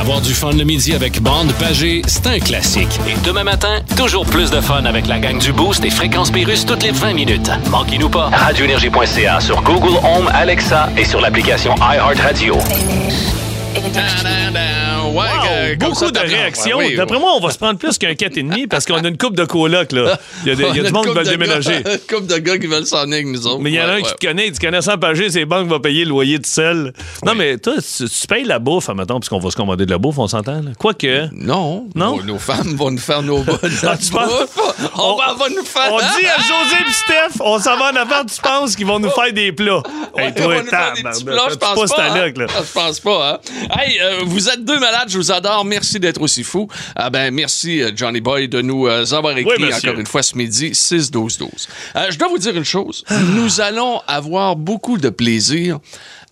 Avoir 0.00 0.20
du 0.20 0.32
fun 0.34 0.52
le 0.52 0.64
midi 0.64 0.94
avec 0.94 1.20
Bande 1.20 1.52
Pagé, 1.54 2.02
c'est 2.06 2.26
un 2.26 2.38
classique. 2.38 2.98
Et 3.08 3.14
demain 3.24 3.44
matin, 3.44 3.80
toujours 3.96 4.24
plus 4.26 4.50
de 4.50 4.60
fun 4.60 4.84
avec 4.84 5.06
la 5.06 5.18
gang 5.18 5.38
du 5.38 5.52
Boost 5.52 5.84
et 5.84 5.90
Fréquence 5.90 6.30
Pérus 6.30 6.64
toutes 6.66 6.82
les 6.82 6.92
20 6.92 7.12
minutes. 7.14 7.50
Manquez-nous 7.70 8.08
pas. 8.10 8.30
Radioénergie.ca 8.32 9.40
sur 9.40 9.62
Google 9.62 9.96
Home, 10.04 10.28
Alexa 10.32 10.88
et 10.96 11.04
sur 11.04 11.20
l'application 11.20 11.74
iHeartRadio. 11.76 12.56
Ouais, 15.08 15.14
Wow, 15.28 15.46
euh, 15.50 15.76
beaucoup 15.76 15.94
ça, 15.94 16.10
de 16.10 16.18
réactions. 16.18 16.78
Ouais, 16.78 16.88
oui, 16.88 16.96
D'après 16.96 17.16
ouais. 17.16 17.20
moi, 17.20 17.32
on 17.36 17.40
va 17.40 17.50
se 17.50 17.58
prendre 17.58 17.78
plus 17.78 17.96
qu'un 17.98 18.12
4,5 18.12 18.68
parce 18.68 18.86
qu'on 18.86 19.02
a 19.02 19.08
une 19.08 19.16
coupe 19.18 19.36
de 19.36 19.44
coloc, 19.44 19.92
là. 19.92 20.18
Il 20.44 20.48
y 20.48 20.52
a, 20.52 20.54
des- 20.54 20.62
y 20.78 20.80
a 20.80 20.82
du 20.84 20.92
monde 20.92 21.06
qui 21.06 21.14
de 21.14 21.22
déménager. 21.22 21.82
gars- 21.82 21.92
Une 21.92 21.98
couple 21.98 22.26
de 22.26 22.38
gars 22.38 22.58
qui 22.58 22.66
veulent 22.66 22.86
s'en 22.86 22.98
aller 23.10 23.24
nous 23.24 23.46
autres. 23.46 23.60
Mais 23.60 23.70
il 23.70 23.74
y 23.74 23.80
en 23.80 23.88
a 23.88 23.92
un 23.94 24.02
qui 24.02 24.14
te 24.14 24.26
connaît, 24.26 24.50
tu 24.52 24.58
connais 24.58 24.82
sans 24.82 24.98
pager, 24.98 25.30
ses 25.30 25.44
banques 25.44 25.68
vont 25.68 25.80
payer 25.80 26.04
le 26.04 26.10
loyer 26.10 26.38
tout 26.38 26.48
seul. 26.50 26.92
Non, 27.24 27.34
mais 27.34 27.58
toi, 27.58 27.74
tu, 27.76 28.04
tu 28.08 28.26
payes 28.26 28.44
la 28.44 28.58
bouffe, 28.58 28.88
admettons, 28.88 29.18
puisqu'on 29.20 29.38
va 29.38 29.50
se 29.50 29.56
commander 29.56 29.86
de 29.86 29.90
la 29.90 29.98
bouffe, 29.98 30.18
on 30.18 30.28
s'entend. 30.28 30.62
là. 30.62 30.70
Quoique. 30.78 31.28
Non. 31.32 31.86
Non? 31.94 32.16
Nos, 32.18 32.22
nos 32.24 32.38
femmes 32.38 32.74
vont 32.76 32.90
nous 32.90 32.98
faire 32.98 33.22
nos 33.22 33.42
bonnes. 33.42 33.58
Ah, 33.86 33.96
tu 33.96 34.10
penses? 34.10 34.30
On, 34.96 35.02
On- 35.02 35.16
va, 35.16 35.48
nous 35.48 35.64
faire. 35.64 35.92
On 35.92 35.98
dit 35.98 36.26
à 36.26 36.38
José 36.40 36.76
et 36.88 36.92
Steph, 36.92 37.40
on 37.40 37.58
s'en 37.58 37.76
va 37.76 37.92
en 37.92 37.96
appart, 37.96 38.26
tu 38.32 38.40
penses 38.40 38.76
qu'ils 38.76 38.86
vont 38.86 38.98
nous 38.98 39.10
faire 39.10 39.32
des 39.32 39.52
plats. 39.52 39.82
Hey, 40.16 40.34
toi, 40.34 40.54
je 40.56 41.54
pense 41.56 41.90
pas 41.92 42.02
hein? 42.10 42.32
Je 42.36 42.72
pense 42.72 43.00
pas, 43.00 43.32
hein? 43.34 43.38
Hey, 43.78 43.98
euh, 44.00 44.20
vous 44.24 44.48
êtes 44.48 44.64
deux 44.64 44.78
malades, 44.78 44.97
je 45.06 45.16
vous 45.18 45.30
adore. 45.32 45.64
Merci 45.64 46.00
d'être 46.00 46.20
aussi 46.20 46.42
fous. 46.42 46.68
Ah 46.96 47.10
ben, 47.10 47.32
merci, 47.32 47.82
euh, 47.82 47.90
Johnny 47.94 48.20
Boy, 48.20 48.48
de 48.48 48.60
nous 48.60 48.86
euh, 48.86 49.04
avoir 49.12 49.36
écrit 49.36 49.62
Oui, 49.62 49.72
encore 49.72 49.98
une 49.98 50.06
fois 50.06 50.22
ce 50.22 50.36
midi, 50.36 50.70
6-12-12. 50.70 51.68
Euh, 51.96 52.06
je 52.10 52.18
dois 52.18 52.28
vous 52.28 52.38
dire 52.38 52.56
une 52.56 52.64
chose. 52.64 53.04
Nous 53.34 53.60
allons 53.60 54.00
avoir 54.06 54.56
beaucoup 54.56 54.98
de 54.98 55.08
plaisir 55.08 55.78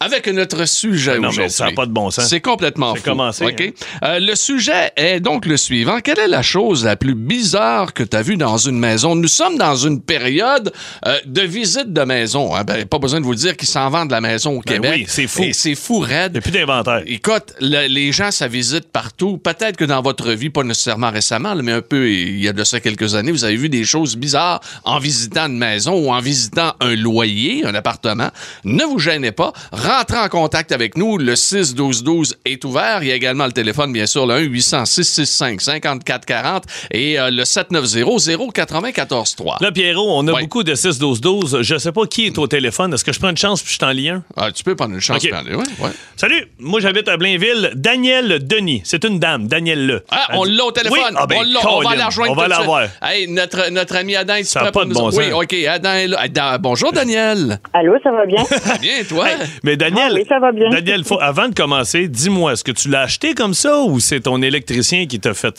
avec 0.01 0.27
notre 0.29 0.67
sujet 0.67 1.15
non, 1.17 1.21
mais 1.23 1.27
aujourd'hui. 1.29 1.51
ça 1.53 1.67
a 1.67 1.73
pas 1.73 1.87
de 1.87 1.91
bon 1.93 2.11
sens. 2.11 2.29
C'est 2.29 2.41
complètement 2.41 2.95
C'est 2.95 3.01
fou. 3.01 3.11
commencé, 3.11 3.45
OK? 3.47 3.61
hein. 3.61 3.71
Euh, 4.05 4.19
le 4.21 4.35
sujet 4.35 4.93
est 4.97 5.21
donc 5.21 5.47
le 5.47 5.57
suivant. 5.57 6.01
Quelle 6.01 6.19
est 6.19 6.29
la 6.29 6.43
chose 6.43 6.85
la 6.85 6.97
plus 6.97 7.15
bizarre 7.15 7.93
que 7.95 8.03
tu 8.03 8.17
as 8.17 8.23
vue 8.23 8.37
dans 8.37 8.59
une 8.59 8.79
maison? 8.79 9.15
Nous 9.15 9.29
sommes 9.29 9.57
dans 9.59 9.75
une 9.77 10.01
période 10.03 10.73
euh, 11.07 11.19
de 11.27 11.43
visite 11.43 11.93
de 11.93 12.03
maison. 12.03 12.55
hein. 12.55 12.65
Ben, 12.65 12.85
pas 12.85 12.99
besoin 12.99 13.21
de 13.21 13.25
vous 13.25 13.35
dire 13.35 13.57
qu'il 13.57 13.67
qui 13.67 13.73
s'en 13.73 13.89
vendent 13.91 14.09
de 14.09 14.13
la 14.13 14.21
maison 14.21 14.53
au 14.59 14.61
Ben 14.61 14.75
Québec. 14.75 14.93
oui, 14.95 15.05
c'est 15.09 15.27
fou. 15.27 15.43
Et 15.43 15.53
c'est 15.53 15.75
fou, 15.75 15.99
raide. 15.99 16.33
Il 16.33 16.35
n'y 16.35 16.39
a 16.39 16.41
plus 16.43 16.51
d'inventaire. 16.53 17.03
Écoute, 17.07 17.55
le- 17.61 17.89
les 17.89 18.13
gens, 18.13 18.31
ça 18.31 18.47
visite 18.49 18.85
partout. 18.93 19.39
Peut-être 19.39 19.77
que 19.77 19.85
dans 19.85 20.03
votre 20.03 20.31
vie, 20.33 20.51
pas 20.51 20.63
nécessairement 20.63 21.11
récemment, 21.11 21.55
mais 21.57 21.73
un 21.73 21.81
peu 21.83 22.09
il 22.11 22.39
y 22.39 22.47
a 22.49 22.53
de 22.53 22.63
ça 22.65 22.79
quelques 22.81 23.15
années, 23.17 23.33
vous 23.33 23.45
avez 23.45 23.57
vu 23.57 23.69
des 23.69 23.85
choses 23.85 24.17
bizarres 24.17 24.61
en 24.85 24.99
visitant 24.99 25.47
une 25.47 25.59
maison 25.59 25.95
ou 25.95 26.13
en 26.13 26.21
visitant 26.21 26.75
un 26.81 26.95
loyer, 26.95 27.65
un 27.65 27.75
appartement. 27.75 28.29
Ne 28.65 28.85
vous 28.85 28.99
gênez 28.99 29.33
pas. 29.33 29.53
Rentrez 29.87 30.19
en 30.19 30.29
contact 30.29 30.73
avec 30.73 30.97
nous. 30.97 31.17
Le 31.17 31.35
6-12-12 31.35 32.35
est 32.45 32.65
ouvert. 32.65 32.99
Il 33.03 33.09
y 33.09 33.13
a 33.13 33.15
également 33.15 33.47
le 33.47 33.53
téléphone, 33.53 33.93
bien 33.93 34.07
sûr, 34.07 34.27
le 34.27 34.35
1-800-665-5440 34.49 36.63
et 36.91 37.21
euh, 37.21 37.31
le 37.31 37.45
790-094-3. 37.45 39.63
Là, 39.63 39.71
Pierrot, 39.71 40.19
on 40.19 40.27
a 40.27 40.41
beaucoup 40.41 40.65
de 40.65 40.75
6-12-12. 40.75 41.63
Je 41.63 41.79
sais 41.79 41.93
pas 41.93 42.05
qui 42.07 42.27
est 42.27 42.37
au 42.39 42.49
téléphone. 42.49 42.93
Est-ce 42.95 43.05
que 43.05 43.13
je 43.13 43.21
prends 43.21 43.31
une 43.31 43.37
chance 43.37 43.63
puis 43.63 43.75
je 43.75 43.79
t'en 43.79 43.91
lis 43.91 44.09
un? 44.09 44.25
Ah, 44.37 44.51
tu 44.51 44.65
peux 44.65 44.75
prendre 44.75 44.95
une 44.95 45.01
chance. 45.01 45.23
Ouais, 45.23 45.31
ouais. 45.55 45.91
Salut, 46.17 46.47
moi 46.59 46.81
j'habite 46.81 47.07
à 47.09 47.17
Blainville. 47.17 47.71
Daniel 47.77 48.45
Denis, 48.47 48.83
c'est 48.85 49.05
une 49.05 49.21
dame, 49.21 49.47
Daniel 49.47 49.87
Le. 49.87 50.05
Ah, 50.11 50.31
on 50.35 50.43
l'a 50.45 50.65
au 50.65 50.73
téléphone. 50.73 50.99
Oui? 50.99 51.05
Ah, 51.17 51.27
ben, 51.27 51.37
on 51.39 51.43
l'a. 51.43 51.61
On 51.71 51.81
va 51.83 51.95
la 51.95 52.07
rejoindre 52.07 52.33
On 52.33 52.35
va 52.35 52.49
l'avoir. 52.49 52.89
suite. 52.89 52.99
Hey, 53.03 53.29
notre, 53.29 53.71
notre 53.71 53.95
ami 53.97 54.17
Adam, 54.17 54.35
tu 54.39 54.53
pas 54.59 54.73
pour 54.73 54.83
de 54.85 54.89
nous- 54.89 54.95
bon 54.95 55.11
Oui, 55.13 55.31
sens. 55.31 55.45
OK. 55.45 55.55
Adam 55.55 56.59
bonjour, 56.61 56.93
Daniel. 56.93 57.61
Allô, 57.73 57.93
ça 58.03 58.11
va 58.11 58.27
bien? 58.27 58.43
Bien, 58.81 59.05
toi? 59.09 59.29
Hey, 59.31 59.37
mais 59.63 59.76
Daniel, 59.77 60.09
Ah 60.11 60.15
oui, 60.15 60.25
ça 60.29 60.39
va 60.39 60.53
bien. 60.53 60.69
Daniel, 60.71 61.05
faut- 61.05 61.21
avant 61.21 61.49
de 61.49 61.55
commencer, 61.55 62.09
dis-moi, 62.09 62.53
est-ce 62.53 62.65
que 62.65 62.73
tu 62.73 62.89
l'as 62.89 63.03
acheté 63.03 63.35
comme 63.35 63.55
ça 63.55 63.83
ou 63.83 64.01
c'est 64.01 64.21
ton 64.21 64.43
électricien 64.43 65.07
qui 65.07 65.21
t'a 65.21 65.35
fait. 65.35 65.55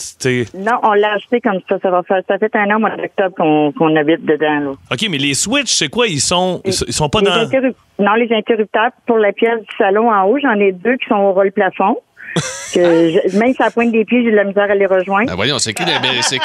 non, 0.58 0.74
on 0.84 0.94
l'a 0.94 1.14
acheté 1.14 1.40
comme 1.42 1.60
ça. 1.70 1.78
Ça 1.82 1.90
va 1.90 2.04
faire, 2.04 2.22
ça 2.28 2.38
fait 2.38 2.56
un 2.56 2.70
an, 2.76 2.80
mois 2.80 2.96
d'octobre, 2.96 3.36
qu'on 3.38 3.72
qu'on 3.72 3.96
habite 3.96 4.26
dedans, 4.26 4.60
là. 4.60 4.72
OK, 4.92 5.08
mais 5.10 5.18
les 5.18 5.34
switches, 5.34 5.74
c'est 5.74 5.90
quoi? 5.90 6.08
Ils 6.08 6.20
sont, 6.20 6.62
ils 6.66 6.74
sont 6.74 7.10
pas 7.10 7.22
dans. 7.22 7.32
Non, 8.00 8.14
les 8.14 8.32
interrupteurs 8.36 8.92
pour 9.08 9.18
la 9.18 9.32
pièce 9.34 9.60
du 9.60 9.76
salon 9.78 10.12
en 10.12 10.24
haut, 10.26 10.38
j'en 10.42 10.60
ai 10.60 10.72
deux 10.72 10.98
qui 10.98 11.08
sont 11.10 11.16
au 11.16 11.32
rôle 11.34 11.52
plafond. 11.52 11.98
Que 12.74 12.80
je- 13.12 13.38
même 13.38 13.54
sur 13.54 13.64
la 13.64 13.72
pointe 13.72 13.92
des 13.92 14.06
pieds, 14.06 14.24
j'ai 14.24 14.32
de 14.32 14.36
la 14.36 14.44
misère 14.44 14.70
à 14.70 14.76
les 14.76 14.86
rejoindre. 14.86 15.28
Ben 15.28 15.36
voyons, 15.36 15.60
c'est 15.60 15.74
qui 15.74 15.84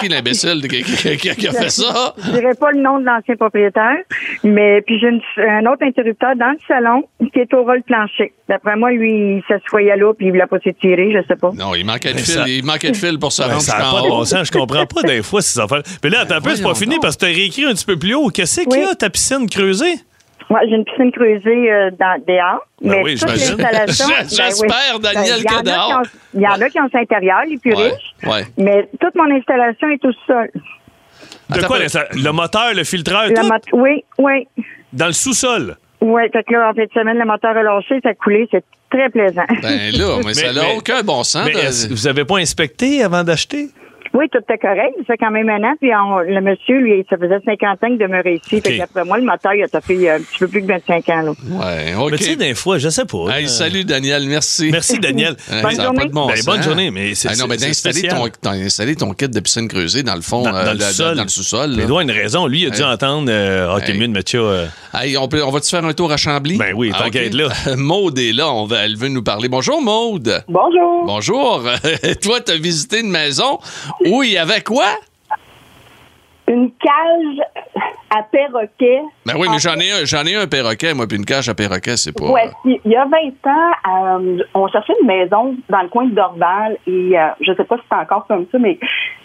l'imbécile 0.08 0.61
qui, 0.68 0.82
qui- 0.82 1.16
qui- 1.16 1.37
qui 1.37 1.49
a 1.49 1.52
fait 1.52 1.70
ça? 1.70 2.14
Je 2.25 2.30
dirais 2.32 2.54
pas 2.58 2.70
le 2.72 2.80
nom 2.80 2.99
de 2.99 3.04
l'ancien 3.04 3.37
propriétaire, 3.37 3.96
mais 4.44 4.82
puis 4.82 4.99
j'ai 5.00 5.08
un 5.08 5.66
autre 5.66 5.82
interrupteur 5.82 6.37
dans 6.37 6.50
le 6.50 6.58
salon 6.66 7.02
qui 7.32 7.40
est 7.40 7.52
au 7.54 7.62
rôle 7.64 7.82
plancher. 7.82 8.32
D'après 8.49 8.76
moi, 8.76 8.90
lui, 8.92 9.37
il 9.37 9.42
s'assoyait 9.49 9.96
là 9.96 10.12
puis 10.14 10.26
il 10.26 10.32
voulait 10.32 10.46
pas 10.46 10.58
s'étirer, 10.62 11.12
je 11.12 11.26
sais 11.26 11.37
pas. 11.37 11.50
Non, 11.54 11.75
il 11.75 11.84
manquait 11.84 12.11
de 12.11 12.14
Mais 12.16 12.22
fil. 12.22 12.34
ça- 12.34 12.44
Il 12.49 12.64
manquait 12.64 12.90
de 12.90 12.96
fil 12.96 13.18
pour 13.18 13.32
se 13.32 13.42
Ben, 13.42 13.49
rendre 13.49 13.61
ça 13.62 13.78
n'a 13.78 13.90
pas 13.90 14.02
de 14.02 14.08
bon 14.08 14.25
sens. 14.25 14.46
Je 14.46 14.52
comprends 14.52 14.87
pas 14.87 15.02
des 15.02 15.22
fois 15.22 15.40
ces 15.42 15.58
affaires. 15.58 15.82
Mais 16.04 16.11
là, 16.11 16.20
attends 16.20 16.37
un 16.37 16.40
peu, 16.40 16.54
c'est 16.54 16.62
pas 16.62 16.75
fini 16.75 16.94
donc. 16.94 17.02
parce 17.02 17.16
que 17.16 17.25
tu 17.26 17.32
as 17.32 17.34
réécrit 17.34 17.64
un 17.64 17.72
petit 17.72 17.84
peu 17.84 17.96
plus 17.99 18.14
haut. 18.14 18.28
Qu'est-ce 18.28 18.61
qu'il 18.61 18.72
y 18.78 18.82
a, 18.84 18.88
Oui. 18.88 18.96
ta 18.99 19.11
piscine 19.11 19.49
creusée? 19.49 19.94
Moi, 20.52 20.61
j'ai 20.68 20.75
une 20.76 20.85
piscine 20.85 21.11
creusée 21.12 21.73
euh, 21.73 21.90
dans 21.99 22.23
dehors, 22.28 22.66
Ben 22.82 22.90
mais 22.90 23.02
oui, 23.02 23.16
toute 23.18 23.21
j'imagine. 23.30 23.56
l'installation. 23.56 24.06
J- 24.28 24.37
j'espère, 24.37 24.99
Daniel, 25.00 25.35
il 25.38 25.44
y 25.44 25.49
en 25.49 25.50
que 25.50 25.59
a 25.59 25.62
dehors. 25.62 26.02
Il 26.35 26.40
y 26.42 26.47
en 26.47 26.61
a 26.61 26.68
qui 26.68 26.78
ont 26.80 26.88
ça 26.92 26.99
intérieur, 26.99 27.40
les 27.49 27.56
plus 27.56 27.75
Ouais, 27.75 27.85
riches, 27.92 28.14
ouais. 28.30 28.44
mais 28.59 28.87
toute 29.00 29.14
mon 29.14 29.35
installation 29.35 29.88
est 29.88 30.04
au 30.04 30.12
sol. 30.26 30.50
De 31.50 31.59
Attends, 31.59 31.66
quoi? 31.68 31.78
Le 31.78 32.30
moteur, 32.32 32.75
le 32.75 32.85
filtreur, 32.85 33.28
La 33.28 33.40
tout? 33.40 33.47
mot- 33.47 33.82
oui, 33.82 34.04
oui. 34.18 34.47
Dans 34.92 35.06
le 35.06 35.12
sous-sol? 35.12 35.76
Oui, 36.02 36.23
fait 36.32 36.42
que 36.44 36.52
là, 36.52 36.71
en 36.71 36.75
fin 36.75 36.82
de 36.85 36.90
semaine, 36.92 37.16
le 37.18 37.25
moteur 37.25 37.56
a 37.56 37.62
lâché, 37.62 37.99
ça 38.02 38.11
a 38.11 38.14
coulé, 38.14 38.47
c'est 38.50 38.64
très 38.90 39.09
plaisant. 39.09 39.47
Ben 39.62 39.90
là, 39.92 40.18
mais, 40.25 40.35
ça 40.35 40.52
n'a 40.52 40.75
aucun 40.76 41.00
bon 41.02 41.23
sens. 41.25 41.47
Mais 41.47 41.52
de- 41.52 41.94
vous 41.94 42.06
avez 42.06 42.25
pas 42.26 42.37
inspecté 42.38 43.02
avant 43.02 43.25
d'acheter? 43.25 43.68
Oui, 44.14 44.26
tout 44.31 44.38
est 44.52 44.59
correct, 44.59 44.95
ça 44.99 45.04
fait 45.14 45.16
quand 45.19 45.31
même 45.31 45.49
un 45.49 45.62
an, 45.64 45.75
puis 45.81 45.90
on- 45.95 46.19
le 46.21 46.40
monsieur, 46.40 46.78
lui, 46.81 47.04
ça 47.09 47.16
faisait 47.16 47.38
50 47.45 47.83
ans 47.83 47.88
qu'il 47.88 47.99
demeurait 47.99 48.35
ici, 48.35 48.57
OK. 48.57 48.62
fait 48.66 48.76
qu'après 48.78 49.04
moi, 49.04 49.19
le 49.19 49.25
moteur, 49.25 49.54
il 49.54 49.62
a 49.64 49.69
fait 49.69 50.11
un 50.11 50.19
petit 50.21 50.38
peu 50.38 50.49
plus 50.49 50.62
que 50.62 50.66
25 50.66 51.09
ans, 51.09 51.23
là. 51.23 51.31
Ouais, 51.50 51.95
OK. 51.99 52.11
Mais 52.12 52.16
tu 52.19 52.25
sais, 52.25 52.37
des 52.37 52.54
fois, 52.54 52.78
je 52.78 52.88
sais 52.88 53.04
pas. 53.04 53.28
Hey, 53.37 53.45
Euh, 53.45 53.49
salut, 53.49 53.85
Daniel. 53.85 54.26
Merci. 54.26 54.69
Merci, 54.71 54.99
Daniel. 54.99 55.37
Bonne 55.49 55.61
ça 55.62 55.69
a 55.69 55.75
pas 55.76 55.83
journée. 55.85 56.04
de 56.07 56.11
bon 56.12 56.26
Ben, 56.26 56.37
sens. 56.37 56.47
bonne 56.47 56.62
journée, 56.62 56.90
mais 56.90 57.14
c'est- 57.14 57.28
Ah 57.31 57.37
non, 57.38 57.47
mais 57.49 57.57
d'installer 57.57 58.02
ton, 58.09 58.28
t'as 58.40 58.50
installé 58.52 58.97
ton 58.97 59.12
kit 59.14 59.28
de 59.28 59.40
piscine 59.40 59.69
creusée 59.69 60.02
dans 60.02 60.14
le 60.14 60.21
fond, 60.23 60.42
Dans, 60.42 60.54
euh, 60.54 60.64
dans 60.66 60.73
le 60.73 60.78
de- 60.78 61.11
de- 61.11 61.16
dans 61.16 61.23
le 61.23 61.28
sous-sol. 61.28 61.71
Il 61.71 61.76
doit 61.76 61.85
avoir 61.85 62.00
une 62.02 62.11
raison. 62.11 62.47
Lui, 62.47 62.62
il 62.62 62.66
a 62.66 62.71
dû 62.71 62.81
Hey. 62.83 62.87
entendre 62.87 63.28
euh, 63.31 63.75
Ah, 63.76 63.81
t'es 63.81 63.92
Hey. 63.92 63.99
mieux 63.99 64.09
de 64.09 64.12
mettre 64.12 64.31
ça. 64.31 64.38
euh, 64.38 64.66
Hey, 64.95 65.16
on, 65.16 65.26
peut, 65.28 65.42
on 65.42 65.50
va-tu 65.50 65.71
faire 65.71 65.85
un 65.85 65.92
tour 65.95 66.12
à 66.12 66.16
Chambly? 66.16 66.59
Ben 66.59 66.73
oui, 66.76 66.92
qu'à 67.12 67.23
être 67.25 67.35
là. 67.35 67.49
Maude 67.76 68.19
est 68.19 68.33
là, 68.33 68.52
on 68.52 68.66
va, 68.66 68.85
elle 68.85 68.97
veut 68.97 69.09
nous 69.09 69.23
parler. 69.23 69.49
Bonjour, 69.49 69.81
Maude. 69.83 70.45
Bonjour. 70.49 71.04
Bonjour. 71.07 71.62
Toi, 72.23 72.40
t'as 72.40 72.57
visité 72.57 73.00
une 73.00 73.11
maison 73.11 73.59
où 74.06 74.23
il 74.23 74.32
y 74.32 74.38
avait 74.38 74.62
quoi? 74.62 74.87
Une 76.49 76.71
cage 76.73 77.47
à 78.11 78.23
perroquet. 78.25 79.00
Ben 79.25 79.35
oui, 79.38 79.49
mais 79.50 79.59
j'en 79.59 79.76
ai 79.76 79.90
un, 79.90 80.04
j'en 80.04 80.25
ai 80.25 80.37
un 80.37 80.47
perroquet, 80.47 80.92
moi, 80.92 81.06
puis 81.06 81.16
une 81.16 81.25
cage 81.25 81.49
à 81.49 81.54
perroquet, 81.54 81.97
c'est 81.97 82.12
pas. 82.12 82.26
Ouais, 82.26 82.50
il 82.64 82.80
y 82.85 82.97
a 82.97 83.06
20 83.06 83.50
ans, 83.50 84.18
euh, 84.18 84.42
on 84.54 84.68
cherchait 84.68 84.92
une 85.00 85.06
maison 85.06 85.56
dans 85.71 85.82
le 85.82 85.88
coin 85.88 86.06
de 86.06 86.15
Dorval 86.15 86.76
et 86.86 87.19
euh, 87.19 87.28
je 87.41 87.54
sais 87.54 87.65
pas 87.65 87.76
si 87.76 87.82
c'est 87.91 87.97
encore 87.97 88.26
comme 88.26 88.47
ça, 88.52 88.58
mais 88.58 88.78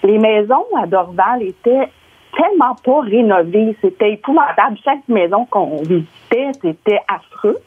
les 0.04 0.18
maisons 0.18 0.66
à 0.82 0.86
Dorval 0.88 1.44
étaient 1.44 1.90
tellement 2.38 2.76
pas 2.76 3.02
rénovées. 3.02 3.76
C'était 3.82 4.13
épouvantable. 4.13 4.78
Chaque 4.84 5.08
maison 5.08 5.46
qu'on 5.46 5.82
visitait, 5.82 6.52
c'était 6.62 7.02
affreux. 7.08 7.58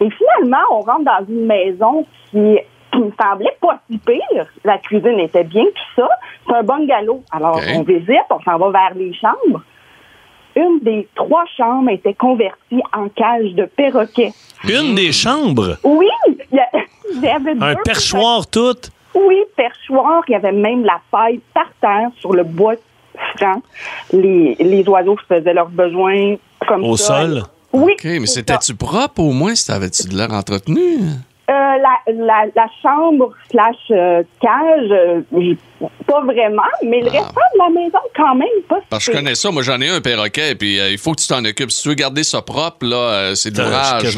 Et 0.00 0.08
finalement, 0.10 0.62
on 0.70 0.80
rentre 0.80 1.04
dans 1.04 1.26
une 1.28 1.46
maison 1.46 2.06
qui 2.30 2.58
qui 2.96 3.02
me 3.02 3.12
semblait 3.20 3.56
pas 3.60 3.80
si 3.90 3.98
pire. 3.98 4.46
La 4.64 4.78
cuisine 4.78 5.20
était 5.20 5.44
bien, 5.44 5.64
tout 5.64 6.02
ça. 6.02 6.08
C'est 6.46 6.54
un 6.54 6.62
bungalow. 6.62 7.22
Alors, 7.30 7.56
OK. 7.56 7.62
on 7.76 7.82
visite, 7.82 8.26
on 8.30 8.40
s'en 8.40 8.58
va 8.58 8.70
vers 8.70 8.94
les 8.96 9.12
chambres. 9.14 9.62
Une 10.56 10.80
des 10.82 11.06
trois 11.14 11.44
chambres 11.56 11.90
était 11.90 12.14
convertie 12.14 12.80
en 12.96 13.08
cage 13.10 13.52
de 13.54 13.64
perroquet. 13.66 14.32
Une 14.64 14.94
des 14.94 15.12
chambres? 15.12 15.76
Oui, 15.84 16.08
il 16.50 16.58
y, 17.22 17.26
avait 17.28 17.50
Un 17.60 17.74
deux 17.74 17.82
perchoir 17.84 18.46
tout? 18.46 18.74
Oui, 19.14 19.36
perchoir. 19.54 20.22
Il 20.28 20.32
y 20.32 20.34
avait 20.34 20.52
même 20.52 20.84
la 20.84 20.98
paille 21.10 21.40
par 21.52 21.66
terre 21.80 22.08
sur 22.20 22.32
le 22.32 22.42
bois 22.44 22.74
franc. 23.36 23.62
Les, 24.12 24.56
les 24.58 24.88
oiseaux 24.88 25.16
faisaient 25.28 25.52
leurs 25.54 25.68
besoins 25.68 26.36
comme 26.66 26.84
Au 26.84 26.96
ça. 26.96 27.20
sol? 27.20 27.42
Oui. 27.74 27.92
OK, 27.92 28.04
mais 28.04 28.26
c'était-tu 28.26 28.74
propre 28.74 29.20
au 29.20 29.32
moins 29.32 29.54
si 29.54 29.66
t'avais-tu 29.66 30.08
de 30.08 30.16
l'air 30.16 30.32
entretenu? 30.32 31.00
Euh, 31.48 31.52
la, 31.52 32.12
la, 32.12 32.46
la 32.56 32.66
chambre 32.82 33.30
slash 33.48 33.76
euh, 33.92 34.24
cage, 34.40 34.90
euh, 34.90 35.20
pas 36.06 36.20
vraiment, 36.24 36.62
mais 36.84 37.00
le 37.00 37.08
Ah. 37.08 37.12
restant 37.12 37.28
de 37.54 37.58
la 37.58 37.68
maison, 37.80 37.98
quand 38.16 38.34
même, 38.34 38.48
pas 38.68 38.76
Parce 38.88 39.04
que 39.04 39.12
je 39.12 39.16
si- 39.16 39.22
connais 39.24 39.34
ça, 39.34 39.50
moi 39.50 39.62
j'en 39.62 39.80
ai 39.80 39.88
un 39.88 40.00
perroquet, 40.00 40.54
puis 40.54 40.78
euh, 40.78 40.90
il 40.90 40.98
faut 40.98 41.12
que 41.12 41.20
tu 41.20 41.26
t'en 41.28 41.44
occupes. 41.44 41.70
Si 41.70 41.82
tu 41.82 41.88
veux 41.88 41.94
garder 41.94 42.22
ça 42.24 42.40
propre, 42.42 42.86
là, 42.86 42.96
euh, 42.96 43.34
c'est 43.34 43.50
de 43.50 43.56
C'est 43.56 43.62
l'ouvrage. 43.62 44.16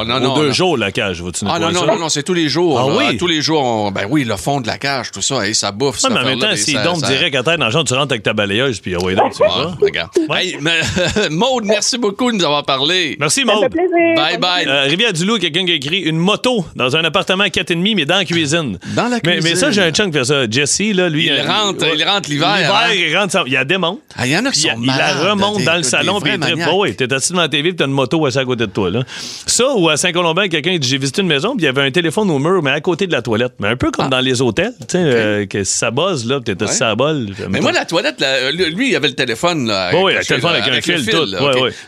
Oh, 0.00 0.04
non, 0.04 0.20
non, 0.20 0.34
deux 0.36 0.46
non. 0.48 0.52
jours, 0.52 0.76
la 0.76 0.92
cage. 0.92 1.22
Vas-tu 1.22 1.44
Ah 1.48 1.58
non, 1.58 1.72
non, 1.72 1.80
ça? 1.80 1.86
non, 1.86 1.98
non, 1.98 2.08
c'est 2.08 2.22
tous 2.22 2.34
les 2.34 2.48
jours. 2.48 2.78
Ah 2.78 2.86
oui? 2.86 3.16
Tous 3.16 3.26
les 3.26 3.40
jours, 3.42 3.62
on- 3.62 3.90
ben 3.90 4.06
oui, 4.08 4.24
le 4.24 4.36
fond 4.36 4.60
de 4.60 4.66
la 4.66 4.78
cage, 4.78 5.10
tout 5.10 5.22
ça, 5.22 5.46
hey, 5.46 5.54
ça 5.54 5.72
bouffe. 5.72 5.96
Ouais, 5.96 6.00
cette 6.02 6.12
mais 6.12 6.20
en 6.20 6.24
même 6.24 6.38
temps, 6.38 6.54
s'il 6.56 6.74
ça- 6.76 6.84
tombe 6.84 7.00
ça- 7.00 7.08
direct 7.08 7.34
à 7.34 7.42
terre 7.42 7.58
dans 7.58 7.66
le 7.66 7.72
genre, 7.72 7.84
tu 7.84 7.94
rentres 7.94 8.12
avec 8.12 8.22
ta 8.22 8.32
balayeuse, 8.32 8.80
puis 8.80 8.94
ah 8.94 9.02
ouais, 9.04 9.14
donc, 9.14 9.32
tu 9.34 9.42
Ouais, 9.42 9.48
vas. 9.48 9.74
regarde. 9.80 10.10
Hey, 10.30 10.56
mais, 10.60 10.80
Maude, 11.30 11.64
merci 11.64 11.98
beaucoup 11.98 12.30
de 12.30 12.36
nous 12.36 12.44
avoir 12.44 12.64
parlé. 12.64 13.16
Merci, 13.18 13.40
Ça 13.46 13.52
fait 13.52 13.60
Maud. 13.60 13.70
plaisir. 13.70 14.14
Bye 14.16 14.38
bye. 14.38 14.66
Euh, 14.66 14.82
Rivière-du-Loup, 14.84 15.38
quelqu'un 15.38 15.64
qui 15.64 15.72
a 15.72 15.74
écrit 15.74 16.00
une 16.00 16.18
moto 16.18 16.64
dans 16.76 16.96
un 16.96 17.04
appartement 17.04 17.44
4,5, 17.48 17.94
mais 17.96 18.04
dans 18.04 18.16
la 18.18 18.24
cuisine. 18.24 18.78
Dans 18.94 19.04
la 19.04 19.16
Mais, 19.16 19.20
mais 19.24 19.38
cuisine. 19.38 19.56
ça, 19.56 19.70
j'ai 19.70 19.82
un 19.82 19.90
chum 19.90 20.10
qui 20.10 20.18
fait 20.18 20.24
ça. 20.24 20.48
Jesse, 20.50 20.80
là, 21.00 21.08
lui. 21.08 21.26
Il 21.26 21.32
euh, 21.32 21.42
rentre- 21.46 21.86
il 21.94 22.04
rentre 22.04 22.28
l'hiver, 22.30 22.56
L'hiver, 22.56 22.74
hein? 22.74 22.92
il 22.94 23.16
rentre, 23.16 23.42
il 23.46 23.52
la 23.52 23.64
démonte. 23.64 24.00
Ah, 24.16 24.26
il 24.26 24.32
y 24.32 24.36
en 24.36 24.44
a 24.44 24.50
qui 24.50 24.60
sont 24.60 24.68
il, 24.78 24.82
il 24.82 24.86
la 24.86 25.30
remonte 25.30 25.62
dans 25.64 25.76
le 25.76 25.82
salon, 25.82 26.20
puis 26.20 26.32
il 26.34 26.40
tripe. 26.40 26.58
Bah 26.58 26.70
oui, 26.74 26.94
t'es 26.94 27.12
assis 27.12 27.30
devant 27.30 27.42
la 27.42 27.48
TV, 27.48 27.70
puis 27.70 27.76
t'as 27.76 27.86
une 27.86 27.92
moto 27.92 28.24
à 28.26 28.30
côté 28.44 28.66
de 28.66 28.70
toi. 28.72 28.90
Là. 28.90 29.02
Ça, 29.46 29.64
ou 29.74 29.88
à 29.88 29.96
Saint-Colombin, 29.96 30.48
quelqu'un 30.48 30.76
dit 30.78 30.88
J'ai 30.88 30.98
visité 30.98 31.22
une 31.22 31.28
maison, 31.28 31.56
puis 31.56 31.62
il 31.62 31.66
y 31.66 31.68
avait 31.68 31.82
un 31.82 31.90
téléphone 31.90 32.30
au 32.30 32.38
mur, 32.38 32.62
mais 32.62 32.70
à 32.70 32.80
côté 32.80 33.06
de 33.06 33.12
la 33.12 33.22
toilette. 33.22 33.52
Mais 33.58 33.68
un 33.68 33.76
peu 33.76 33.90
comme 33.90 34.08
dans 34.10 34.20
les 34.20 34.42
hôtels, 34.42 34.72
tu 34.80 34.84
sais, 34.88 34.98
euh, 34.98 35.46
que 35.46 35.64
ça 35.64 35.90
buzz, 35.90 36.26
là, 36.26 36.40
puis 36.40 36.54
t'es 36.54 36.64
assis 36.64 36.82
Ouais. 36.82 36.88
à 36.88 36.94
bol. 36.94 37.26
Mais 37.48 37.60
moi, 37.60 37.72
la 37.72 37.84
toilette, 37.84 38.20
là, 38.20 38.50
lui, 38.52 38.90
il 38.90 38.96
avait 38.96 39.08
le 39.08 39.14
téléphone. 39.14 39.66
Là, 39.66 39.90
Oui, 39.94 40.14
le 40.14 40.24
téléphone 40.24 40.54
avec 40.54 40.68
un 40.68 40.80
fil, 40.80 41.06
tout. 41.08 41.26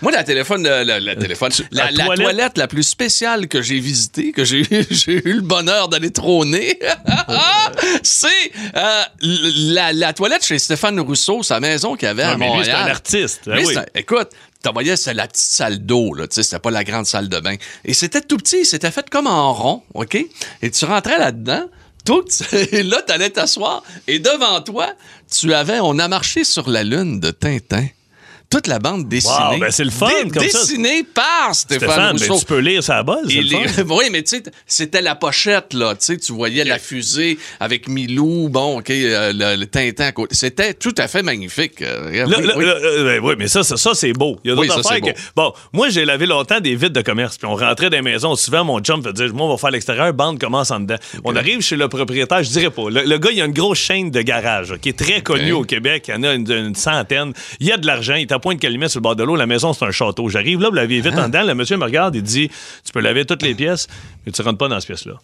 Moi, 0.03 0.13
la 0.13 0.25
téléphone, 0.25 0.67
euh, 0.67 0.85
la, 0.85 1.15
téléphone, 1.17 1.51
toilette? 2.17 2.59
la 2.59 2.69
plus 2.69 2.83
spéciale 2.83 3.49
que 3.49 3.63
j'ai 3.63 3.79
visitée, 3.81 4.33
que 4.33 4.45
j'ai 4.45 4.63
j'ai 4.91 5.27
eu 5.29 5.35
le 5.35 5.41
bonheur 5.41 5.89
d'aller 5.89 6.11
trôner, 6.11 6.79
c'est 8.03 8.27
euh, 8.77 9.02
la, 9.21 9.93
la 9.93 10.13
toilette 10.13 10.45
chez 10.45 10.59
Stéphane 10.59 10.99
Rousseau, 11.01 11.43
sa 11.43 11.61
maison 11.61 11.97
qu'il 11.97 12.09
avait 12.09 12.23
à 12.23 12.37
mais 12.37 12.47
lui, 12.47 12.53
Montréal. 12.57 12.65
c'est 12.77 12.83
un 12.83 12.91
artiste. 12.91 13.41
Lui, 13.47 13.65
oui. 13.65 13.75
c'est 13.75 13.79
un- 13.81 13.87
écoute, 13.95 14.29
tu 14.65 14.71
voyais, 14.73 14.97
c'est 14.97 15.15
la 15.15 15.27
petite 15.27 15.45
salle 15.45 15.79
d'eau, 15.85 16.15
là, 16.15 16.27
tu 16.29 16.35
sais, 16.37 16.43
c'était 16.43 16.59
pas 16.61 16.71
la 16.71 16.85
grande 16.85 17.07
salle 17.07 17.29
de 17.29 17.41
bain. 17.41 17.57
Et 17.85 17.95
c'était 17.95 18.21
tout 18.21 18.37
petit, 18.37 18.65
c'était 18.65 18.91
fait 18.91 19.09
comme 19.11 19.27
en 19.27 19.53
rond, 19.53 19.83
OK? 19.95 20.17
Et 20.63 20.71
tu 20.71 20.85
rentrais 20.85 21.19
là-dedans, 21.19 21.65
tout, 22.05 22.25
et 22.53 22.83
là, 22.83 23.03
t'allais 23.03 23.31
t'asseoir, 23.31 23.83
et 24.07 24.19
devant 24.19 24.61
toi, 24.61 24.93
tu 25.31 25.53
avais, 25.55 25.81
on 25.81 25.99
a 25.99 26.09
marché 26.09 26.45
sur 26.45 26.69
la 26.71 26.85
lune 26.85 27.19
de 27.21 27.31
Tintin. 27.31 27.87
Toute 28.53 28.67
la 28.67 28.79
bande 28.79 29.09
dessinée. 29.09 29.35
Wow, 29.53 29.59
ben 29.59 29.71
c'est 29.71 29.85
le 29.85 29.91
fun, 29.91 30.11
comme 30.31 30.47
ça. 30.47 30.59
Dessinée 30.59 31.05
par 31.05 31.55
Stéphane, 31.55 31.89
Stéphane, 31.89 32.17
ben, 32.19 32.29
Rousseau. 32.29 32.41
tu 32.41 32.45
peux 32.45 32.59
lire 32.59 32.85
sa 32.85 33.03
bolle, 33.03 33.25
c'est 33.27 33.41
le 33.41 33.69
fun. 33.69 33.83
oui, 33.89 34.05
mais 34.13 34.23
tu 34.23 34.37
sais, 34.37 34.43
c'était 34.67 35.01
la 35.01 35.15
pochette, 35.15 35.73
là. 35.73 35.95
Tu 35.95 36.05
sais, 36.05 36.19
tu 36.19 36.33
voyais 36.33 36.63
la 36.63 36.79
fusée 36.79 37.39
avec 37.61 37.89
Milou, 37.89 38.51
bon, 38.51 38.81
OK, 38.81 38.91
euh, 38.91 39.33
le, 39.33 39.57
le 39.59 39.67
Tintin 39.67 40.05
à 40.05 40.13
côté. 40.13 40.35
C'était 40.35 40.75
tout 40.75 40.95
à 40.99 41.09
fait 41.09 41.23
magnifique. 41.23 41.81
Euh, 41.81 42.27
oui, 42.27 42.35
oui. 42.57 42.65
euh, 42.67 43.05
ben 43.05 43.25
oui, 43.25 43.35
mais 43.39 43.49
ça, 43.49 43.63
ça, 43.63 43.79
ça, 43.79 43.93
c'est 43.95 44.13
beau. 44.13 44.39
Il 44.45 44.51
y 44.51 44.53
a 44.53 44.55
d'autres 44.55 44.83
ça, 44.83 44.91
affaires 44.95 45.01
que. 45.01 45.19
Bon, 45.35 45.55
moi, 45.73 45.89
j'ai 45.89 46.05
lavé 46.05 46.27
longtemps 46.27 46.61
des 46.61 46.75
vitres 46.75 46.93
de 46.93 47.01
commerce, 47.01 47.39
puis 47.39 47.47
on 47.47 47.57
rentrait 47.57 47.89
dans 47.89 47.97
les 47.97 48.03
maisons. 48.03 48.35
Souvent, 48.37 48.65
mon 48.65 48.81
chum 48.81 49.03
fait 49.03 49.15
dire 49.15 49.33
Moi, 49.33 49.47
on 49.47 49.51
va 49.51 49.57
faire 49.57 49.71
l'extérieur, 49.71 50.13
bande 50.13 50.39
commence 50.39 50.71
en 50.71 50.81
dedans. 50.81 50.97
On 51.25 51.35
arrive 51.37 51.63
chez 51.63 51.77
le 51.77 51.89
propriétaire, 51.89 52.43
je 52.43 52.51
dirais 52.51 52.71
pas. 52.71 52.91
Le, 52.91 53.05
le 53.05 53.19
gars, 53.19 53.31
il 53.33 53.41
a 53.41 53.47
une 53.47 53.53
grosse 53.55 53.79
chaîne 53.79 54.11
de 54.11 54.21
garage, 54.21 54.75
qui 54.83 54.91
est 54.91 54.99
très 54.99 55.23
connue 55.23 55.53
au 55.53 55.65
Québec. 55.65 56.05
Il 56.09 56.11
y 56.11 56.15
en 56.19 56.23
a 56.23 56.35
une, 56.35 56.51
une 56.51 56.75
centaine. 56.75 57.33
Il 57.59 57.67
y 57.67 57.73
a 57.73 57.79
de 57.79 57.87
l'argent. 57.87 58.17
Il 58.17 58.27
est 58.43 58.45
à 58.45 58.49
point 58.49 58.55
de 58.55 58.61
calumet 58.61 58.89
sur 58.89 58.99
le 58.99 59.03
bord 59.03 59.17
de 59.17 59.23
l'eau. 59.25 59.37
La 59.37 59.47
maison, 59.47 59.73
c'est 59.73 59.85
un 59.85 59.91
château. 59.91 60.29
J'arrive 60.29 60.61
là, 60.61 60.69
vous 60.69 60.75
lavez 60.75 61.01
vite 61.01 61.15
Ah. 61.17 61.25
en 61.25 61.29
dedans. 61.29 61.43
Le 61.43 61.55
monsieur 61.55 61.77
me 61.77 61.85
regarde, 61.85 62.15
il 62.17 62.23
dit 62.23 62.49
Tu 62.85 62.93
peux 62.93 63.01
laver 63.01 63.25
toutes 63.25 63.43
les 63.43 63.55
pièces, 63.55 63.87
mais 64.27 64.33
tu 64.33 64.43
rentres 64.43 64.59
pas 64.59 64.69
dans 64.69 64.81
cette 64.81 64.89
pièce-là. 64.89 65.15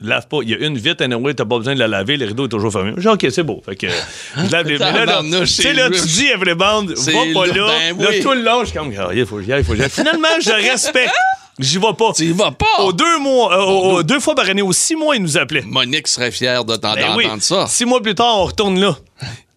Lave 0.00 0.26
pas. 0.28 0.38
Il 0.42 0.50
y 0.50 0.54
a 0.54 0.58
une 0.58 0.76
vitre, 0.76 1.02
anyway, 1.02 1.32
t'as 1.32 1.44
pas 1.46 1.56
besoin 1.56 1.74
de 1.74 1.78
la 1.78 1.88
laver, 1.88 2.16
le 2.18 2.26
rideau 2.26 2.44
est 2.46 2.48
toujours 2.48 2.70
fermé. 2.72 2.92
J'ai 2.98 3.08
OK, 3.08 3.26
c'est 3.30 3.42
beau. 3.42 3.62
Fait 3.64 3.76
que, 3.76 3.86
je 3.88 4.50
lave 4.52 4.66
les 4.66 4.78
mais 4.78 5.06
là, 5.06 5.22
Tu 5.22 5.46
sais, 5.46 5.72
là, 5.72 5.88
tu 5.88 6.02
dis 6.06 6.28
à 6.28 6.34
Everyband, 6.34 6.86
C'est 6.96 7.12
va 7.12 7.20
pas 7.32 7.46
là. 7.46 7.66
Là, 7.98 8.20
tout 8.20 8.32
le 8.32 8.42
long, 8.42 8.60
je 8.60 8.66
suis 8.70 8.78
comme, 8.78 8.92
Ah, 8.98 9.08
il 9.14 9.24
faut 9.24 9.36
que 9.36 9.42
j'y 9.42 9.52
aille, 9.52 9.60
il 9.62 9.64
faut 9.64 9.72
que 9.72 9.78
j'y 9.78 9.84
aille. 9.84 9.90
Finalement, 9.90 10.28
je 10.42 10.50
respecte. 10.70 11.14
J'y 11.58 11.78
vais 11.78 11.92
pas. 11.96 12.12
Tu 12.14 12.24
y 12.24 12.32
vas 12.32 12.50
pas. 12.52 12.82
Aux 12.84 12.92
deux 12.92 13.18
mois, 13.20 13.54
euh, 13.54 13.62
aux- 13.64 13.92
aux 13.98 14.02
deux 14.02 14.18
fois 14.20 14.34
par 14.34 14.48
année, 14.48 14.62
aux 14.62 14.72
six 14.72 14.96
mois, 14.96 15.16
ils 15.16 15.22
nous 15.22 15.36
appelaient. 15.38 15.62
Monique 15.66 16.08
serait 16.08 16.30
fière 16.30 16.64
de 16.64 16.74
t'en- 16.76 16.94
Ben 16.94 17.14
oui. 17.16 17.26
ça. 17.40 17.66
Six 17.66 17.84
mois 17.84 18.00
plus 18.02 18.14
tard, 18.14 18.34
on 18.38 18.44
retourne 18.44 18.78
là. 18.80 18.96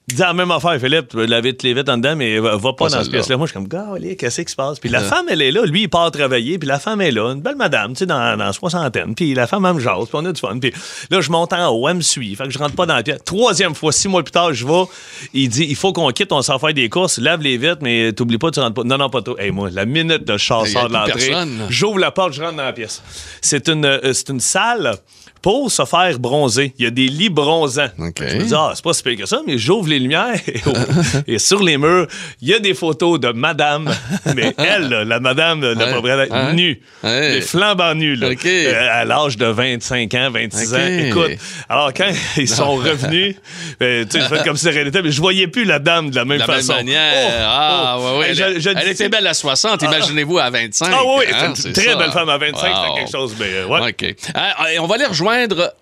Il 0.09 0.15
dit 0.15 0.21
la 0.21 0.33
même 0.33 0.51
affaire, 0.51 0.77
Philippe, 0.81 1.07
tu 1.07 1.17
toutes 1.17 1.63
les 1.63 1.73
vitres 1.73 1.91
en 1.91 1.97
dedans, 1.97 2.17
mais 2.17 2.37
va, 2.37 2.57
va 2.57 2.73
pas 2.73 2.85
Pas 2.85 2.89
dans 2.89 3.03
cette 3.03 3.11
pièce-là. 3.11 3.37
Moi, 3.37 3.47
je 3.47 3.51
suis 3.51 3.59
comme, 3.59 3.69
gars, 3.69 4.15
qu'est-ce 4.17 4.41
qui 4.41 4.51
se 4.51 4.55
passe? 4.55 4.77
Puis 4.77 4.89
la 4.89 4.99
femme, 4.99 5.27
elle 5.29 5.41
est 5.41 5.51
là, 5.51 5.65
lui, 5.65 5.83
il 5.83 5.89
part 5.89 6.11
travailler, 6.11 6.59
puis 6.59 6.67
la 6.67 6.77
femme 6.77 6.99
est 6.99 7.11
là, 7.11 7.31
une 7.31 7.41
belle 7.41 7.55
madame, 7.55 7.93
tu 7.93 7.99
sais, 7.99 8.05
dans, 8.05 8.37
dans 8.37 8.43
la 8.43 8.51
soixantaine. 8.51 9.15
Puis 9.15 9.33
la 9.33 9.47
femme, 9.47 9.65
elle 9.65 9.75
me 9.75 9.79
jase, 9.79 10.09
puis 10.09 10.15
on 10.15 10.25
a 10.25 10.33
du 10.33 10.39
fun. 10.39 10.59
Puis 10.59 10.73
là, 11.09 11.21
je 11.21 11.31
monte 11.31 11.53
en 11.53 11.69
haut, 11.69 11.87
elle 11.87 11.95
me 11.95 12.01
suit, 12.01 12.35
fait 12.35 12.43
que 12.43 12.49
je 12.49 12.59
rentre 12.59 12.75
pas 12.75 12.85
dans 12.85 12.95
la 12.95 13.03
pièce. 13.03 13.19
Troisième 13.23 13.75
fois, 13.75 13.93
six 13.93 14.09
mois 14.09 14.23
plus 14.23 14.31
tard, 14.31 14.53
je 14.53 14.67
vais, 14.67 14.83
il 15.33 15.47
dit, 15.47 15.65
il 15.69 15.75
faut 15.75 15.93
qu'on 15.93 16.09
quitte, 16.09 16.33
on 16.33 16.41
s'en 16.41 16.59
faire 16.59 16.73
des 16.73 16.89
courses, 16.89 17.17
lave 17.17 17.41
les 17.41 17.57
vitres, 17.57 17.79
mais 17.81 18.11
t'oublies 18.11 18.37
pas, 18.37 18.51
tu 18.51 18.59
rentres 18.59 18.73
pas. 18.73 18.83
Non, 18.83 18.97
non, 18.97 19.09
pas 19.09 19.21
toi. 19.21 19.35
Hey, 19.39 19.51
moi, 19.51 19.69
la 19.71 19.85
minute 19.85 20.25
de 20.25 20.35
chasseur 20.35 20.89
de 20.89 20.93
l'entrée, 20.93 21.31
j'ouvre 21.69 21.99
la 21.99 22.11
porte, 22.11 22.33
je 22.33 22.41
rentre 22.41 22.57
dans 22.57 22.63
la 22.63 22.73
pièce. 22.73 23.01
C'est 23.41 23.69
une, 23.69 23.85
euh, 23.85 24.11
c'est 24.11 24.29
une 24.29 24.41
salle 24.41 24.97
pour 25.43 25.69
se 25.71 25.83
faire 25.85 26.17
bronzer. 26.17 26.73
Il 26.79 26.85
y 26.85 26.87
a 26.87 26.89
des 26.89 27.07
lits 27.07 27.29
bronzants. 27.29 27.89
OK. 27.99 28.15
Je 28.25 28.37
me 28.37 28.43
dis, 28.45 28.53
ah, 28.55 28.71
c'est 28.73 28.83
pas 28.83 28.93
si 28.93 29.03
pire 29.03 29.17
que 29.17 29.25
ça, 29.27 29.41
mais 29.45 29.57
j'ouvre 29.59 29.89
les 29.89 29.99
lumières 29.99 30.33
et, 31.27 31.33
et 31.33 31.37
sur 31.37 31.61
les 31.61 31.77
murs, 31.77 32.07
il 32.41 32.47
y 32.47 32.53
a 32.53 32.59
des 32.59 32.73
photos 32.73 33.19
de 33.19 33.27
madame, 33.33 33.93
mais 34.35 34.55
elle, 34.57 34.87
là, 34.89 35.03
la 35.03 35.19
madame, 35.19 35.61
la 35.61 35.73
Ouais. 35.85 35.91
propriétaire, 35.91 36.27
Ouais. 36.31 36.53
nue, 36.53 36.81
Ouais. 37.03 37.33
les 37.35 37.41
flambant 37.41 37.93
nus, 37.93 38.15
là, 38.15 38.29
OK. 38.31 38.45
Euh, 38.45 38.87
à 38.89 39.03
l'âge 39.05 39.35
de 39.37 39.45
25 39.45 40.13
ans, 40.13 40.29
26 40.31 40.73
OK. 40.73 40.79
ans. 40.79 40.87
Écoute, 40.87 41.31
alors 41.67 41.93
quand 41.93 42.09
ils 42.37 42.47
sont 42.47 42.75
revenus, 42.75 43.35
euh, 43.81 44.05
tu 44.05 44.11
sais, 44.11 44.21
je 44.21 44.33
fais 44.33 44.43
comme 44.45 44.55
si 44.55 44.63
c'était 44.63 44.75
réalité, 44.75 45.01
mais 45.01 45.11
je 45.11 45.19
voyais 45.19 45.47
plus 45.47 45.65
la 45.65 45.79
dame 45.79 46.09
de 46.09 46.15
la 46.15 46.23
même 46.23 46.39
la 46.39 46.45
façon. 46.45 46.73
même 46.75 46.85
manière. 46.85 47.13
Oh, 47.27 47.31
ah, 47.41 47.97
oh. 47.99 48.19
ouais, 48.19 48.27
Elle, 48.29 48.35
je- 48.35 48.59
je 48.61 48.69
elle 48.69 48.85
dis- 48.85 48.91
était 48.91 49.09
belle 49.09 49.27
à 49.27 49.33
60. 49.33 49.81
Imaginez-vous 49.81 50.39
à 50.39 50.49
25. 50.49 50.87
Ah 50.89 51.01
oui, 51.17 51.25
hein, 51.33 51.51
c'est 51.53 51.67
une 51.67 51.73
très 51.73 51.83
ça. 51.91 51.95
belle 51.97 52.11
femme 52.11 52.29
à 52.29 52.37
25, 52.37 52.73
Wow. 52.89 52.95
quelque 52.95 53.11
chose, 53.11 53.35
mais 53.37 53.45
euh, 53.49 53.65
ouais. 53.67 53.89
OK. 53.89 54.15
Ah, 54.33 54.55
on 54.79 54.87
va 54.87 54.95
aller 54.95 55.05
rejoindre 55.05 55.32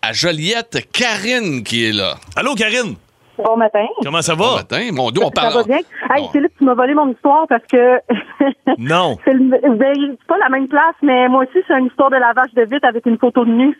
à 0.01 0.13
Joliette 0.13 0.89
Karine 0.93 1.63
qui 1.63 1.83
est 1.85 1.91
là. 1.91 2.17
Allô, 2.37 2.55
Karine, 2.55 2.95
Bon 3.37 3.57
matin. 3.57 3.85
comment 4.03 4.21
ça 4.21 4.35
va? 4.35 4.43
Bon 4.45 4.55
matin. 4.57 4.89
Mon 4.93 5.09
Dieu, 5.11 5.21
on 5.23 5.27
Ça 5.27 5.41
parle. 5.41 5.53
va 5.55 5.63
bien? 5.63 5.77
Hey, 5.77 6.23
Bon. 6.23 6.29
Philippe, 6.31 6.51
tu 6.57 6.63
m'as 6.63 6.73
volé 6.73 6.93
mon 6.93 7.09
histoire 7.11 7.47
parce 7.47 7.63
que 7.65 7.99
Non. 8.77 9.17
c'est 9.25 9.33
le- 9.33 9.75
ben, 9.75 9.93
c'est 9.95 10.27
pas 10.27 10.37
la 10.37 10.49
même 10.49 10.67
place, 10.67 10.95
mais 11.01 11.27
moi 11.27 11.43
aussi, 11.43 11.63
c'est 11.67 11.77
une 11.77 11.87
histoire 11.87 12.09
de 12.09 12.17
lavage 12.17 12.53
de 12.53 12.61
vitre 12.63 12.87
avec 12.87 13.05
une 13.05 13.17
photo 13.17 13.43
de 13.45 13.51
nu. 13.51 13.77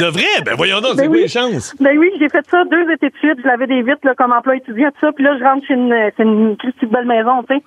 De 0.00 0.06
vrai? 0.06 0.42
Ben 0.44 0.54
voyons 0.56 0.80
donc, 0.80 0.92
Ben 0.96 1.02
c'est 1.04 1.08
oui. 1.08 1.08
quoi 1.08 1.22
les 1.22 1.28
chances? 1.28 1.74
ben 1.80 1.98
oui, 1.98 2.10
j'ai 2.18 2.28
fait 2.28 2.44
ça 2.50 2.64
deux 2.64 2.90
étés 2.90 3.08
de 3.10 3.16
suite. 3.16 3.38
Je 3.42 3.46
lavais 3.46 3.66
des 3.66 3.82
vitres 3.82 4.00
là, 4.04 4.14
comme 4.14 4.32
emploi 4.32 4.56
étudiant, 4.56 4.88
tout 4.90 5.06
ça. 5.06 5.12
Puis 5.12 5.24
là, 5.24 5.36
je 5.38 5.44
rentre 5.44 5.66
chez 5.66 5.74
une, 5.74 5.94
c'est 6.16 6.22
une 6.22 6.56
petite 6.56 6.90
belle 6.90 7.06
maison, 7.06 7.42
tu 7.48 7.56
sais. 7.56 7.62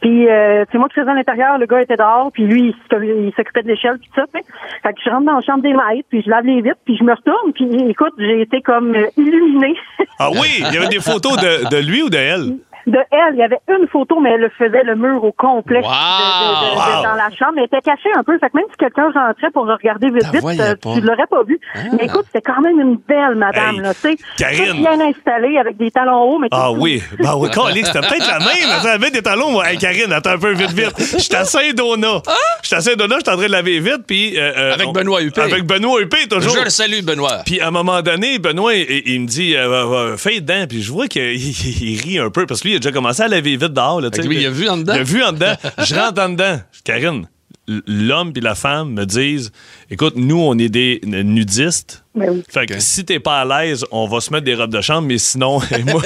Puis 0.00 0.28
euh, 0.28 0.64
c'est 0.70 0.78
moi 0.78 0.88
qui 0.88 0.94
faisais 1.00 1.10
à 1.10 1.14
l'intérieur. 1.14 1.58
Le 1.58 1.66
gars 1.66 1.80
était 1.80 1.96
dehors. 1.96 2.30
Puis 2.32 2.44
lui, 2.44 2.68
il 2.68 3.32
s'occupait- 3.36 3.62
de 3.62 3.68
l'échelle, 3.68 3.98
puis 3.98 4.10
tout 4.14 4.20
ça. 4.20 4.26
tu 4.32 4.38
sais. 4.40 4.44
Fait 4.82 4.92
que 4.92 5.00
je 5.04 5.10
rentre 5.10 5.24
dans 5.26 5.32
la 5.34 5.40
chambre 5.40 5.62
des 5.62 5.72
maîtres, 5.72 6.08
puis 6.10 6.22
je 6.22 6.28
lave 6.30 6.44
les 6.44 6.60
vitres, 6.60 6.76
puis 6.84 6.96
je 6.96 7.04
me 7.04 7.12
retourne. 7.14 7.52
Puis 7.54 7.66
écoute, 7.90 8.12
j'ai 8.18 8.42
été 8.42 8.60
comme 8.60 8.94
euh, 8.94 9.06
illuminée. 9.16 9.76
Ah 10.18 10.30
oui, 10.30 10.62
il 10.74 10.82
y 10.82 10.84
avait 10.84 10.94
des 10.94 11.00
photos 11.00 11.36
de, 11.36 11.68
de 11.68 11.76
lui 11.76 12.02
ou 12.02 12.10
de 12.10 12.18
elle? 12.18 12.56
De 12.86 12.98
elle, 13.10 13.34
il 13.34 13.38
y 13.38 13.42
avait 13.42 13.60
une 13.68 13.86
photo, 13.88 14.20
mais 14.20 14.30
elle 14.32 14.50
faisait 14.58 14.82
le 14.84 14.94
mur 14.96 15.22
au 15.24 15.32
complet 15.32 15.80
de- 15.80 15.86
de- 15.86 15.88
de- 15.88 16.74
de- 16.74 16.96
Wow! 16.96 17.02
dans 17.04 17.14
la 17.14 17.30
chambre. 17.30 17.54
Elle 17.58 17.64
était 17.64 17.80
cachée 17.80 18.10
un 18.16 18.22
peu. 18.22 18.38
Fait 18.38 18.50
que 18.50 18.56
même 18.56 18.66
si 18.70 18.76
quelqu'un 18.76 19.10
rentrait 19.10 19.50
pour 19.52 19.66
regarder 19.66 20.08
vite 20.10 20.26
vite, 20.32 20.60
euh, 20.60 20.74
tu 20.94 21.00
l'aurais 21.00 21.26
pas 21.28 21.42
vu. 21.46 21.58
Mais 21.92 22.04
écoute, 22.06 22.24
c'était 22.26 22.42
quand 22.42 22.60
même 22.60 22.78
une 22.80 22.96
belle 23.08 23.34
madame, 23.36 23.76
Hey, 23.76 23.80
là, 23.80 23.94
tu 23.94 24.00
sais. 24.00 24.72
Bien 24.74 25.00
installée 25.00 25.56
avec 25.58 25.76
des 25.76 25.90
talons 25.90 26.22
hauts, 26.22 26.38
mais 26.38 26.48
Ah 26.50 26.72
oui, 26.72 27.02
bah 27.20 27.34
oui, 27.36 27.48
c'était 27.52 28.00
peut-être 28.00 28.26
la 28.28 28.38
même. 28.38 28.80
Elle 28.82 28.88
avait 28.90 29.10
des 29.10 29.22
talons, 29.22 29.50
moi. 29.52 29.70
Hey, 29.70 29.78
Karine, 29.78 30.12
attends 30.12 30.30
un 30.30 30.38
peu, 30.38 30.52
vite, 30.52 30.72
vite. 30.72 30.92
J'étais 31.18 31.36
à 31.36 31.44
Saint-Donat. 31.44 32.22
J'étais 32.62 32.76
à 32.76 32.80
Saint-Donat, 32.80 33.16
j'étais 33.18 33.30
en 33.30 33.36
train 33.36 33.46
de 33.46 33.52
laver 33.52 33.80
vite, 33.80 34.02
puis... 34.06 34.38
euh, 34.38 34.52
euh, 34.56 34.74
Avec 34.74 34.88
on- 34.88 34.92
Benoît 34.92 35.22
Huppé. 35.22 35.40
Avec 35.40 35.64
Benoît 35.64 36.00
Huppé, 36.00 36.26
toujours. 36.28 36.54
Je 36.56 36.64
le 36.64 36.70
salue, 36.70 37.02
Benoît. 37.02 37.42
Puis 37.46 37.60
à 37.60 37.68
un 37.68 37.70
moment 37.70 38.02
donné, 38.02 38.38
Benoît, 38.38 38.74
il, 38.74 39.02
il 39.06 39.20
me 39.22 39.26
dit, 39.26 39.54
euh, 39.56 39.68
euh, 39.68 40.16
fais 40.16 40.40
dedans. 40.40 40.64
Puis 40.68 40.82
je 40.82 40.92
vois 40.92 41.06
qu'il 41.08 41.22
il 41.34 42.00
rit 42.02 42.18
un 42.18 42.30
peu, 42.30 42.46
parce 42.46 42.60
que 42.60 42.68
lui, 42.68 42.73
il 42.74 42.76
a 42.76 42.80
déjà 42.80 42.92
commencé 42.92 43.22
à 43.22 43.28
laver 43.28 43.56
vite 43.56 43.72
dehors. 43.72 44.00
Là, 44.00 44.10
lui, 44.22 44.40
il 44.40 44.46
a 44.46 44.50
vu 44.50 44.68
en 44.68 44.76
dedans. 44.76 44.94
Il 44.94 45.00
a 45.00 45.04
vu 45.04 45.22
en 45.22 45.32
dedans. 45.32 45.54
Je 45.78 45.94
rentre 45.94 46.20
en 46.20 46.28
dedans. 46.28 46.60
Karine, 46.84 47.28
l'homme 47.66 48.32
puis 48.32 48.42
la 48.42 48.54
femme 48.54 48.92
me 48.92 49.04
disent, 49.06 49.52
écoute, 49.90 50.14
nous, 50.16 50.40
on 50.40 50.58
est 50.58 50.68
des 50.68 51.00
nudistes. 51.04 52.03
Ben 52.14 52.30
oui. 52.30 52.44
Fait 52.48 52.66
que 52.66 52.78
si 52.78 53.04
t'es 53.04 53.18
pas 53.18 53.40
à 53.40 53.44
l'aise, 53.44 53.84
on 53.90 54.06
va 54.06 54.20
se 54.20 54.32
mettre 54.32 54.44
des 54.44 54.54
robes 54.54 54.70
de 54.72 54.80
chambre, 54.80 55.08
mais 55.08 55.18
sinon, 55.18 55.58
moi, 55.84 56.02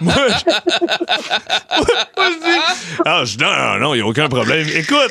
moi, 0.00 0.14
je, 0.28 0.50
moi, 1.70 1.74
je 2.16 2.44
dis, 2.44 2.60
ah, 3.04 3.22
je, 3.24 3.38
non, 3.38 3.50
non, 3.50 3.78
non, 3.88 3.94
il 3.94 3.98
n'y 3.98 4.02
a 4.02 4.06
aucun 4.06 4.28
problème. 4.28 4.66
Écoute, 4.74 5.10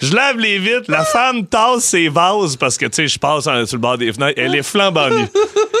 je 0.00 0.14
lave 0.14 0.38
les 0.38 0.58
vitres, 0.58 0.84
la 0.88 1.04
femme 1.04 1.46
tasse 1.46 1.84
ses 1.84 2.08
vases 2.08 2.56
parce 2.56 2.76
que, 2.78 2.86
tu 2.86 2.94
sais, 2.94 3.08
je 3.08 3.18
passe 3.18 3.46
en- 3.46 3.66
sur 3.66 3.76
le 3.76 3.80
bord 3.80 3.98
des 3.98 4.12
fenêtres, 4.12 4.40
elle 4.40 4.54
est 4.54 4.62
flambant 4.62 5.08
nue. 5.10 5.26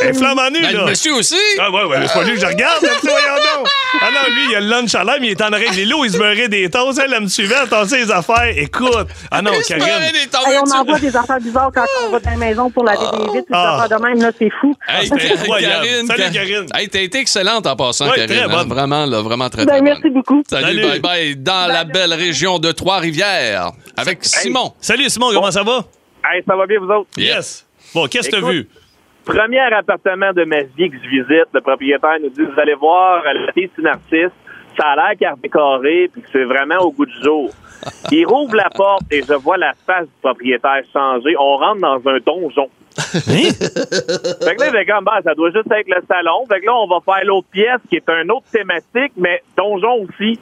Elle 0.00 0.08
est 0.08 0.14
flambant 0.14 0.50
nue, 0.50 0.60
Ben, 0.62 0.72
là. 0.72 0.80
le 0.80 0.90
monsieur 0.90 1.14
aussi. 1.14 1.36
Ah 1.60 1.70
ouais, 1.70 1.84
ouais, 1.84 1.98
c'est 2.06 2.12
pas 2.12 2.24
lui 2.24 2.34
que 2.34 2.40
je 2.40 2.46
regarde, 2.46 2.82
là, 2.82 2.88
voyons 3.02 3.16
donc. 3.56 3.68
Ah 4.00 4.08
non, 4.12 4.34
lui, 4.34 4.42
il 4.50 4.56
a 4.56 4.60
le 4.60 4.66
lunch 4.66 4.94
à 4.96 5.04
l'air, 5.04 5.16
mais 5.20 5.28
il 5.28 5.30
est 5.32 5.42
en 5.42 5.52
arrêt 5.52 5.70
des 5.70 5.84
lots, 5.84 6.04
il 6.04 6.10
se 6.10 6.18
beurrait 6.18 6.48
des 6.48 6.68
toasts, 6.70 7.00
elle, 7.04 7.12
elle 7.14 7.22
me 7.22 7.28
suivait, 7.28 7.54
elle 7.62 7.68
tassait 7.68 8.04
ses 8.04 8.10
affaires. 8.10 8.52
Écoute, 8.56 9.06
ah 9.30 9.42
non, 9.42 9.52
Il 9.56 9.62
se 9.64 9.74
beurrait 9.74 9.88
Karine. 9.90 10.12
des. 10.12 10.50
Hey, 10.52 10.58
on 10.66 10.70
envoie 10.72 10.98
des 10.98 11.14
affaires 11.16 11.38
bizarres 11.40 11.70
quand 11.72 11.84
on 12.04 12.10
va 12.10 12.18
dans 12.20 12.30
la 12.30 12.36
maison 12.36 12.70
pour 12.70 12.84
laver 12.84 12.98
des 13.12 13.32
vitres, 13.32 13.46
Ah. 13.52 13.86
De 13.98 14.02
même, 14.02 14.20
là, 14.22 14.30
c'est 14.38 14.50
fou. 14.60 14.74
Hey, 14.88 15.06
c'était 15.06 15.34
Karine. 15.60 16.06
Salut, 16.06 16.22
Ka- 16.22 16.30
Karine. 16.30 16.66
Hey, 16.74 16.88
t'as 16.88 17.00
été 17.00 17.18
excellente 17.18 17.66
en 17.66 17.76
passant, 17.76 18.06
Ouais, 18.08 18.16
Karine. 18.16 18.36
très 18.36 18.42
hein. 18.56 18.64
Vraiment, 18.66 19.06
là, 19.06 19.20
vraiment 19.22 19.48
très, 19.48 19.64
Ben, 19.64 19.72
très 19.72 19.82
merci 19.82 20.02
bonne. 20.02 20.12
beaucoup. 20.14 20.42
Salut, 20.48 20.64
Salut. 20.66 20.82
bye 20.82 21.00
bye. 21.00 21.36
Dans 21.36 21.66
la 21.72 21.84
belle 21.84 22.12
région 22.14 22.58
de 22.58 22.72
Trois-Rivières, 22.72 23.70
avec 23.96 24.24
Simon. 24.24 24.72
Salut 24.80 25.08
Simon, 25.08 25.28
comment 25.32 25.50
ça 25.50 25.62
va? 25.62 25.84
Hey, 26.30 26.42
ça 26.46 26.56
va 26.56 26.66
bien, 26.66 26.78
vous 26.80 26.90
autres? 26.90 27.10
Yes. 27.16 27.66
Bon, 27.94 28.06
qu'est-ce 28.06 28.28
que 28.30 28.36
t'as 28.40 28.46
vu? 28.50 28.68
Premier 29.24 29.60
appartement 29.60 30.32
de 30.32 30.44
ma 30.44 30.62
vie 30.62 30.90
que 30.90 30.96
je 31.02 31.08
visite, 31.08 31.46
le 31.52 31.60
propriétaire 31.60 32.16
nous 32.22 32.30
dit, 32.30 32.42
vous 32.42 32.60
allez 32.60 32.74
voir, 32.74 33.22
euh, 33.24 33.46
la 33.46 33.52
piste 33.52 33.78
narcisse, 33.78 34.32
ça 34.76 34.86
a 34.88 34.96
l'air 34.96 35.18
carré 35.20 35.36
décoré, 35.42 36.10
puis 36.12 36.22
que 36.22 36.28
c'est 36.32 36.44
vraiment 36.44 36.78
au 36.80 36.90
goût 36.90 37.06
du 37.06 37.22
jour. 37.22 37.50
Il 38.10 38.24
rouvre 38.26 38.54
la 38.56 38.68
porte 38.70 39.02
et 39.10 39.22
je 39.22 39.34
vois 39.34 39.58
la 39.58 39.74
face 39.86 40.04
du 40.06 40.12
propriétaire 40.22 40.82
changer. 40.92 41.34
On 41.38 41.56
rentre 41.56 41.80
dans 41.80 42.10
un 42.10 42.18
donjon. 42.24 42.68
Hein? 42.98 43.22
Fait 44.42 44.54
que 44.56 44.60
là, 44.60 44.66
il 44.68 44.72
fait 44.72 44.86
comme, 44.86 45.04
bah, 45.04 45.20
ça 45.24 45.34
doit 45.34 45.50
juste 45.50 45.70
être 45.70 45.88
le 45.88 46.02
salon. 46.08 46.44
Fait 46.48 46.60
que 46.60 46.66
là, 46.66 46.74
on 46.74 46.86
va 46.86 46.98
faire 47.04 47.24
l'autre 47.24 47.48
pièce 47.52 47.80
qui 47.88 47.96
est 47.96 48.08
une 48.08 48.30
autre 48.30 48.46
thématique, 48.52 49.12
mais 49.16 49.42
donjon 49.56 50.06
aussi. 50.08 50.38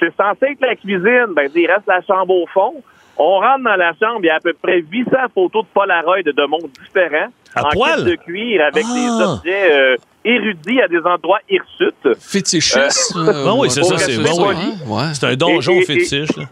C'est 0.00 0.14
censé 0.16 0.52
être 0.52 0.60
la 0.60 0.76
cuisine. 0.76 1.26
Ben, 1.34 1.50
il 1.54 1.66
reste 1.66 1.86
la 1.88 2.00
chambre 2.02 2.34
au 2.34 2.46
fond. 2.46 2.74
On 3.16 3.40
rentre 3.40 3.64
dans 3.64 3.74
la 3.76 3.92
chambre, 4.00 4.20
il 4.22 4.26
y 4.26 4.30
a 4.30 4.36
à 4.36 4.40
peu 4.40 4.52
près 4.52 4.80
800 4.80 5.10
photos 5.34 5.64
de 5.64 5.68
Polaroid 5.74 6.22
de 6.22 6.46
mondes 6.46 6.70
différents. 6.84 7.28
À 7.54 7.66
en 7.66 7.70
poil? 7.70 8.04
de 8.04 8.14
cuir 8.14 8.62
avec 8.64 8.84
Ah. 8.88 8.94
des 8.94 9.24
objets 9.24 9.72
euh, 9.72 9.96
érudits 10.24 10.80
à 10.80 10.86
des 10.86 11.00
endroits 11.00 11.40
hirsutes. 11.50 12.16
Fétichisme. 12.20 13.32
Ah 13.44 13.54
oui, 13.56 13.70
c'est 13.70 13.82
ça, 13.82 13.98
c'est 13.98 14.18
bon. 14.18 14.48
oui. 14.48 14.54
poli. 14.54 14.72
Ouais. 14.86 15.02
C'est 15.14 15.26
un 15.26 15.34
donjon 15.34 15.72
Et- 15.72 15.78
et- 15.78 15.84
fétiche. 15.84 16.36
là. 16.36 16.44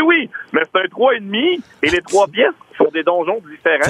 Oui, 0.00 0.06
oui, 0.06 0.30
mais 0.52 0.60
c'est 0.64 0.80
un 0.80 0.84
3,5 0.84 1.60
et 1.82 1.90
les 1.90 2.00
trois 2.02 2.26
pièces 2.26 2.52
sont 2.76 2.88
des 2.92 3.02
donjons 3.02 3.40
différents. 3.50 3.82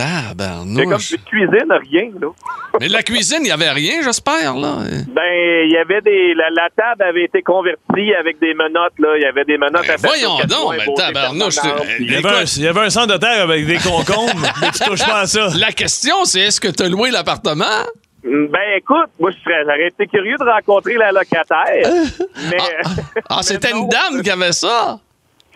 C'est 0.76 0.84
comme 0.84 0.92
une 0.92 1.24
cuisine, 1.24 1.72
rien, 1.90 2.10
là. 2.20 2.28
Mais 2.80 2.88
la 2.88 3.02
cuisine, 3.02 3.38
il 3.40 3.46
n'y 3.46 3.50
avait 3.50 3.70
rien, 3.70 4.02
j'espère, 4.02 4.54
là. 4.54 4.76
Ben, 5.08 5.22
il 5.64 5.72
y 5.72 5.76
avait 5.76 6.00
des. 6.00 6.32
La, 6.34 6.48
la 6.50 6.68
table 6.74 7.02
avait 7.02 7.24
été 7.24 7.42
convertie 7.42 8.14
avec 8.18 8.38
des 8.40 8.54
menottes, 8.54 8.98
là. 8.98 9.08
Il 9.16 9.22
y 9.22 9.26
avait 9.26 9.44
des 9.44 9.58
menottes 9.58 9.86
Ben, 9.86 9.94
à 9.94 9.98
faire 9.98 10.10
voyons 10.10 10.36
donc, 10.46 10.76
ben, 10.76 10.84
beauté 10.86 11.02
tabarnouche, 11.02 11.56
Il 11.98 12.10
y, 12.12 12.16
avait 12.16 12.28
un, 12.28 12.44
il 12.44 12.62
y 12.62 12.68
avait 12.68 12.80
un 12.80 12.90
centre 12.90 13.12
de 13.14 13.18
terre 13.18 13.42
avec 13.42 13.66
des 13.66 13.76
concombres, 13.78 14.40
mais 14.62 14.70
tu 14.70 14.84
touches 14.84 15.04
pas 15.04 15.20
à 15.20 15.26
ça. 15.26 15.48
La 15.58 15.72
question, 15.72 16.24
c'est 16.24 16.40
est-ce 16.40 16.60
que 16.60 16.68
tu 16.68 16.82
as 16.82 16.88
loué 16.88 17.10
l'appartement? 17.10 17.64
Ben 18.22 18.76
écoute, 18.76 19.08
moi 19.18 19.30
je 19.30 19.36
serais, 19.42 19.62
j'aurais 19.64 19.88
été 19.88 20.06
curieux 20.06 20.36
de 20.38 20.44
rencontrer 20.44 20.94
la 20.94 21.12
locataire. 21.12 21.90
mais 22.50 22.56
Ah, 23.28 23.38
c'était 23.42 23.70
une 23.70 23.88
dame 23.88 24.22
qui 24.22 24.30
avait 24.30 24.52
ça? 24.52 24.98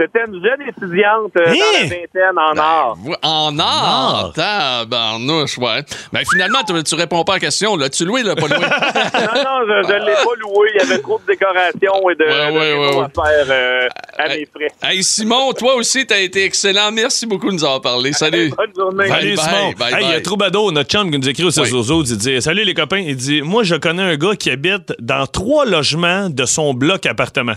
C'était 0.02 0.24
une 0.26 0.34
jeune 0.42 0.68
étudiante 0.68 1.32
euh, 1.36 1.44
dans 1.46 1.50
la 1.52 1.78
Hein? 1.80 1.82
vingtaine 1.82 2.38
en 2.38 2.58
art. 2.58 2.96
Ouais, 3.04 3.16
En 3.22 3.58
or! 3.58 4.32
Tabarnouche, 4.34 5.58
ouais. 5.58 5.82
Ben 6.12 6.22
finalement, 6.30 6.58
tu, 6.66 6.82
tu 6.82 6.94
réponds 6.94 7.24
pas 7.24 7.34
à 7.34 7.36
la 7.36 7.40
question. 7.40 7.76
L'as-tu 7.76 8.04
loué, 8.04 8.22
là, 8.22 8.34
pas 8.34 8.46
loué? 8.48 8.56
non, 8.60 9.42
non, 9.42 9.60
je, 9.66 9.88
je 9.88 9.92
l'ai 10.04 10.14
pas 10.14 10.34
loué. 10.40 10.68
Il 10.74 10.80
y 10.80 10.90
avait 10.92 11.00
trop 11.02 11.20
de 11.20 11.26
décorations 11.32 12.10
et 12.10 12.14
de, 12.14 12.24
Ouais, 12.52 13.00
à 13.00 13.08
faire 13.08 13.46
euh, 13.50 13.88
à 14.18 14.28
mes 14.28 14.46
frais. 14.46 14.68
hey, 14.90 15.02
Simon, 15.02 15.52
toi 15.52 15.74
aussi, 15.76 16.06
t'as 16.06 16.20
été 16.20 16.44
excellent. 16.44 16.90
Merci 16.92 17.26
beaucoup 17.26 17.48
de 17.48 17.54
nous 17.54 17.64
avoir 17.64 17.80
parlé. 17.80 18.12
Salut. 18.12 18.50
Bonne 18.56 18.72
journée. 18.76 19.08
Salut 19.08 19.34
bye, 19.36 19.44
Simon. 19.44 19.72
bye, 19.78 19.94
Hey, 19.94 20.04
il 20.04 20.10
y 20.10 20.14
a. 20.14 20.20
Troubadour, 20.20 20.72
notre 20.72 20.88
chum 20.90 21.10
qui 21.10 21.18
nous 21.18 21.28
écrit 21.28 21.44
au 21.44 21.50
16 21.50 21.72
il 21.72 22.16
dit 22.16 22.40
Salut 22.42 22.64
les 22.64 22.74
copains. 22.74 22.98
Il 22.98 23.16
dit 23.16 23.42
Moi, 23.42 23.62
je 23.64 23.74
connais 23.74 24.02
un 24.02 24.16
gars 24.16 24.36
qui 24.36 24.50
habite 24.50 24.92
dans 25.00 25.26
trois 25.26 25.64
logements 25.66 26.30
de 26.30 26.44
son 26.44 26.74
bloc 26.74 27.06
appartement. 27.06 27.54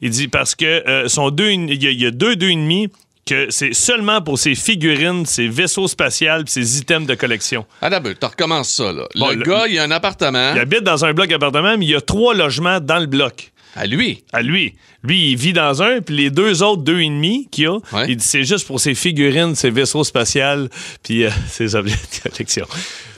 Il 0.00 0.10
dit 0.10 0.28
Parce 0.28 0.54
que 0.54 0.64
euh, 0.88 1.08
son 1.08 1.30
deux, 1.30 1.50
il 1.50 1.83
y, 1.84 1.88
a- 1.88 1.90
il 1.90 2.02
y 2.02 2.06
a 2.06 2.10
deux, 2.10 2.36
deux 2.36 2.50
et 2.50 2.54
demi 2.56 2.88
que 3.26 3.46
c'est 3.50 3.72
seulement 3.72 4.20
pour 4.20 4.38
ses 4.38 4.54
figurines, 4.54 5.24
ses 5.24 5.48
vaisseaux 5.48 5.88
spatials, 5.88 6.44
ses 6.46 6.78
items 6.78 7.06
de 7.06 7.14
collection. 7.14 7.64
Ah, 7.80 7.88
d'abord, 7.88 8.12
tu 8.20 8.26
recommences 8.26 8.68
ça, 8.74 8.92
là. 8.92 9.04
Bon, 9.14 9.30
le, 9.30 9.36
le- 9.36 9.44
gars, 9.44 9.64
il 9.66 9.78
a 9.78 9.84
un 9.84 9.90
appartement. 9.90 10.52
Il 10.54 10.60
habite 10.60 10.82
dans 10.82 11.04
un 11.06 11.14
bloc 11.14 11.32
appartement, 11.32 11.78
mais 11.78 11.86
il 11.86 11.90
y 11.90 11.94
a 11.94 12.02
trois 12.02 12.34
logements 12.34 12.80
dans 12.80 12.98
le 12.98 13.06
bloc. 13.06 13.50
À 13.76 13.86
lui. 13.86 14.22
À 14.32 14.40
lui. 14.42 14.74
Lui, 15.02 15.32
il 15.32 15.36
vit 15.36 15.52
dans 15.52 15.82
un, 15.82 16.00
puis 16.00 16.16
les 16.16 16.30
deux 16.30 16.62
autres, 16.62 16.82
deux 16.82 17.00
et 17.00 17.06
demi 17.08 17.46
qu'il 17.50 17.66
a, 17.66 17.72
Ouais. 17.92 18.06
il 18.08 18.16
dit 18.16 18.24
c'est 18.26 18.44
juste 18.44 18.66
pour 18.66 18.80
ses 18.80 18.94
figurines, 18.94 19.54
ses 19.54 19.68
vaisseaux 19.70 20.04
spatials, 20.04 20.68
puis 21.02 21.24
euh, 21.24 21.30
ses 21.50 21.74
objets 21.74 21.94
de 21.96 22.30
collection. 22.30 22.66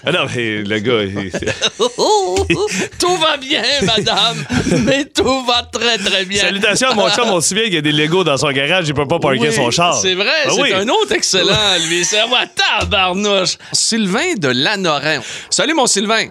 Ah 0.05 0.13
non, 0.13 0.27
mais 0.35 0.63
le 0.63 0.79
gars, 0.81 1.03
il- 1.05 1.31
tout 2.99 3.17
va 3.17 3.37
bien, 3.37 3.63
madame, 3.83 4.45
mais 4.85 5.05
tout 5.05 5.45
va 5.45 5.63
très, 5.71 5.99
très 5.99 6.25
bien. 6.25 6.41
Salutations 6.41 6.89
à 6.91 6.95
mon 6.95 7.09
chum, 7.11 7.29
on 7.29 7.41
se 7.41 7.49
souvient 7.51 7.65
qu'il 7.65 7.75
y 7.75 7.79
a 7.79 7.83
des 7.83 7.93
Legos 7.93 8.25
dans 8.25 8.37
son 8.37 8.51
garage, 8.51 8.87
il 8.89 8.95
peut 8.95 9.07
pas 9.07 9.19
parker 9.19 9.39
Oui, 9.41 9.53
son 9.53 9.71
char. 9.71 9.95
C'est 10.01 10.15
vrai, 10.15 10.29
Ah 10.47 10.51
c'est 10.55 10.63
oui. 10.63 10.73
un 10.73 10.89
autre 10.89 11.13
excellent, 11.13 11.77
lui. 11.89 12.05
C'est 12.05 12.27
moi, 12.29 12.41
tabarnouche. 12.81 13.59
Sylvain 13.73 14.35
de 14.37 14.49
Lanorin. 14.49 15.21
Salut, 15.51 15.75
mon 15.75 15.87
Sylvain. 15.87 16.27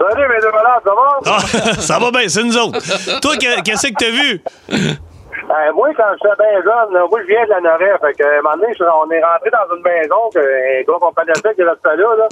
Salut, 0.00 0.28
mes 0.28 0.40
deux 0.40 0.50
malades, 0.52 0.82
ça 0.84 0.94
va? 0.94 1.18
Ah, 1.26 1.40
ça 1.80 1.98
va 1.98 2.10
bien, 2.10 2.28
c'est 2.28 2.42
nous 2.42 2.56
autres. 2.56 2.78
Toi, 3.20 3.36
que- 3.36 3.62
qu'est-ce 3.62 3.88
que 3.88 3.94
t'as 3.98 4.10
vu? 4.10 4.42
Euh, 4.72 5.72
moi, 5.74 5.88
quand 5.96 6.04
j'étais 6.14 6.36
bien 6.38 6.62
jeune, 6.62 6.94
là, 6.94 7.04
moi, 7.10 7.20
je 7.22 7.26
viens 7.26 7.44
de 7.44 7.50
la 7.50 7.60
Norée. 7.60 7.92
Fait 8.00 8.14
que, 8.14 8.24
un 8.38 8.42
moment 8.42 8.56
donné, 8.56 8.72
je- 8.78 8.84
on 8.84 9.10
est 9.10 9.22
rentré 9.22 9.50
dans 9.50 9.76
une 9.76 9.82
maison 9.82 10.30
que, 10.32 10.38
un 10.40 10.82
gars 10.82 10.98
qu'on 11.00 11.12
connaissait 11.12 11.54
qui 11.54 11.62
restait 11.62 11.96
là, 11.96 12.14
là. 12.16 12.28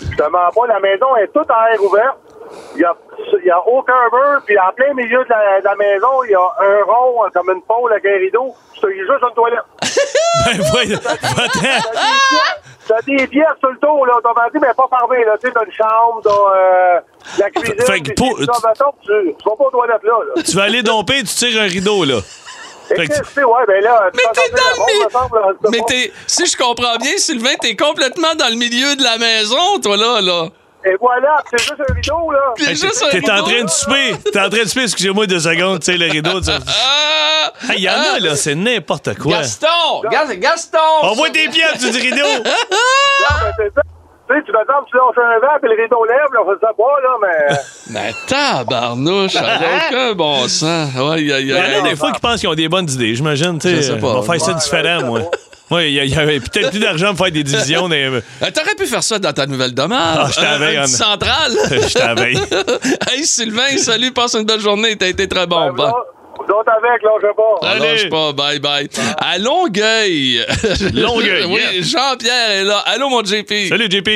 Je 0.00 0.16
te 0.16 0.22
mens 0.30 0.50
pas, 0.54 0.66
la 0.66 0.80
maison 0.80 1.14
est 1.16 1.28
toute 1.32 1.50
à 1.50 1.72
air 1.72 1.82
ouverte. 1.84 2.16
Il 2.74 2.80
y 2.80 2.84
a, 2.84 2.94
y 3.44 3.50
a 3.50 3.60
aucun 3.68 3.92
mur, 4.12 4.40
puis 4.46 4.58
en 4.58 4.72
plein 4.74 4.94
milieu 4.94 5.22
de 5.24 5.28
la, 5.28 5.60
de 5.60 5.64
la 5.64 5.74
maison, 5.76 6.24
il 6.24 6.30
y 6.30 6.34
a 6.34 6.40
un 6.40 6.84
rond, 6.84 7.24
euh, 7.24 7.28
comme 7.34 7.50
une 7.50 7.62
pôle 7.62 7.92
avec 7.92 8.06
un 8.06 8.18
rideau. 8.18 8.54
C'est 8.80 8.96
juste 8.96 9.10
une 9.22 9.34
toilette. 9.34 9.60
Ben, 10.46 10.60
voyons. 10.72 10.98
T'as 12.88 13.00
des 13.02 13.26
pièces 13.28 13.46
sur 13.60 13.70
le 13.70 13.78
tour, 13.78 14.06
là, 14.06 14.16
autrement 14.16 14.48
dit, 14.52 14.58
mais 14.60 14.74
pas 14.74 14.88
fermées, 14.88 15.24
là. 15.24 15.32
Tu 15.40 15.46
sais, 15.46 15.52
t'as 15.54 15.64
une 15.64 15.72
chambre, 15.72 16.20
t'as, 16.24 16.30
euh, 16.30 17.00
la 17.38 17.50
cuisine. 17.50 17.80
Fait 17.80 18.00
que 18.00 18.12
pour- 18.14 18.36
tu, 18.38 18.46
tu 18.46 19.44
vas 19.48 19.56
pas 19.56 19.64
aux 19.64 19.70
toilettes 19.70 20.02
là, 20.02 20.12
là. 20.34 20.42
Tu 20.42 20.56
vas 20.56 20.64
aller 20.64 20.82
domper, 20.82 21.18
tu 21.18 21.26
tires 21.34 21.60
un 21.60 21.66
rideau, 21.66 22.04
là. 22.04 22.16
Et 22.90 22.94
ben 22.94 23.06
Mais 24.14 24.22
t'es 24.34 24.50
dans 24.50 24.56
le 24.56 24.92
sais 24.92 25.70
Mais 25.70 25.80
si 26.26 26.46
je 26.46 26.56
comprends 26.56 26.96
bien, 26.96 27.16
Sylvain, 27.16 27.54
t'es 27.60 27.76
complètement 27.76 28.34
dans 28.34 28.48
le 28.48 28.56
milieu 28.56 28.96
de 28.96 29.02
la 29.02 29.18
maison, 29.18 29.78
toi, 29.80 29.96
là, 29.96 30.20
là. 30.20 30.48
Et 30.84 30.96
voilà, 31.00 31.42
c'est 31.50 31.60
juste 31.60 31.74
un 31.88 31.94
rideau, 31.94 32.30
là. 32.32 32.52
Puis 32.56 32.66
juste 32.66 33.04
un 33.06 33.10
T'es 33.10 33.30
en 33.30 33.42
train 33.44 33.62
de 33.64 33.70
souper. 33.70 34.14
T'es 34.32 34.40
en 34.40 34.48
train 34.50 34.62
de 34.64 34.68
souper, 34.68 34.82
excusez-moi 34.82 35.26
deux 35.26 35.38
secondes, 35.40 35.78
tu 35.80 35.92
sais, 35.92 35.96
le 35.98 36.10
rideau. 36.10 36.40
tu 36.40 36.46
sais. 36.46 36.52
Ah! 36.66 37.52
Ah, 37.68 37.74
Il 37.76 37.82
y 37.82 37.88
en 37.88 37.92
a, 37.92 38.18
là, 38.18 38.34
c'est 38.34 38.54
n'importe 38.56 39.16
quoi. 39.18 39.38
Gaston! 39.38 40.00
Gas- 40.10 40.34
Gaston! 40.36 40.78
Envoie 41.02 41.30
tes 41.30 41.48
pieds 41.48 41.62
du 41.78 41.86
rideau. 41.98 42.16
Non, 42.44 43.36
mais 43.40 43.50
c'est 43.56 43.72
ça. 43.74 43.82
Tu 44.28 44.34
sais, 44.38 44.42
tu 44.46 44.52
me 44.52 44.56
semble, 44.58 44.86
tu 44.90 44.96
lâches 44.96 45.18
un 45.18 45.38
vent, 45.40 45.58
puis 45.60 45.70
le 45.76 45.82
rideau 45.82 46.04
lève, 46.04 46.32
là, 46.32 46.40
on 46.44 46.50
fait 46.52 46.60
ça 46.60 46.72
pas, 46.76 47.00
là, 47.02 47.16
mais... 47.22 47.56
Mais 47.90 48.12
tabarnouche, 48.26 49.32
ça 49.32 49.42
n'a 49.42 49.58
aucun 49.88 50.12
bon 50.14 50.48
sens. 50.48 50.88
Ouais, 50.96 51.22
y 51.22 51.32
a, 51.32 51.38
y 51.40 51.42
Il 51.42 51.48
y 51.48 51.52
a- 51.52 51.80
en 51.80 51.84
a 51.84 51.88
des 51.90 51.96
fois 51.96 52.10
qui 52.12 52.20
pensent 52.20 52.40
qu'ils 52.40 52.48
ont 52.48 52.54
des 52.54 52.68
bonnes 52.68 52.88
idées, 52.90 53.14
j'imagine. 53.14 53.58
tu 53.58 53.68
sais. 53.68 53.76
Je 53.76 53.82
sais 53.82 53.98
pas. 53.98 54.06
On 54.08 54.20
va 54.20 54.32
faire 54.32 54.40
ça 54.44 54.54
différent, 54.54 55.02
moi. 55.02 55.20
Ouais, 55.72 55.90
il 55.92 56.08
y, 56.08 56.14
avait 56.16 56.38
peut-être 56.40 56.70
plus 56.70 56.80
d'argent 56.80 57.14
pour 57.14 57.24
faire 57.26 57.32
des 57.32 57.42
divisions. 57.42 57.88
Des... 57.88 58.04
Euh, 58.04 58.20
T'aurais 58.54 58.74
pu 58.76 58.86
faire 58.86 59.02
ça 59.02 59.18
dans 59.18 59.32
ta 59.32 59.46
nouvelle 59.46 59.72
demeure. 59.74 59.98
Ah, 60.00 60.28
je 60.30 60.36
t'avais, 60.40 60.76
Euh, 60.76 60.82
Anne. 60.82 60.86
centrale. 60.86 61.52
Je 61.70 61.94
t'avais. 61.94 62.32
hey, 63.10 63.24
Sylvain, 63.24 63.76
salut, 63.78 64.12
passe 64.12 64.34
une 64.34 64.44
belle 64.44 64.60
journée. 64.60 64.96
T'as 64.96 65.08
été 65.08 65.26
très 65.26 65.46
bon. 65.46 65.70
Vous 65.70 65.76
Bye. 65.76 65.86
autres- 65.86 66.06
vous 66.38 66.54
autres 66.54 66.72
avec, 66.72 67.00
sais 67.02 67.34
pas. 67.36 67.58
Ah, 67.62 67.78
lâche 67.78 68.08
pas, 68.08 68.32
bye 68.32 68.58
bye. 68.58 68.88
À 69.18 69.38
Longueuil. 69.38 70.44
Longueuil, 70.94 71.44
oui. 71.46 71.82
Jean-Pierre 71.82 72.50
est 72.50 72.64
là. 72.64 72.78
Allô, 72.86 73.08
mon 73.08 73.22
JP. 73.24 73.68
Salut, 73.68 73.88
JP. 73.90 74.08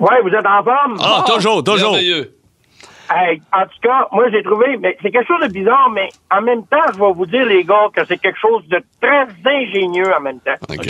Ouais, 0.00 0.20
vous 0.22 0.28
êtes 0.28 0.46
en 0.46 0.64
forme? 0.64 0.96
Ah, 1.00 1.24
toujours, 1.26 1.62
toujours. 1.62 1.96
Hey, 3.10 3.40
en 3.52 3.62
tout 3.62 3.80
cas, 3.82 4.08
moi, 4.12 4.28
j'ai 4.30 4.42
trouvé, 4.42 4.76
mais 4.78 4.96
c'est 5.00 5.10
quelque 5.10 5.26
chose 5.26 5.40
de 5.40 5.52
bizarre, 5.52 5.90
mais 5.90 6.08
en 6.30 6.42
même 6.42 6.66
temps, 6.66 6.84
je 6.92 6.98
vais 6.98 7.12
vous 7.12 7.26
dire, 7.26 7.44
les 7.44 7.64
gars, 7.64 7.86
que 7.94 8.04
c'est 8.04 8.18
quelque 8.18 8.38
chose 8.38 8.66
de 8.68 8.82
très 9.00 9.26
ingénieux 9.44 10.12
en 10.16 10.20
même 10.20 10.40
temps. 10.40 10.56
OK. 10.68 10.86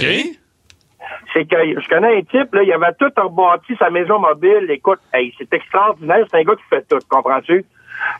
C'est 1.32 1.44
que 1.44 1.56
je 1.80 1.88
connais 1.88 2.18
un 2.18 2.22
type, 2.22 2.54
là, 2.54 2.62
il 2.62 2.72
avait 2.72 2.94
tout 2.98 3.12
rebâti 3.16 3.76
sa 3.78 3.90
maison 3.90 4.18
mobile. 4.18 4.66
Écoute, 4.70 5.00
hey, 5.12 5.34
c'est 5.38 5.52
extraordinaire. 5.52 6.24
C'est 6.30 6.38
un 6.38 6.42
gars 6.42 6.56
qui 6.56 6.62
fait 6.70 6.86
tout, 6.88 6.98
comprends-tu? 7.08 7.64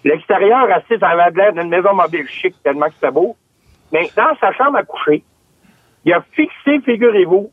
L'extérieur, 0.05 0.71
assis, 0.71 0.99
ça 1.01 1.09
avait 1.09 1.31
l'air 1.35 1.53
d'une 1.53 1.69
maison 1.69 1.95
mobile 1.95 2.27
chic, 2.29 2.55
tellement 2.63 2.87
que 2.87 2.95
c'était 2.95 3.11
beau. 3.11 3.37
Mais 3.93 4.11
dans 4.17 4.37
sa 4.41 4.53
chambre 4.53 4.79
à 4.79 4.83
coucher, 4.83 5.23
il 6.05 6.13
a 6.13 6.23
fixé, 6.33 6.81
figurez-vous, 6.85 7.51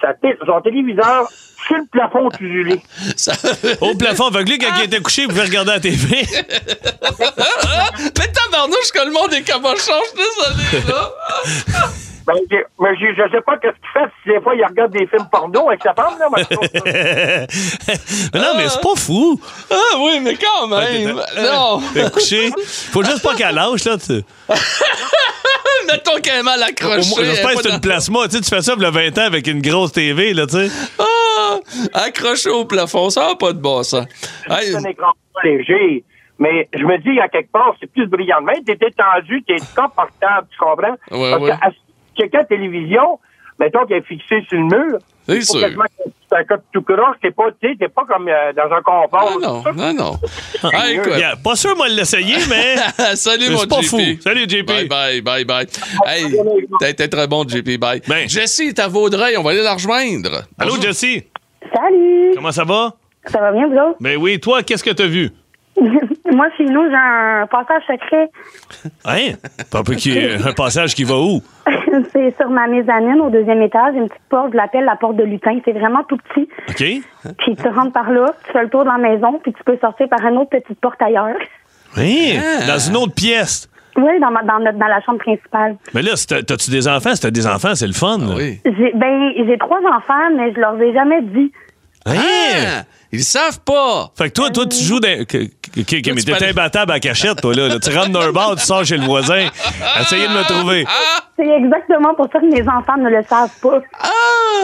sa 0.00 0.14
son 0.46 0.60
téléviseur 0.60 1.28
sur 1.66 1.76
le 1.76 1.86
plafond 1.90 2.26
ondulé. 2.26 2.80
Au 3.80 3.94
plafond 3.94 4.26
aveuglé, 4.26 4.58
quand 4.58 4.74
il 4.78 4.84
était 4.84 5.00
couché, 5.00 5.22
il 5.22 5.28
pouvait 5.28 5.44
regarder 5.44 5.72
la 5.72 5.80
TV. 5.80 6.06
Mais 8.18 8.32
tabarnouche 8.32 8.90
que 8.92 9.04
le 9.06 9.12
monde 9.12 9.32
est 9.32 9.42
cabochon, 9.42 9.76
je 9.76 10.08
suis 10.08 10.16
désolé, 10.16 10.88
là. 10.88 11.12
Ben, 12.26 12.34
j'ai- 12.50 12.64
mais 12.80 12.96
j'ai- 12.98 13.14
je 13.16 13.30
sais 13.30 13.40
pas 13.44 13.56
qu'est-ce 13.58 13.74
qu'il 13.74 13.90
fait 13.92 14.10
si 14.22 14.28
des 14.30 14.40
fois 14.40 14.54
il 14.54 14.64
regarde 14.64 14.92
des 14.92 15.06
films 15.06 15.26
porno 15.30 15.68
avec 15.68 15.82
sa 15.82 15.92
femme, 15.94 16.18
là. 16.18 16.28
moi, 16.28 16.38
je 16.38 16.54
trouve 16.54 16.68
ça- 16.72 16.80
mais 18.34 18.40
non, 18.40 18.52
mais 18.56 18.68
c'est 18.68 18.80
pas 18.80 18.94
fou. 18.96 19.40
Ah 19.70 19.96
oui, 19.98 20.20
mais 20.22 20.36
quand 20.36 20.68
même. 20.68 21.14
non. 21.42 21.80
T'es 21.94 22.10
couché. 22.10 22.50
Faut 22.92 23.02
juste 23.02 23.22
pas 23.22 23.34
qu'elle 23.34 23.54
lâche, 23.54 23.84
là. 23.84 23.96
Tu... 23.98 24.22
Mettons 25.90 26.20
qu'elle 26.22 26.40
est 26.40 26.42
mal 26.42 26.62
accrochée. 26.62 27.02
J'espère 27.24 27.50
que 27.50 27.56
c'est 27.62 27.68
pas 27.68 27.74
une 27.74 27.80
plasma. 27.80 28.20
Tu 28.26 28.36
sais, 28.36 28.40
tu 28.40 28.48
fais 28.48 28.62
ça 28.62 28.72
pour 28.74 28.82
le 28.82 28.90
20 28.90 29.18
ans 29.18 29.26
avec 29.26 29.46
une 29.46 29.60
grosse 29.60 29.92
TV, 29.92 30.32
là, 30.32 30.46
tu 30.46 30.54
sais. 30.56 30.68
Ah, 30.98 31.56
accrochée 31.94 32.50
au 32.50 32.64
plafond, 32.64 33.10
ça 33.10 33.28
n'a 33.28 33.34
pas 33.34 33.52
de 33.52 33.58
bon 33.58 33.82
sens. 33.82 34.06
C'est 34.48 34.74
un 34.76 34.84
écran 34.84 35.12
pas 35.34 35.40
léger. 35.44 36.04
Mais 36.38 36.68
je 36.74 36.82
me 36.84 36.98
dis, 36.98 37.20
à 37.20 37.28
quelque 37.28 37.52
part, 37.52 37.74
c'est 37.80 37.90
plus 37.92 38.06
brillant 38.06 38.40
de 38.40 38.46
même. 38.46 38.64
T'es 38.64 38.72
étendu, 38.72 39.44
t'es 39.46 39.56
confortable, 39.76 40.46
tu 40.50 40.58
comprends? 40.58 40.96
Ouais, 41.10 41.30
Parce 41.30 41.42
ouais. 41.42 41.52
Quelqu'un 42.16 42.38
à 42.38 42.42
la 42.42 42.46
télévision, 42.46 43.18
mettons 43.58 43.84
qu'elle 43.86 43.98
est 43.98 44.06
fixée 44.06 44.42
sur 44.48 44.58
le 44.58 44.64
mur, 44.64 44.98
C'est 45.26 45.40
sûr. 45.42 45.60
quasiment 45.60 45.84
un 46.34 46.44
cas 46.44 46.56
de 46.56 46.62
tout 46.72 46.80
croche, 46.80 47.16
t'es 47.20 47.30
pas, 47.30 47.44
t'es 47.60 47.74
pas 47.88 48.04
comme 48.08 48.26
euh, 48.26 48.52
dans 48.54 48.74
un 48.74 48.80
confort. 48.80 49.38
non, 49.38 49.62
non, 49.74 49.92
non. 49.92 50.12
Écoute. 50.90 51.12
Yeah, 51.18 51.36
pas 51.36 51.54
sûr, 51.56 51.76
moi, 51.76 51.90
de 51.90 51.94
l'essayer, 51.94 52.36
mais. 52.48 52.76
Salut, 53.16 53.44
Mais 53.50 53.54
mon 53.54 53.66
pas 53.66 53.82
JP. 53.82 53.86
fou. 53.88 53.98
Salut, 54.20 54.44
JP. 54.48 54.66
Bye, 54.66 54.88
bye, 54.88 55.20
bye, 55.20 55.44
bye. 55.44 55.66
Hey, 56.06 56.24
t'as 56.80 56.88
été 56.88 57.06
très 57.10 57.26
bon, 57.26 57.46
JP. 57.46 57.78
Bye. 57.78 58.00
Ben. 58.08 58.26
Jessie 58.28 58.72
à 58.78 58.88
Vaudreuil. 58.88 59.36
On 59.36 59.42
va 59.42 59.50
aller 59.50 59.62
la 59.62 59.74
rejoindre. 59.74 60.44
Allô, 60.58 60.70
Bonjour. 60.70 60.82
Jessie. 60.82 61.24
Salut! 61.74 62.32
Comment 62.34 62.50
ça 62.52 62.64
va? 62.64 62.94
Ça 63.26 63.38
va 63.38 63.52
bien, 63.52 63.68
vous 63.68 63.74
autres? 63.76 63.96
Ben 64.00 64.16
oui, 64.16 64.40
toi, 64.40 64.62
qu'est-ce 64.62 64.82
que 64.82 64.90
t'as 64.90 65.06
vu? 65.06 65.30
Moi, 65.80 66.46
chez 66.56 66.64
nous, 66.64 66.88
j'ai 66.88 66.96
un 66.96 67.46
passage 67.46 67.82
secret. 67.86 68.30
Hein? 69.04 69.34
Qui- 69.98 70.18
un 70.18 70.52
passage 70.54 70.94
qui 70.94 71.04
va 71.04 71.16
où? 71.18 71.42
C'est 72.12 72.34
sur 72.36 72.50
ma 72.50 72.66
mezzanine, 72.66 73.20
au 73.20 73.30
deuxième 73.30 73.62
étage. 73.62 73.94
Une 73.94 74.08
petite 74.08 74.22
porte, 74.28 74.52
je 74.52 74.56
l'appelle 74.56 74.84
la 74.84 74.96
porte 74.96 75.16
de 75.16 75.24
lutin. 75.24 75.58
C'est 75.64 75.72
vraiment 75.72 76.02
tout 76.08 76.16
petit. 76.16 76.48
OK? 76.68 77.34
Puis 77.38 77.56
tu 77.56 77.68
rentres 77.68 77.92
par 77.92 78.10
là, 78.10 78.26
tu 78.46 78.52
fais 78.52 78.62
le 78.62 78.68
tour 78.68 78.84
de 78.84 78.88
la 78.90 78.98
maison, 78.98 79.38
puis 79.42 79.52
tu 79.52 79.62
peux 79.64 79.76
sortir 79.80 80.08
par 80.08 80.20
une 80.26 80.38
autre 80.38 80.50
petite 80.50 80.80
porte 80.80 81.00
ailleurs. 81.02 81.36
Hein? 81.96 82.40
Ah. 82.62 82.66
Dans 82.66 82.78
une 82.78 82.96
autre 82.96 83.14
pièce. 83.14 83.68
Oui, 83.96 84.18
dans, 84.20 84.30
ma- 84.30 84.42
dans, 84.42 84.58
notre- 84.58 84.78
dans 84.78 84.86
la 84.86 85.02
chambre 85.02 85.18
principale. 85.18 85.76
Mais 85.92 86.00
là, 86.00 86.16
si 86.16 86.26
t'as- 86.26 86.42
t'as-tu 86.42 86.70
des 86.70 86.88
enfants? 86.88 87.14
Si 87.14 87.20
t'as 87.20 87.30
des 87.30 87.46
enfants, 87.46 87.74
c'est 87.74 87.86
le 87.86 87.92
fun. 87.92 88.16
là. 88.18 88.34
Oui. 88.36 88.58
J'ai 88.64 88.92
ben, 88.94 89.32
j'ai 89.36 89.58
trois 89.58 89.80
enfants, 89.80 90.30
mais 90.34 90.52
je 90.54 90.58
leur 90.60 90.80
ai 90.80 90.94
jamais 90.94 91.20
dit. 91.20 91.52
Hein? 92.06 92.14
Ah, 92.16 92.82
ils 93.12 93.22
savent 93.22 93.60
pas. 93.60 94.10
Fait 94.16 94.28
que 94.30 94.32
toi, 94.32 94.48
toi, 94.50 94.64
tu 94.66 94.82
joues 94.82 94.98
dans. 94.98 95.24
que- 95.26 95.44
que- 95.44 96.00
que- 96.00 96.12
mais 96.14 96.22
t'es 96.22 96.48
imbattable 96.48 96.90
à 96.92 97.00
cachette, 97.00 97.42
toi, 97.42 97.54
là. 97.54 97.68
là. 97.68 97.78
Tu 97.78 97.90
rentres 97.96 98.10
d'un 98.10 98.32
bar, 98.32 98.56
tu 98.56 98.62
sors 98.64 98.82
chez 98.84 98.96
le 98.96 99.04
voisin. 99.04 99.46
Essayez 100.00 100.26
de 100.26 100.32
me 100.32 100.42
trouver. 100.44 100.84
C'est 101.42 101.48
exactement 101.50 102.14
pour 102.14 102.28
ça 102.32 102.38
que 102.38 102.46
mes 102.46 102.62
enfants 102.62 102.96
ne 102.98 103.08
le 103.10 103.22
savent 103.28 103.50
pas. 103.60 103.80
Ah! 104.00 104.08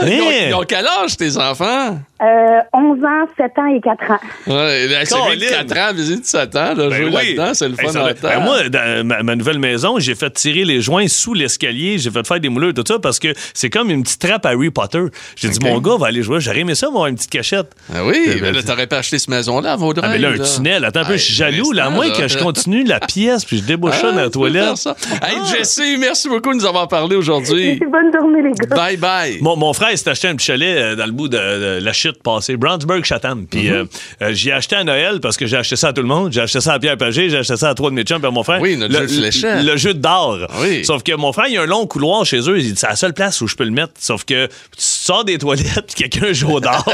Ils 0.07 0.21
ont, 0.23 0.29
Hein? 0.29 0.33
ils 0.51 0.55
ont 0.55 0.63
quel 0.69 0.87
âge, 0.87 1.17
tes 1.17 1.37
enfants? 1.37 1.99
Euh, 2.23 2.61
11 2.73 2.99
ans, 3.05 3.27
7 3.37 3.53
ans 3.59 3.67
et 3.67 3.81
4 3.81 4.11
ans. 4.13 4.19
Ouais, 4.47 4.87
là, 4.87 5.05
celui 5.05 5.39
de 5.41 5.47
Colin. 5.47 5.65
4 5.67 5.79
ans, 5.79 5.95
visite 5.95 6.27
7 6.27 6.55
ans, 6.57 6.75
là, 6.75 6.75
Ben 6.75 6.93
jouer 6.93 7.05
oui. 7.07 7.13
là-dedans, 7.37 7.55
c'est 7.55 7.69
le 7.69 7.75
Hey, 7.81 7.87
fun 7.87 7.93
ça 7.93 8.03
va- 8.03 8.15
temps. 8.15 8.29
Ben, 8.29 8.41
moi, 8.41 8.69
dans 8.69 9.07
ma, 9.07 9.23
ma 9.25 9.35
nouvelle 9.37 9.59
maison, 9.59 9.99
j'ai 9.99 10.15
fait 10.15 10.31
tirer 10.31 10.65
les 10.65 10.81
joints 10.81 11.09
sous 11.09 11.35
l'escalier. 11.35 11.99
J'ai 11.99 12.11
fait 12.13 12.25
faire 12.27 12.39
des 12.39 12.49
moulures, 12.49 12.75
tout 12.75 12.85
ça, 12.87 12.99
parce 13.01 13.19
que 13.19 13.29
c'est 13.55 13.71
comme 13.71 13.91
une 13.91 14.03
petite 14.05 14.21
trappe 14.21 14.47
Harry 14.47 14.71
Potter. 14.71 15.03
J'ai 15.37 15.49
dit, 15.49 15.59
mon 15.65 15.79
gars 15.81 15.97
va 15.99 16.09
aller 16.09 16.23
jouer. 16.23 16.39
J'aurais 16.41 16.61
aimé 16.61 16.75
ça, 16.77 16.91
moi, 16.91 17.09
une 17.09 17.17
petite 17.17 17.31
cachette. 17.31 17.71
Ah 17.93 18.05
oui, 18.05 18.21
Ben, 18.27 18.39
mais 18.41 18.53
là, 18.53 18.63
t'aurais 18.63 18.87
pas 18.87 18.99
acheté 18.99 19.19
cette 19.19 19.31
maison-là 19.31 19.73
à 19.73 19.77
Vaudreuil. 19.77 20.09
Ah, 20.09 20.13
mais 20.13 20.19
là, 20.19 20.29
un 20.29 20.37
là. 20.37 20.45
tunnel. 20.45 20.85
Attends 20.85 21.01
un 21.01 21.05
peu, 21.05 21.13
je 21.17 21.19
suis 21.25 21.43
Hey, 21.43 21.53
jaloux. 21.55 21.73
Là, 21.73 21.87
à 21.87 21.91
moins 21.91 22.11
que 22.11 22.29
je 22.29 22.39
continue 22.39 22.85
la 22.85 23.01
pièce, 23.01 23.45
puis 23.45 23.59
je 23.59 23.65
débouche 23.65 23.95
ça 23.97 24.09
Ah, 24.11 24.13
dans 24.13 24.21
la 24.23 24.31
toilette. 24.31 24.77
ça. 24.77 24.95
Hey, 25.23 25.37
Jesse, 25.57 25.81
merci 25.99 26.29
beaucoup 26.29 26.51
de 26.51 26.57
nous 26.57 26.67
avoir 26.69 26.89
parlé 26.89 27.17
aujourd'hui. 27.17 27.77
Bonne 27.93 28.13
journée, 28.13 28.43
les 28.43 28.51
gars. 28.53 28.77
Bye 28.77 28.97
bye. 28.97 29.39
Mon, 29.41 29.57
mon 29.57 29.73
frère 29.73 29.97
s'est 29.99 30.09
acheté 30.11 30.29
un 30.29 30.37
petit 30.37 30.47
chalet 30.47 30.77
euh, 30.79 30.97
dans 30.97 31.07
le 31.07 31.13
bout 31.13 31.29
de, 31.29 31.37
de 31.39 31.79
la 31.85 31.93
chute 31.93 32.23
passée, 32.23 32.57
Brownsburg, 32.57 33.05
Chatham. 33.05 33.47
Puis 33.47 33.69
Mhm. 33.69 33.75
euh, 33.75 33.85
euh, 34.23 34.33
j'y 34.33 34.49
ai 34.51 34.53
acheté 34.53 34.77
à 34.77 34.85
Noël 34.85 35.21
parce 35.21 35.37
que 35.37 35.47
j'ai 35.47 35.57
acheté 35.57 35.77
ça 35.77 35.89
à 35.89 35.93
tout 35.93 36.03
le 36.03 36.09
monde. 36.09 36.33
J'ai 36.33 36.41
acheté 36.41 36.61
ça 36.61 36.75
à 36.75 36.79
Pierre 36.79 36.97
Pagé, 36.97 37.31
j'ai 37.31 37.39
acheté 37.39 37.57
ça 37.57 37.71
à 37.71 37.75
trois 37.75 37.91
de 37.91 37.95
mes 37.95 38.03
chums 38.03 38.23
et 38.23 38.27
à 38.27 38.31
mon 38.31 38.43
frère. 38.43 38.61
Oui, 38.61 38.77
notre 38.77 38.93
le, 39.01 39.07
jeu 39.09 39.21
de. 39.63 39.67
Le 39.71 39.77
jeu 39.77 39.95
d'or. 39.95 40.39
Oui. 40.61 40.85
Sauf 40.85 41.03
que 41.03 41.13
mon 41.15 41.33
frère, 41.33 41.47
il 41.49 41.55
y 41.55 41.59
a 41.59 41.63
un 41.63 41.67
long 41.67 41.87
couloir 41.87 42.25
chez 42.25 42.39
eux. 42.49 42.59
Il 42.59 42.65
dit, 42.73 42.75
c'est 42.77 42.89
la 42.89 42.97
seule 42.97 43.15
place 43.15 43.41
où 43.41 43.47
je 43.49 43.57
peux 43.57 43.65
le 43.65 43.71
mettre. 43.71 43.93
Sauf 43.99 44.25
que 44.25 44.47
tu 44.47 44.53
sors 44.77 45.25
des 45.25 45.39
toilettes 45.39 45.95
puis 45.95 46.05
quelqu'un 46.09 46.33
joue 46.33 46.61
d'or. 46.61 46.85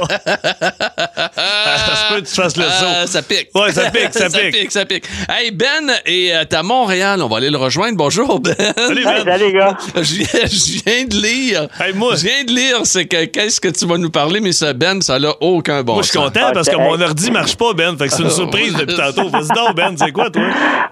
ça 1.35 1.97
se 1.97 2.15
peut 2.15 2.21
que 2.21 2.27
tu 2.27 2.35
fasses 2.35 2.57
le 2.57 2.65
Ah, 2.69 3.07
saut. 3.07 3.13
ça 3.13 3.23
pique. 3.23 3.49
Ouais, 3.55 3.73
ça 3.73 3.91
pique, 3.91 4.13
ça 4.13 4.29
ça 4.31 4.39
pique. 4.39 4.53
pique, 4.53 4.73
ça 4.73 4.85
pique. 4.85 5.05
Hey, 5.29 5.51
Ben 5.51 5.93
est 6.05 6.53
à 6.55 6.63
Montréal. 6.63 7.21
On 7.23 7.29
va 7.29 7.39
aller 7.39 7.51
le 7.51 7.57
rejoindre. 7.59 7.97
Bonjour, 7.97 8.41
Ben. 8.41 8.55
Salut, 8.77 8.99
Hey, 9.01 9.05
Ben. 9.05 9.25
salut, 9.25 9.53
gars. 9.55 9.77
Je 9.97 10.17
viens, 10.17 10.47
je 10.47 10.83
viens 10.85 11.05
de 11.07 11.15
lire. 11.15 11.69
Hey, 11.81 11.95
moi- 11.95 12.15
Je 12.17 12.25
viens 12.27 12.45
de 12.45 12.51
lire, 12.51 12.79
c'est 12.85 13.07
que 13.07 13.25
qu'est-ce 13.27 13.61
que 13.61 13.69
tu 13.69 13.87
vas 13.87 13.97
nous 13.99 14.11
parler, 14.11 14.41
mais 14.41 14.53
ça, 14.53 14.73
Ben, 14.73 15.01
ça 15.01 15.19
n'a 15.19 15.31
aucun 15.41 15.83
bon 15.83 15.95
Moi, 15.95 16.03
je 16.03 16.11
suis 16.11 16.19
content 16.19 16.51
parce 16.53 16.69
que 16.69 16.77
mon 16.77 17.01
ordi 17.01 17.31
marche 17.31 17.57
pas, 17.57 17.73
Ben. 17.75 17.97
Fait 17.97 18.07
que 18.07 18.13
c'est 18.13 18.23
une 18.23 18.31
surprise 18.43 18.75
depuis 18.77 18.97
tantôt. 18.97 19.29
Vas-y 19.29 19.49
donc, 19.49 19.75
Ben. 19.77 19.95
C'est 19.97 20.13
quoi, 20.13 20.31
toi? 20.31 20.43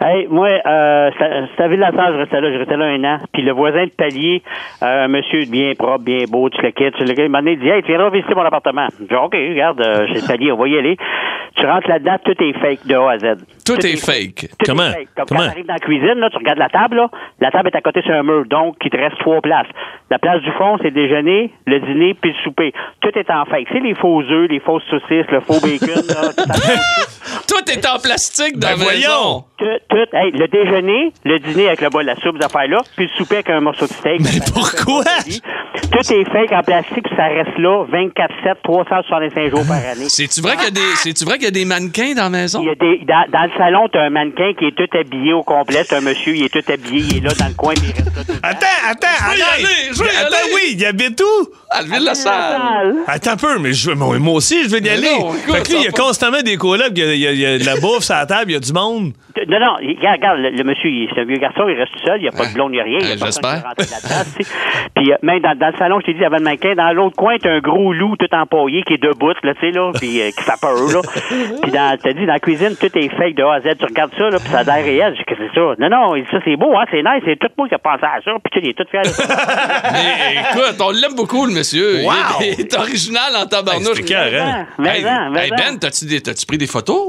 Hey, 0.01 0.27
moi, 0.31 0.49
euh, 0.49 1.11
c'était 1.13 1.63
à 1.63 1.69
Ville-la-Salle, 1.69 2.15
je 2.15 2.19
restais 2.21 2.41
là, 2.41 2.53
je 2.53 2.59
restais 2.59 2.77
là 2.77 2.85
un 2.87 3.05
an. 3.05 3.19
Puis 3.33 3.43
le 3.43 3.53
voisin 3.53 3.85
de 3.85 3.91
palier, 3.91 4.43
euh, 4.83 5.05
un 5.05 5.09
monsieur 5.09 5.45
bien 5.47 5.73
propre, 5.79 6.05
bien 6.05 6.25
beau, 6.29 6.49
tu 6.51 6.61
le 6.63 6.71
quittes, 6.71 6.95
tu 6.97 7.05
le 7.05 7.11
quittes. 7.15 7.25
Il 7.27 7.31
m'a 7.31 7.43
dit, 7.43 7.69
hey, 7.69 7.83
tu 7.83 7.89
viendras 7.89 8.11
visiter 8.11 8.35
mon 8.35 8.43
appartement. 8.43 8.87
Je 9.01 9.05
dis, 9.07 9.15
OK, 9.15 9.35
regarde, 9.35 9.81
euh, 9.81 10.07
c'est 10.13 10.21
le 10.23 10.27
palier, 10.27 10.53
on 10.53 10.57
va 10.57 10.69
y 10.69 10.79
aller. 10.79 10.97
Tu 11.57 11.67
rentres 11.67 11.89
là-dedans, 11.89 12.17
tout 12.25 12.35
est 12.43 12.53
fake 12.61 12.87
de 12.87 12.95
A 12.95 13.11
à 13.13 13.19
Z. 13.19 13.25
Tout 13.65 13.79
est 13.87 13.97
fake. 13.97 14.49
Tout 14.59 14.67
Comment? 14.67 14.83
est 14.89 14.93
fake. 14.93 15.09
Comme 15.17 15.27
Comment? 15.29 15.41
quand 15.41 15.47
tu 15.47 15.51
arrives 15.53 15.67
dans 15.67 15.75
la 15.75 15.79
cuisine, 15.81 16.15
là, 16.19 16.31
tu 16.31 16.37
regardes 16.39 16.59
la 16.59 16.69
table, 16.69 16.97
là, 16.97 17.09
la 17.41 17.51
table 17.51 17.69
est 17.73 17.77
à 17.77 17.81
côté 17.81 18.03
sur 18.03 18.13
un 18.13 18.23
mur, 18.23 18.45
donc 18.47 18.77
il 18.85 18.91
te 18.91 18.97
reste 18.97 19.19
trois 19.19 19.41
places. 19.41 19.69
La 20.11 20.19
place 20.19 20.43
du 20.43 20.51
fond, 20.53 20.77
c'est 20.79 20.91
le 20.91 20.91
déjeuner, 20.91 21.53
le 21.67 21.81
dîner, 21.81 22.15
puis 22.15 22.33
le 22.33 22.37
souper. 22.43 22.73
Tout 23.01 23.11
est 23.17 23.31
en 23.31 23.45
fake. 23.45 23.69
C'est 23.73 23.81
les 23.81 23.95
faux 23.95 24.23
œufs, 24.23 24.51
les 24.51 24.61
fausses 24.61 24.83
saucisses, 24.91 25.31
le 25.31 25.41
faux 25.41 25.61
bacon, 25.61 26.03
là, 26.09 26.33
tout 27.49 27.71
est 27.71 27.87
en 27.87 27.99
plastique 27.99 28.59
dans 28.59 28.69
Ben 28.69 28.79
la 28.79 28.85
maison. 28.93 29.09
voyons. 29.09 29.45
tout, 29.59 29.65
tout, 29.91 30.17
hey, 30.17 30.31
le 30.33 30.49
déjeuner, 30.49 31.13
le 31.25 31.39
dîner 31.39 31.67
avec 31.69 31.81
le 31.81 31.89
bol, 31.91 32.05
la 32.05 32.17
soupe, 32.17 32.37
ces 32.39 32.45
affaires-là, 32.47 32.79
puis 32.97 33.07
le 33.07 33.17
souper 33.17 33.37
avec 33.37 33.51
un 33.51 33.61
morceau 33.61 33.87
de 33.87 33.93
steak. 33.93 34.21
Mais 34.21 34.41
pourquoi? 34.53 35.05
Tout 35.91 36.13
est 36.13 36.25
fake 36.33 36.53
en 36.53 36.63
plastique, 36.63 37.03
puis 37.05 37.17
ça 37.17 37.25
reste 37.29 37.57
là 37.59 37.85
24-7, 37.93 38.57
365 38.65 39.51
jours 39.51 39.67
par 39.67 39.77
année. 39.77 40.09
C'est-tu 40.09 40.41
vrai 40.41 40.57
qu'il 40.57 40.65
y 40.65 40.69
a 40.69 40.71
des, 40.71 41.25
vrai 41.25 41.39
y 41.41 41.47
a 41.47 41.51
des 41.51 41.65
mannequins 41.65 42.15
dans 42.15 42.25
la 42.25 42.31
maison? 42.31 42.61
Il 42.63 42.67
y 42.67 42.71
a 42.71 42.75
des, 42.75 43.05
dans, 43.07 43.25
dans 43.31 43.45
le 43.45 43.51
salon, 43.59 43.89
t'as 43.93 44.03
un 44.03 44.11
mannequin 44.11 44.53
qui 44.59 44.67
est 44.67 44.77
tout 44.77 44.89
habillé 44.97 45.33
au 45.33 45.43
complet. 45.43 45.83
C'est 45.87 45.97
un 45.97 46.01
monsieur, 46.01 46.35
il 46.35 46.45
est 46.45 46.49
tout 46.53 46.73
habillé, 46.73 47.01
il 47.01 47.17
est 47.19 47.21
là 47.21 47.35
dans 47.39 47.49
le 47.49 47.55
coin, 47.55 47.75
puis 47.75 47.85
il 47.89 47.93
reste 48.03 48.17
là 48.17 48.25
tout. 48.25 48.41
Attends, 48.43 48.67
attends, 48.89 49.31
veux 49.31 49.39
y 49.39 49.43
aller, 49.43 49.75
je 49.93 49.99
veux 50.03 50.07
y 50.07 50.17
Attends, 50.17 50.27
aller. 50.37 50.55
oui, 50.55 50.75
il 50.79 50.85
habite 50.85 51.21
où? 51.21 51.49
À 51.71 51.83
la 51.83 51.89
ville 51.89 52.05
la 52.05 52.15
salle. 52.15 52.95
Attends 53.07 53.31
un 53.33 53.37
peu, 53.37 53.59
mais 53.59 53.73
je, 53.73 53.91
moi, 53.93 54.19
moi 54.19 54.35
aussi, 54.35 54.65
je 54.65 54.69
veux 54.69 54.79
y 54.79 54.83
Mais 54.83 54.91
aller. 54.91 55.09
non, 55.19 55.35
écoute, 55.35 55.55
fait 55.57 55.63
que 55.63 55.69
lui, 55.71 55.77
il 55.79 55.85
y 55.85 55.89
a 55.89 55.93
constamment 55.93 56.43
des 56.43 56.57
colocs, 56.57 56.93
il 57.15 57.21
y 57.21 57.27
a, 57.27 57.33
il 57.33 57.39
y 57.39 57.43
il 57.45 57.61
de 57.61 57.67
la 57.67 57.77
bouffe 57.77 58.03
sur 58.05 58.15
la 58.15 58.27
table, 58.27 58.51
il 58.51 58.55
y 58.55 58.57
a 58.57 58.61
du 58.61 58.73
monde. 58.73 59.13
Non, 59.49 59.59
non, 59.61 59.77
il- 59.81 59.97
regarde, 59.97 60.17
regarde, 60.19 60.39
le, 60.41 60.51
le 60.51 60.65
monsieur, 60.65 60.91
il- 60.91 61.09
c'est 61.15 61.21
un 61.21 61.25
vieux 61.25 61.37
garçon, 61.39 61.67
il 61.69 61.79
reste 61.79 61.93
tout 61.93 62.05
seul, 62.05 62.19
il 62.19 62.23
n'y 62.23 62.29
a 62.29 62.33
pas 62.33 62.47
de 62.47 62.53
blonde, 62.55 62.71
il 62.73 62.75
n'y 62.75 62.81
a 62.81 62.85
rien. 62.85 62.99
Il 63.01 63.07
y 63.09 63.11
a 63.11 63.15
Hein, 63.15 63.17
personne 63.21 63.43
qui 63.43 63.49
j'espère. 63.83 64.25
Puis 64.95 65.13
euh, 65.13 65.17
même 65.23 65.41
dans, 65.41 65.55
dans 65.59 65.69
le 65.69 65.79
salon, 65.79 66.01
je 66.01 66.07
t'ai 66.07 66.13
dit, 66.13 66.19
il 66.21 66.23
y 66.23 66.27
avait 66.27 66.39
le 66.39 66.45
mannequin. 66.45 66.75
Dans 66.75 66.93
l'autre 66.93 67.17
coin, 67.17 67.37
t'as 67.41 67.51
un 67.51 67.61
gros 67.61 67.93
loup 67.93 68.17
tout 68.17 68.29
empaillé 68.33 68.83
qui 68.83 68.95
est 68.95 69.03
debout, 69.03 69.33
là, 69.43 69.55
tu 69.55 69.61
sais, 69.61 69.71
là, 69.71 69.91
puis 69.99 70.21
euh, 70.21 70.31
qui 70.31 70.43
fait 70.43 70.61
peur, 70.61 70.75
là. 70.75 71.01
Puis 71.63 71.71
dans, 71.73 71.97
t'as 72.03 72.13
dit, 72.13 72.27
dans 72.27 72.33
la 72.35 72.41
cuisine, 72.41 72.77
tout 72.79 72.91
est 72.99 73.09
fake 73.17 73.35
de 73.37 73.43
A 73.43 73.55
à 73.55 73.61
Z. 73.61 73.79
Tu 73.79 73.85
regardes 73.87 74.13
ça, 74.19 74.29
là, 74.31 74.39
puis 74.39 74.49
ça 74.51 74.59
a 74.59 74.65
l'air 74.65 74.85
réel. 74.85 75.15
Je 75.17 75.23
dis, 75.35 75.41
c'est 75.41 75.55
ça? 75.59 75.75
Non, 75.79 75.89
non, 75.89 76.17
il 76.17 76.25
ça, 76.31 76.39
c'est 76.45 76.57
beau, 76.57 76.77
hein, 76.77 76.85
c'est 76.91 77.03
nice, 77.03 77.23
c'est 77.25 77.39
tout 77.39 77.49
moi 77.57 77.69
qui 77.69 77.75
a 77.75 77.79
pensé 77.79 78.05
à 78.05 78.21
ça. 78.25 78.33
Puis 78.45 78.51
tu 78.53 78.61
sais, 78.61 78.67
il 78.67 78.71
est 78.71 78.75
tout 78.75 78.87
fier. 78.91 79.03
Mais 79.93 80.41
écoute, 80.51 80.77
on 80.81 80.91
l'aime 80.91 81.15
beaucoup, 81.17 81.47
le 81.47 81.53
monsieur. 81.53 82.01
Il 82.01 82.07
Wow! 82.07 82.13
est- 82.41 82.53
Il 82.59 82.61
est 82.61 82.75
original 82.79 83.33
en 83.37 83.47
tabarnouche. 83.47 83.99
Hey. 84.01 84.65
Mais 84.79 85.03
Hey. 85.43 85.51
Ben, 85.51 85.79
t'as-tu 85.81 86.05
des- 86.07 86.21
t'as-tu 86.21 86.45
pris 86.47 86.59
des 86.59 86.67
photos? 86.67 87.02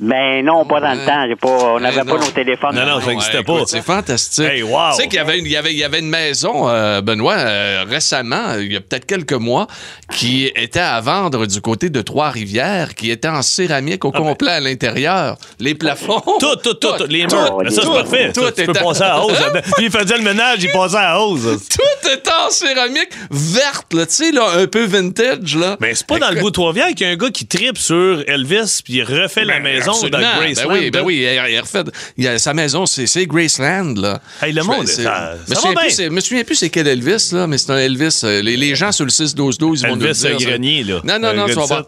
Ben 0.00 0.44
non, 0.44 0.64
pas 0.64 0.80
dans 0.80 0.92
le 0.92 1.06
temps. 1.06 1.24
J'ai 1.28 1.36
pas, 1.36 1.48
on 1.48 1.78
n'avait 1.80 2.00
Eh 2.02 2.08
pas 2.10 2.16
nos 2.18 2.30
téléphones. 2.30 2.74
Non, 2.74 2.84
non, 2.84 3.00
ça 3.00 3.06
n'existait 3.10 3.38
Ouais, 3.38 3.44
pas. 3.44 3.62
C'est 3.66 3.82
fantastique. 3.82 4.44
Hey, 4.44 4.62
wow. 4.62 4.90
Tu 4.90 4.96
sais 4.96 5.08
qu'il 5.08 5.16
y 5.16 5.18
avait, 5.20 5.38
une, 5.38 5.46
il 5.46 5.52
y 5.52 5.56
avait, 5.56 5.72
il 5.72 5.78
y 5.78 5.84
avait 5.84 6.00
une 6.00 6.08
maison, 6.08 6.68
euh, 6.68 7.00
Benoît, 7.00 7.34
euh, 7.34 7.84
récemment, 7.88 8.54
il 8.58 8.72
y 8.72 8.76
a 8.76 8.80
peut-être 8.80 9.06
quelques 9.06 9.32
mois, 9.34 9.68
qui 10.10 10.50
était 10.56 10.80
à 10.80 11.00
vendre 11.00 11.46
du 11.46 11.60
côté 11.60 11.90
de 11.90 12.00
Trois-Rivières, 12.02 12.96
qui 12.96 13.12
était 13.12 13.28
en 13.28 13.42
céramique 13.42 14.04
au 14.04 14.10
complet 14.10 14.50
à 14.50 14.60
l'intérieur. 14.60 15.36
Les 15.60 15.76
plafonds. 15.76 16.22
Ah, 16.26 16.30
Tout, 16.40 16.56
tout, 16.56 16.74
tout, 16.74 16.92
tout, 16.98 17.04
les 17.08 17.26
tout, 17.26 17.36
murs. 17.36 17.58
Mais 17.62 17.70
ça, 17.70 17.82
c'est 17.82 17.86
tout, 17.86 17.92
parfait. 17.94 18.32
tout 18.32 18.42
Ça, 18.42 18.52
tu 18.52 18.64
peux 18.64 18.72
passer 18.72 19.02
à 19.04 19.20
hausse. 19.22 19.38
il 19.78 19.90
faisait 19.90 20.16
le 20.16 20.24
ménage, 20.24 20.58
il 20.64 20.70
passait 20.72 20.96
à 20.96 21.20
hausse. 21.20 21.68
Tout 21.68 22.08
était 22.12 22.30
en 22.44 22.50
céramique 22.50 23.10
verte, 23.30 23.92
là, 23.94 24.06
tu 24.06 24.12
sais, 24.12 24.32
là, 24.32 24.44
un 24.56 24.66
peu 24.66 24.84
vintage, 24.86 25.56
là. 25.56 25.76
Mais 25.80 25.94
c'est 25.94 26.06
pas 26.06 26.18
dans 26.18 26.30
le 26.30 26.40
bout 26.40 26.50
de 26.50 26.54
Trois-Rivières 26.54 26.88
qu'il 26.88 27.06
y 27.06 27.10
a 27.10 27.12
un 27.12 27.16
gars 27.16 27.30
qui 27.30 27.46
tripe 27.46 27.78
sur 27.78 28.24
Elvis 28.26 28.80
puis 28.84 28.94
il 28.94 29.02
refait 29.04 29.44
la 29.44 29.60
maison 29.60 29.83
Absolument. 29.90 30.18
dans 30.18 30.40
Graceland. 30.40 30.68
Ben 30.68 30.74
oui, 30.80 30.90
ben 30.90 31.02
oui, 31.04 31.26
il, 31.50 31.60
refait. 31.60 31.84
il 32.16 32.28
a- 32.28 32.38
sa 32.38 32.54
maison, 32.54 32.86
c'est 32.86 33.26
Graceland, 33.26 33.94
là. 33.96 34.20
Hey, 34.42 34.52
le 34.52 34.62
Je- 34.62 34.66
monde, 34.66 34.86
c'est- 34.86 35.02
ça- 35.02 35.34
me 35.48 35.54
souviens 35.54 35.74
plus 35.74 35.90
c'est- 35.90 36.10
me 36.10 36.20
souviens 36.20 36.44
plus 36.44 36.54
c'est 36.56 36.70
quel 36.70 36.86
Elvis, 36.88 37.30
là, 37.32 37.46
mais 37.46 37.58
c'est 37.58 37.70
un 37.72 37.78
Elvis. 37.78 38.20
euh, 38.24 38.42
Les, 38.42 38.56
les 38.56 38.74
gens 38.74 38.92
sur 38.92 39.04
le 39.04 39.10
6-12-12, 39.10 39.82
ils 39.82 39.88
vont 39.88 39.96
nous 39.96 40.02
le 40.02 40.08
Elvis 40.08 40.20
dire. 40.20 40.40
ça. 40.40 40.46
Grenier, 40.46 40.84
là. 40.84 41.00
Non, 41.04 41.18
non, 41.18 41.28
Un 41.28 41.34
non, 41.34 41.46
tu 41.46 41.52
vas 41.54 41.62
de 41.62 41.66
voir. 41.66 41.84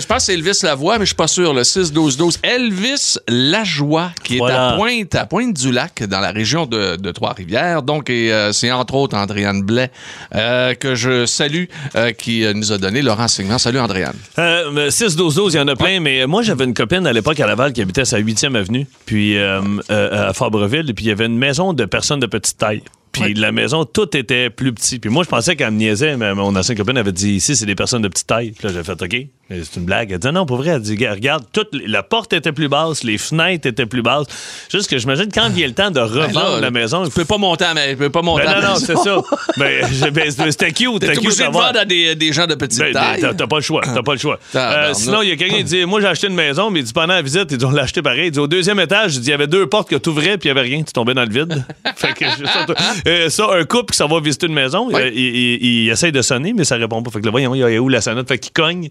je 0.00 0.06
pense 0.06 0.16
que 0.18 0.22
c'est 0.24 0.34
Elvis 0.34 0.58
Lavoie, 0.62 0.94
mais 0.98 1.04
je 1.04 1.08
suis 1.10 1.14
pas 1.16 1.26
sûr. 1.28 1.52
Le 1.54 1.64
6-12-12. 1.64 2.38
Elvis 2.42 3.16
Lajoie, 3.28 4.12
qui 4.24 4.36
est 4.36 4.38
Voilà. 4.38 4.70
à 4.70 4.76
Pointe, 4.76 5.14
à 5.14 5.26
Pointe-du-Lac, 5.26 6.04
dans 6.04 6.20
la 6.20 6.30
région 6.30 6.66
de, 6.66 6.96
de 6.96 7.10
Trois-Rivières. 7.12 7.82
Donc, 7.82 8.10
euh, 8.10 8.52
c'est 8.52 8.70
entre 8.72 8.94
autres 8.94 9.16
Andréane 9.16 9.62
Blais, 9.62 9.90
euh, 10.34 10.74
que 10.74 10.94
je 10.94 11.26
salue, 11.26 11.64
euh, 11.96 12.12
qui 12.12 12.44
euh, 12.44 12.52
nous 12.54 12.72
a 12.72 12.78
donné 12.78 13.02
le 13.02 13.12
renseignement. 13.12 13.58
Salut, 13.58 13.78
Andréane. 13.80 14.16
Euh, 14.38 14.90
6-12-12, 14.90 15.54
il 15.54 15.56
y 15.56 15.60
en 15.60 15.68
a 15.68 15.76
plein, 15.76 16.00
mais 16.00 16.26
moi, 16.26 16.42
j'avais 16.42 16.64
une 16.64 16.74
copine 16.74 17.06
à 17.06 17.12
l'époque 17.12 17.35
à 17.40 17.46
Laval 17.46 17.72
qui 17.72 17.82
habitait 17.82 18.04
sa 18.04 18.20
8e 18.20 18.56
avenue, 18.56 18.86
puis 19.04 19.36
euh, 19.36 19.60
euh, 19.90 20.30
à 20.30 20.32
Fabreville, 20.32 20.94
puis 20.94 21.04
il 21.04 21.08
y 21.08 21.10
avait 21.10 21.26
une 21.26 21.38
maison 21.38 21.72
de 21.72 21.84
personnes 21.84 22.20
de 22.20 22.26
petite 22.26 22.58
taille. 22.58 22.82
Puis 23.24 23.34
la 23.34 23.52
maison, 23.52 23.84
tout 23.84 24.16
était 24.16 24.50
plus 24.50 24.72
petit. 24.72 24.98
Puis 24.98 25.10
moi, 25.10 25.24
je 25.24 25.28
pensais 25.28 25.56
qu'elle 25.56 25.70
me 25.70 25.78
niaisait, 25.78 26.16
mais 26.16 26.34
mon 26.34 26.54
ancienne 26.56 26.76
copine 26.76 26.98
avait 26.98 27.12
dit 27.12 27.34
ici, 27.34 27.56
c'est 27.56 27.66
des 27.66 27.74
personnes 27.74 28.02
de 28.02 28.08
petite 28.08 28.26
taille. 28.26 28.50
Puis 28.52 28.66
là, 28.66 28.72
j'ai 28.74 28.82
fait 28.84 29.00
OK, 29.00 29.26
mais 29.50 29.62
c'est 29.62 29.76
une 29.78 29.84
blague. 29.86 30.10
Elle 30.12 30.18
dit 30.18 30.28
non, 30.32 30.46
pour 30.46 30.56
vrai, 30.58 30.70
elle 30.70 30.80
dit 30.82 30.96
regarde, 31.06 31.44
toute, 31.52 31.68
la 31.72 32.02
porte 32.02 32.32
était 32.32 32.52
plus 32.52 32.68
basse, 32.68 33.04
les 33.04 33.18
fenêtres 33.18 33.66
étaient 33.66 33.86
plus 33.86 34.02
basses. 34.02 34.26
Juste 34.70 34.88
que 34.90 34.98
j'imagine 34.98 35.28
quand 35.32 35.48
vient 35.50 35.66
le 35.66 35.74
temps 35.74 35.90
de 35.90 36.00
revendre 36.00 36.32
Ben 36.34 36.54
là, 36.54 36.60
la 36.60 36.70
maison, 36.70 37.04
Tu 37.04 37.10
peux 37.10 37.24
pas 37.24 37.38
monter 37.38 37.64
à, 37.64 37.74
ma- 37.74 37.86
tu 37.88 37.96
peux 37.96 38.10
pas 38.10 38.22
monter 38.22 38.44
Ben 38.44 38.50
à 38.52 38.54
la 38.56 38.62
non, 38.62 38.68
non, 38.74 38.76
c'est 38.76 38.96
ça. 38.96 39.20
Ben, 39.56 39.86
je- 39.90 40.10
ben, 40.10 40.30
c'était 40.30 40.72
cute. 40.72 41.00
T'es 41.00 41.16
obligé 41.18 41.44
de 41.46 41.52
vendre 41.52 41.78
à 41.78 41.84
des, 41.84 42.14
des 42.14 42.32
gens 42.32 42.46
de 42.46 42.54
petite 42.54 42.78
ben, 42.80 42.92
taille? 42.92 43.20
t'as- 43.20 43.34
T'as 43.34 43.46
pas 43.46 43.56
le 43.56 43.62
choix. 43.62 43.82
T'as 43.84 44.02
pas 44.02 44.12
le 44.12 44.18
choix. 44.18 44.34
Euh, 44.34 44.52
Tabarnak. 44.52 44.94
sinon, 44.96 45.22
il 45.22 45.28
y 45.28 45.32
a 45.32 45.36
quelqu'un 45.36 45.56
qui 45.58 45.64
dit 45.64 45.84
Moi, 45.84 46.00
j'ai 46.00 46.06
acheté 46.08 46.26
une 46.26 46.34
maison, 46.34 46.70
mais 46.70 46.80
il 46.80 46.84
dit 46.84 46.92
pendant 46.92 47.14
la 47.14 47.22
visite, 47.22 47.48
ils 47.52 47.64
ont 47.66 47.70
l'acheté 47.70 48.02
pareil. 48.02 48.26
Il 48.26 48.30
dit 48.32 48.38
Au 48.38 48.46
deuxième 48.46 48.80
étage, 48.80 49.14
il 49.16 49.20
dit, 49.20 49.28
il 49.28 49.30
y 49.30 49.34
avait 49.34 49.46
deux 49.46 49.66
portes 49.66 49.88
que 49.88 49.96
tu 49.96 50.08
ouvrais, 50.08 50.38
puis 50.38 50.48
il 50.48 50.48
y 50.48 50.50
avait 50.50 50.62
rien. 50.62 50.82
Tu 50.82 50.92
tombais 50.92 51.14
dans 51.14 51.24
le 51.24 51.30
vide. 51.30 51.64
fait 51.96 52.12
que 52.14 52.24
je- 52.26 53.05
euh, 53.06 53.28
ça, 53.28 53.48
un 53.52 53.64
couple 53.64 53.92
qui 53.92 53.96
s'en 53.98 54.08
va 54.08 54.20
visiter 54.20 54.46
une 54.46 54.54
maison, 54.54 54.88
euh, 54.94 55.10
il, 55.14 55.20
il- 55.36 55.64
il 55.84 55.90
essaye 55.90 56.12
de 56.12 56.22
sonner, 56.22 56.52
mais 56.52 56.64
ça 56.64 56.76
répond 56.76 57.02
pas. 57.02 57.10
Fait 57.10 57.20
que 57.20 57.24
là, 57.26 57.30
voyons, 57.30 57.54
il 57.54 57.60
y 57.60 57.76
a 57.76 57.80
où 57.80 57.88
la 57.88 58.00
sonnette 58.00 58.28
Fait 58.28 58.38
qu'il 58.38 58.52
cogne. 58.52 58.88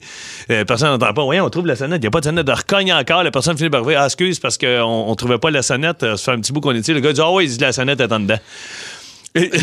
Euh, 0.50 0.64
personne 0.66 0.90
n'entend 0.90 1.14
pas. 1.14 1.24
Voyons, 1.24 1.46
on 1.46 1.50
trouve 1.50 1.66
la 1.68 1.76
sonnette. 1.76 2.00
Il 2.00 2.02
n'y 2.02 2.08
a 2.08 2.12
pas 2.12 2.20
de 2.22 2.26
sonnette. 2.26 2.46
Il 2.48 2.54
recogne 2.54 2.94
encore. 2.94 3.24
La 3.24 3.32
personne 3.32 3.58
finit 3.58 3.70
par 3.70 3.86
dire 3.86 4.00
Ah, 4.02 4.06
excuse, 4.06 4.40
parce 4.40 4.58
qu'on 4.58 5.06
on 5.08 5.16
trouvait 5.16 5.38
pas 5.38 5.52
la 5.52 5.62
sonnette. 5.62 6.02
Ça 6.02 6.18
fait 6.18 6.32
un 6.32 6.40
petit 6.40 6.52
bout 6.54 6.62
qu'on 6.62 6.74
est 6.76 6.80
ici. 6.80 6.94
Le 6.94 7.00
gars 7.00 7.14
dit 7.14 7.22
Ah, 7.24 7.32
ouais, 7.32 7.46
il 7.46 7.50
dit 7.52 7.58
la 7.60 7.72
sonnette 7.74 8.00
est 8.02 8.12
en 8.12 8.20
dedans. 8.20 8.40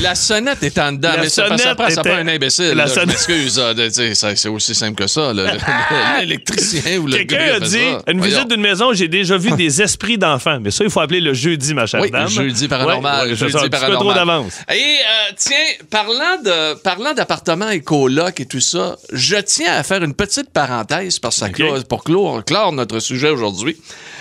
La 0.03 0.15
sonnette 0.15 0.63
est 0.63 0.79
en 0.79 0.93
dedans, 0.93 1.13
La 1.17 1.23
mais 1.23 1.29
ça, 1.29 1.57
ça, 1.57 1.75
prend, 1.75 1.89
ça 1.91 2.03
prend 2.03 2.15
un 2.15 2.29
imbécile. 2.29 2.69
la 2.69 2.75
là, 2.75 2.87
sonnette- 2.89 4.37
c'est 4.37 4.49
aussi 4.49 4.75
simple 4.75 4.95
que 5.03 5.07
ça. 5.07 5.33
L'électricien 6.21 6.99
ou 6.99 7.07
le 7.07 7.17
Quelqu'un 7.17 7.55
a 7.55 7.61
dit 7.61 7.71
ça. 7.71 8.03
une 8.09 8.19
Voyons. 8.19 8.23
visite 8.35 8.49
d'une 8.51 8.61
maison, 8.61 8.93
j'ai 8.93 9.09
déjà 9.09 9.37
vu 9.37 9.51
des 9.53 9.81
esprits 9.83 10.19
d'enfants. 10.19 10.59
Mais 10.61 10.71
ça, 10.71 10.85
il 10.85 10.91
faut 10.91 11.01
appeler 11.01 11.21
le 11.21 11.33
jeudi, 11.35 11.75
ma 11.75 11.87
chère 11.87 12.01
Oui, 12.01 12.11
dame. 12.11 12.29
jeudi 12.29 12.69
paranormal. 12.69 13.29
Ouais, 13.31 13.35
jeudi 13.35 13.57
un 13.57 13.61
petit 13.61 13.65
peu 13.65 13.71
paranormal. 13.71 13.99
trop 14.01 14.13
d'avance. 14.15 14.53
Et 14.71 14.75
euh, 14.75 15.33
tiens, 15.37 15.57
parlant 15.91 16.43
de 16.45 16.75
parlant 16.83 17.15
d'appartements 17.15 17.71
et 17.71 17.81
colocs 17.81 18.41
et 18.41 18.47
tout 18.47 18.61
ça, 18.61 18.97
je 19.13 19.37
tiens 19.37 19.73
à 19.75 19.83
faire 19.83 20.03
une 20.03 20.15
petite 20.15 20.51
parenthèse 20.51 21.19
parce 21.19 21.37
que 21.37 21.41
ça 21.47 21.49
clôt- 21.51 21.83
pour 21.85 22.05
clore, 22.05 22.45
clore 22.45 22.73
notre 22.73 22.99
sujet 23.01 23.31
aujourd'hui. 23.31 23.77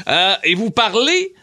Euh, 0.07 0.33
et 0.43 0.55
vous 0.55 0.71
parlez 0.71 1.33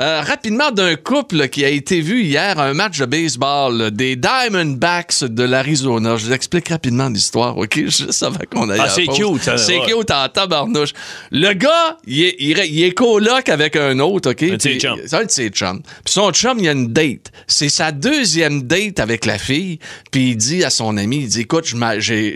euh, 0.00 0.20
rapidement 0.20 0.70
d'un 0.70 0.94
couple 0.96 1.48
qui 1.48 1.64
a 1.64 1.68
été 1.68 2.00
vu 2.00 2.22
hier 2.22 2.58
à 2.58 2.64
un 2.66 2.74
match 2.74 2.98
de 2.98 3.06
baseball 3.06 3.90
des 3.90 4.16
Diamondbacks 4.16 5.24
de 5.24 5.42
l'Arizona. 5.42 6.16
Je 6.16 6.26
vous 6.26 6.32
explique 6.32 6.68
rapidement 6.68 7.08
l'histoire, 7.08 7.56
OK? 7.56 7.76
Juste 7.86 8.22
avant 8.22 8.38
qu'on 8.50 8.68
aille 8.70 8.80
Ah, 8.82 8.88
c'est 8.88 9.06
cute, 9.06 9.42
ça, 9.42 9.56
C'est 9.56 9.78
ouais. 9.78 9.86
cute 9.86 10.10
en 10.10 10.28
tabarnouche. 10.28 10.90
Le 11.30 11.52
gars, 11.54 11.96
il 12.06 12.22
est, 12.24 12.36
il 12.38 12.56
il 12.58 12.82
est 12.84 12.92
coloc 12.92 13.48
avec 13.48 13.76
un 13.76 13.98
autre, 14.00 14.30
OK? 14.32 14.44
de 14.44 14.60
ses 14.60 14.78
chums. 14.78 14.98
C'est 15.06 15.16
un 15.16 15.24
de 15.24 15.30
ses 15.30 15.48
chums. 15.50 15.80
Puis 16.04 16.12
son 16.14 16.30
chum, 16.32 16.58
il 16.58 16.68
a 16.68 16.72
une 16.72 16.92
date. 16.92 17.32
C'est 17.46 17.68
sa 17.68 17.92
deuxième 17.92 18.62
date 18.62 19.00
avec 19.00 19.24
la 19.26 19.38
fille. 19.38 19.78
Puis 20.10 20.30
il 20.30 20.36
dit 20.36 20.64
à 20.64 20.70
son 20.70 20.96
ami, 20.96 21.18
il 21.22 21.28
dit, 21.28 21.40
écoute, 21.42 21.64
je 21.66 21.76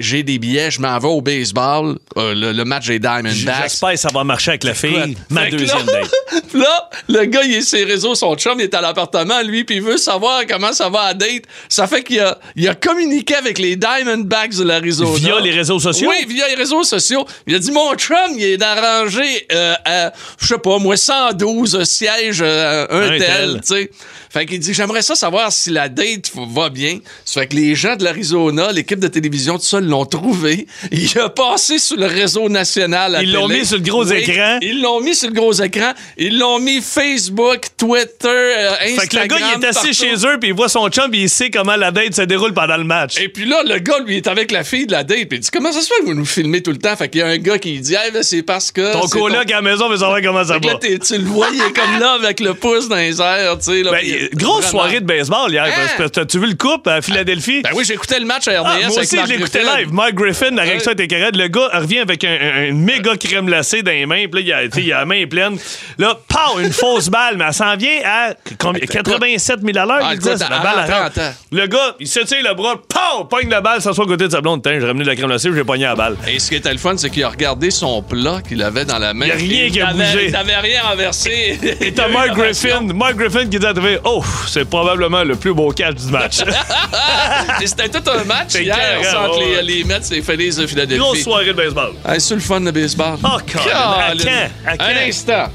j'ai 0.01 0.23
des 0.23 0.39
billets, 0.39 0.71
je 0.71 0.81
m'en 0.81 0.99
vais 0.99 1.09
au 1.09 1.21
baseball, 1.21 1.99
euh, 2.17 2.35
le, 2.35 2.53
le 2.53 2.65
match 2.65 2.87
des 2.87 2.99
Diamondbacks. 2.99 3.63
J'espère 3.65 3.91
que 3.93 3.97
ça 3.97 4.09
va 4.13 4.25
marcher 4.25 4.51
avec 4.53 4.65
la 4.65 4.75
fille. 4.75 4.97
Écoute, 4.97 5.17
Ma 5.31 5.51
deuxième 5.51 5.87
là- 5.87 5.93
date. 5.93 6.11
Là, 6.55 6.91
le 7.09 7.25
gars, 7.27 7.43
il 7.51 7.57
est 7.57 7.63
sur 7.63 7.79
les 7.79 7.85
réseaux, 7.85 8.15
son 8.15 8.35
chum, 8.37 8.59
il 8.59 8.65
est 8.65 8.75
à 8.75 8.81
l'appartement, 8.81 9.43
lui, 9.43 9.65
puis 9.65 9.77
il 9.77 9.83
veut 9.83 9.97
savoir 9.97 10.43
comment 10.49 10.73
ça 10.73 10.89
va 10.89 11.03
à 11.03 11.15
date. 11.15 11.45
Ça 11.69 11.87
fait 11.87 12.03
qu'il 12.03 12.21
a, 12.21 12.39
il 12.57 12.69
a 12.69 12.75
communiqué 12.75 13.35
avec 13.35 13.59
les 13.59 13.77
Diamondbacks 13.77 14.57
de 14.57 14.65
l'Arizona. 14.65 15.11
Via 15.17 15.41
les 15.41 15.51
réseaux 15.51 15.79
sociaux? 15.79 16.11
Oui, 16.11 16.27
via 16.27 16.49
les 16.49 16.55
réseaux 16.55 16.85
sociaux. 16.85 17.25
Il 17.47 17.55
a 17.55 17.59
dit, 17.59 17.71
mon 17.71 17.95
chum, 17.95 18.17
il 18.37 18.45
est 18.45 18.63
arrangé 18.63 19.47
euh, 19.53 19.75
à, 19.85 20.13
je 20.41 20.47
sais 20.47 20.59
pas, 20.59 20.79
moi, 20.79 20.97
112 20.97 21.85
sièges, 21.85 22.41
euh, 22.43 22.87
un, 22.91 23.15
Un 23.15 23.19
tel, 23.19 23.61
tu 23.61 23.75
sais. 23.75 23.91
Fait 24.33 24.47
qu'il 24.47 24.61
dit, 24.61 24.73
j'aimerais 24.73 25.03
ça 25.03 25.17
savoir 25.17 25.51
si 25.51 25.71
la 25.71 25.89
date 25.89 26.31
va 26.35 26.71
bien. 26.71 27.01
Ça 27.25 27.41
fait 27.41 27.49
que 27.49 27.57
les 27.57 27.75
gens 27.75 27.97
de 27.97 28.05
l'Arizona, 28.05 28.71
l'équipe 28.71 29.01
de 29.01 29.09
télévision, 29.09 29.59
tout 29.59 29.65
ça, 29.65 29.81
l'ont 29.81 30.07
trouvé. 30.07 30.69
Il 30.93 31.19
a 31.19 31.29
passé 31.29 31.81
sur 31.81 31.97
le 31.97 32.07
réseau 32.07 32.49
national 32.49 33.17
à 33.17 33.23
Ils 33.23 33.33
l'ont 33.33 33.49
mis 33.49 33.67
sur 33.67 33.79
le 33.79 33.83
gros 33.83 34.05
Oui, 34.05 34.19
écran. 34.19 34.59
Ils 34.63 34.81
l'ont 34.81 35.01
mis 35.01 35.17
sur 35.17 35.29
le 35.29 35.35
gros 35.35 35.53
écran. 35.53 35.93
Ils 36.17 36.39
l'ont 36.39 36.61
mis 36.61 36.81
Facebook, 36.81 37.40
Twitter, 37.77 38.29
euh, 38.29 38.73
Instagram. 38.83 38.99
Fait 39.01 39.09
que 39.09 39.17
le 39.17 39.27
gars, 39.27 39.37
il 39.39 39.63
est 39.63 39.67
assis 39.69 39.79
partout. 39.79 39.93
chez 39.95 40.27
eux, 40.27 40.39
puis 40.39 40.51
il 40.51 40.55
voit 40.55 40.69
son 40.69 40.89
chum, 40.89 41.11
puis 41.11 41.23
il 41.23 41.31
sait 41.31 41.51
comment 41.51 41.77
la 41.77 41.91
date 41.91 42.15
se 42.15 42.23
déroule 42.23 42.53
pendant 42.53 42.77
le 42.77 42.85
match. 42.85 43.19
Et 43.21 43.29
puis 43.29 43.45
là, 43.45 43.63
le 43.65 43.79
gars, 43.79 43.99
lui, 44.01 44.17
est 44.17 44.27
avec 44.27 44.51
la 44.51 44.65
fille 44.65 44.87
de 44.87 44.93
la 44.93 45.05
date. 45.05 45.29
Puis 45.29 45.39
il 45.39 45.41
dit 45.41 45.51
Comment 45.53 45.73
ça 45.73 45.81
se 45.81 45.87
fait 45.89 46.01
que 46.01 46.07
vous 46.07 46.15
nous 46.15 46.25
filmez 46.25 46.63
tout 46.63 46.71
le 46.71 46.79
temps? 46.79 46.95
Fait 46.97 47.09
qu'il 47.09 47.21
y 47.21 47.25
a 47.25 47.29
un 47.29 47.39
gars 47.39 47.59
qui 47.59 47.79
dit 47.81 47.95
Hey, 47.95 48.11
c'est 48.23 48.43
parce 48.43 48.73
que. 48.73 48.93
Ton 48.93 49.09
coloc 49.09 49.51
à 49.51 49.57
la 49.57 49.63
maison 49.63 49.89
veut 49.89 49.99
savoir 49.99 50.21
comment 50.23 50.45
ça 50.45 50.55
Fait 50.55 50.61
que 50.61 50.67
va. 50.67 50.73
là, 50.73 50.99
tu 50.99 51.19
le 51.19 51.25
vois, 51.25 51.49
il 51.53 51.61
est 51.61 51.73
comme 51.73 51.99
là 52.01 52.13
avec 52.13 52.41
le 52.41 52.55
pouce 52.55 52.89
dans 52.89 52.97
les 52.97 53.21
airs, 53.21 53.59
tu 53.59 53.65
sais. 53.65 53.83
Ben, 53.83 53.95
euh, 53.95 54.29
grosse 54.35 54.65
vraiment- 54.65 54.71
soirée 54.71 55.01
de 55.01 55.07
baseball 55.07 55.51
hier. 55.51 55.65
Hein? 55.65 56.09
T'as-tu 56.13 56.39
vu 56.39 56.49
le 56.49 56.55
coupe 56.55 56.87
à 56.87 57.03
Philadelphie? 57.03 57.63
Ben 57.63 57.71
oui, 57.75 57.85
écouté 57.91 58.19
le 58.19 58.27
match 58.27 58.49
à 58.49 58.61
RDS. 58.61 58.67
Ah, 58.67 58.79
moi 58.79 58.87
avec 58.87 58.99
aussi, 58.99 59.17
je 59.17 59.33
l'écoutais 59.33 59.63
live. 59.63 59.93
Mike 59.93 60.15
Griffin, 60.15 60.51
la 60.51 60.63
réaction 60.63 60.93
était 60.93 61.09
correcte. 61.09 61.37
Le 61.37 61.49
gars 61.49 61.69
revient 61.75 61.99
avec 61.99 62.25
un, 62.25 62.73
méga 62.73 63.17
crème 63.17 63.47
glacée 63.47 63.83
dans 63.83 63.91
les 63.91 64.07
mains. 64.07 64.27
Puis 64.31 64.45
là, 64.45 64.63
il 64.63 64.79
a, 64.79 64.81
il 64.81 64.93
a 64.93 64.99
la 65.01 65.05
main 65.05 65.27
pleine. 65.27 65.59
Là, 65.99 66.19
pow, 66.29 66.61
une 66.61 66.73
fausse 66.73 67.09
balle, 67.09 67.30
mais 67.37 67.45
elle 67.49 67.55
s'en 67.55 67.77
vient 67.77 68.01
à 68.05 68.35
combien? 68.59 68.81
87 68.81 69.61
000 69.61 69.79
à 69.79 69.87
l'heure. 69.87 69.99
Ah, 70.03 70.15
il 70.15 70.23
c'est 70.23 70.39
la 70.39 70.59
balle 70.59 70.79
attends, 70.79 70.93
à 70.93 71.05
attends. 71.05 71.35
Le 71.51 71.67
gars, 71.67 71.97
il 71.99 72.07
se 72.09 72.21
tire 72.21 72.39
le 72.43 72.55
bras, 72.55 72.77
pow, 72.77 73.25
pogne 73.25 73.49
la 73.49 73.61
balle, 73.61 73.81
s'assoit 73.81 74.05
à 74.05 74.09
côté 74.09 74.27
de 74.27 74.33
sa 74.33 74.41
blonde. 74.41 74.63
Tiens, 74.63 74.79
j'ai 74.79 74.87
ramené 74.87 75.05
de 75.05 75.09
la 75.09 75.17
crème 75.17 75.29
glacée, 75.29 75.51
j'ai 75.55 75.65
pogné 75.65 75.85
la 75.85 75.95
balle. 75.95 76.17
Et 76.29 76.39
ce 76.39 76.49
qui 76.49 76.57
était 76.57 76.73
le 76.73 76.79
fun, 76.79 76.97
c'est 76.97 77.11
qu'il 77.11 77.25
a 77.25 77.29
regardé 77.29 77.71
son 77.71 78.03
plat 78.03 78.41
qu'il 78.47 78.63
avait 78.63 78.85
dans 78.85 78.99
la 78.99 79.15
main. 79.15 79.27
Il 79.27 79.33
a 79.33 79.35
rien 79.35 79.71
qui 79.71 79.81
a 79.81 79.93
bougé. 79.93 80.27
Il 80.27 80.33
n'avait 80.33 80.57
rien 80.57 80.83
renversé. 80.83 81.59
Et 81.81 81.93
t'as 81.93 82.09
Mark 82.09 82.31
Griffin, 82.35 82.81
Mark 82.95 83.17
Griffin 83.17 83.47
qui 83.49 83.59
dit 83.59 83.67
à 83.67 83.75
TV, 83.75 83.99
oh, 84.05 84.23
c'est 84.47 84.65
probablement 84.65 85.25
le 85.25 85.37
plus 85.37 85.55
beau 85.55 85.71
catch 85.73 85.97
du 85.97 86.11
match. 86.11 86.39
C'était 87.65 87.89
tout 87.89 88.11
un 88.11 88.25
match 88.25 88.55
hier 88.55 89.01
ouais. 89.01 89.63
les, 89.63 89.63
les 89.63 89.85
Mets 89.85 89.99
et 90.11 90.15
les 90.17 90.23
Phillies 90.23 90.57
de 90.57 90.67
Philadelphie. 90.67 90.99
Grosse 90.99 91.23
soirée 91.23 91.47
de 91.47 91.53
baseball. 91.53 91.93
C'est 92.19 92.35
le 92.35 92.41
fun 92.41 92.61
de 92.61 92.71
baseball. 92.71 93.19
Oh, 93.25 93.39
Colin, 93.51 93.77
à 93.77 94.13
quand? 94.17 94.71
À 94.71 94.77
quand? 94.77 94.85
Un 94.85 95.09
instant. 95.09 95.51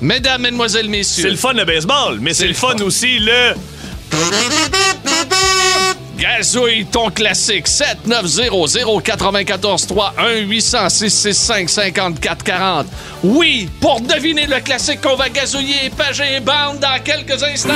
Mesdames, 0.00 0.42
mesdemoiselles, 0.42 0.88
messieurs. 0.88 1.24
C'est 1.24 1.30
le 1.30 1.36
fun 1.36 1.54
de 1.54 1.64
baseball, 1.64 2.18
mais 2.20 2.32
c'est 2.34 2.46
le 2.46 2.54
fun 2.54 2.76
aussi 2.82 3.18
le. 3.18 3.54
Gazouille 6.16 6.86
ton 6.86 7.10
classique 7.10 7.66
7900-943 7.66 10.12
1-800-665-5440. 10.48 12.84
Oui, 13.22 13.68
pour 13.80 14.00
deviner 14.00 14.46
le 14.46 14.58
classique 14.60 15.00
qu'on 15.00 15.14
va 15.16 15.28
gazouiller 15.28 15.90
Pagé 15.96 16.36
et 16.36 16.40
Bande 16.40 16.78
dans 16.80 16.98
quelques 17.04 17.40
instants. 17.42 17.72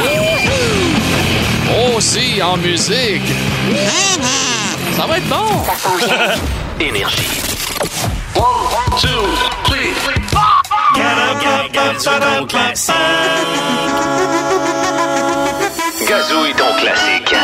Aussi 1.97 2.41
en 2.43 2.57
musique. 2.57 3.23
Ça 4.97 5.07
va 5.07 5.19
être 5.19 5.29
bon. 5.29 5.63
Énergie. 6.85 7.29
One, 8.35 9.01
two, 9.01 9.09
three. 9.65 9.93
Gazouille 16.09 16.55
ton 16.55 16.75
classique. 16.79 17.35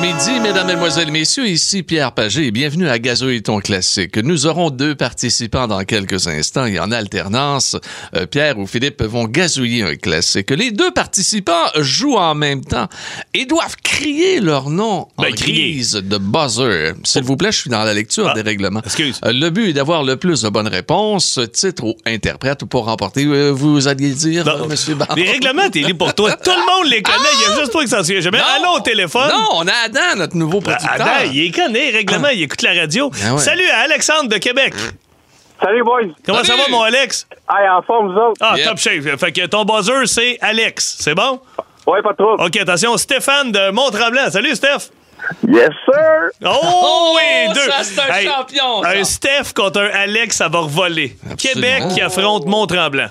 Bon 0.00 0.06
midi, 0.06 0.38
mesdames, 0.40 0.66
mesdemoiselles, 0.68 1.10
messieurs, 1.10 1.46
ici 1.48 1.82
Pierre 1.82 2.12
Pagé 2.12 2.46
et 2.46 2.50
bienvenue 2.52 2.88
à 2.88 2.98
Gazouille 3.00 3.42
ton 3.42 3.58
classique. 3.58 4.16
Nous 4.16 4.46
aurons 4.46 4.70
deux 4.70 4.94
participants 4.94 5.66
dans 5.66 5.82
quelques 5.84 6.28
instants 6.28 6.66
et 6.66 6.78
en 6.78 6.92
alternance, 6.92 7.76
euh, 8.14 8.24
Pierre 8.26 8.58
ou 8.58 8.66
Philippe 8.66 9.02
vont 9.02 9.24
gazouiller 9.24 9.82
un 9.82 9.96
classique. 9.96 10.50
Les 10.50 10.70
deux 10.70 10.92
participants 10.92 11.64
jouent 11.76 12.16
en 12.16 12.34
même 12.36 12.64
temps 12.64 12.86
et 13.34 13.44
doivent 13.44 13.74
crier 13.82 14.40
leur 14.40 14.70
nom 14.70 15.08
en 15.16 15.22
Ben, 15.22 15.34
crier. 15.34 15.72
guise 15.72 15.92
de 15.94 16.18
buzzer. 16.18 16.92
S'il 17.02 17.24
vous 17.24 17.36
plaît, 17.36 17.50
je 17.50 17.58
suis 17.62 17.70
dans 17.70 17.82
la 17.82 17.92
lecture 17.94 18.28
Ah, 18.30 18.34
des 18.34 18.42
règlements. 18.42 18.82
excuse. 18.84 19.18
Euh, 19.24 19.32
le 19.32 19.50
but 19.50 19.70
est 19.70 19.72
d'avoir 19.72 20.04
le 20.04 20.16
plus 20.16 20.42
de 20.42 20.48
bonnes 20.48 20.68
réponses, 20.68 21.40
titre 21.52 21.82
ou 21.84 21.96
interprète 22.06 22.64
pour 22.66 22.84
remporter. 22.84 23.24
euh, 23.24 23.50
vous 23.50 23.88
alliez 23.88 24.10
dire, 24.10 24.44
Non. 24.44 24.68
Monsieur 24.68 24.94
Barre? 24.94 25.14
Les 25.16 25.28
règlements, 25.28 25.68
t'es 25.70 25.82
pour 25.94 26.14
toi. 26.14 26.32
Tout 26.34 26.50
le 26.50 26.82
monde 26.82 26.88
les 26.90 27.02
connaît. 27.02 27.16
Il 27.40 27.50
y 27.50 27.52
a 27.52 27.60
juste 27.60 27.72
toi 27.72 27.82
qui 27.82 27.88
s'en 27.90 28.04
souvient 28.04 28.20
jamais. 28.20 28.38
Allô 28.38 28.76
au 28.76 28.80
téléphone. 28.80 29.28
Non, 29.32 29.48
on 29.54 29.66
a 29.66 29.87
Adam, 29.88 30.16
notre 30.16 30.36
nouveau 30.36 30.60
producteur. 30.60 30.90
Adam, 30.92 31.30
il 31.32 31.52
connaît, 31.52 31.90
les 31.90 31.98
règlements. 31.98 32.28
Il 32.28 32.42
écoute 32.42 32.62
la 32.62 32.72
radio. 32.74 33.10
Ah 33.26 33.34
ouais. 33.34 33.38
Salut 33.40 33.68
à 33.70 33.80
Alexandre 33.80 34.28
de 34.28 34.36
Québec. 34.38 34.74
Salut, 35.62 35.82
boys. 35.82 36.02
Comment 36.24 36.44
ça 36.44 36.54
va, 36.56 36.62
mon 36.70 36.82
Alex? 36.82 37.26
Hey, 37.50 37.68
en 37.68 37.82
forme, 37.82 38.12
vous 38.12 38.18
autres? 38.18 38.36
Ah, 38.40 38.54
Yep. 38.56 38.66
top 38.68 38.78
shape. 38.78 39.18
Fait 39.18 39.32
que 39.32 39.46
ton 39.46 39.64
buzzer, 39.64 40.06
c'est 40.06 40.38
Alex. 40.40 40.98
C'est 41.00 41.14
bon? 41.14 41.40
Ouais, 41.86 42.00
pas 42.02 42.14
trop. 42.14 42.34
OK, 42.34 42.56
attention. 42.56 42.96
Stéphane 42.96 43.50
de 43.50 43.70
Mont-Tremblant. 43.70 44.30
Salut, 44.30 44.54
Steph. 44.54 44.90
Yes, 45.48 45.70
sir. 45.84 46.28
Oh, 46.44 46.48
Oh, 46.62 47.16
oui, 47.16 47.52
deux. 47.54 47.60
ça, 47.70 47.82
c'est 47.82 48.00
un 48.00 48.22
champion, 48.36 48.82
ça. 48.84 48.90
Un 48.90 49.04
Steph 49.04 49.52
contre 49.54 49.80
un 49.80 49.88
Alex, 49.88 50.36
ça 50.36 50.48
va 50.48 50.60
revoler. 50.60 51.16
Absolument. 51.28 51.60
Québec 51.76 51.88
qui 51.94 52.00
affronte 52.02 52.46
Mont-Tremblant. 52.46 53.08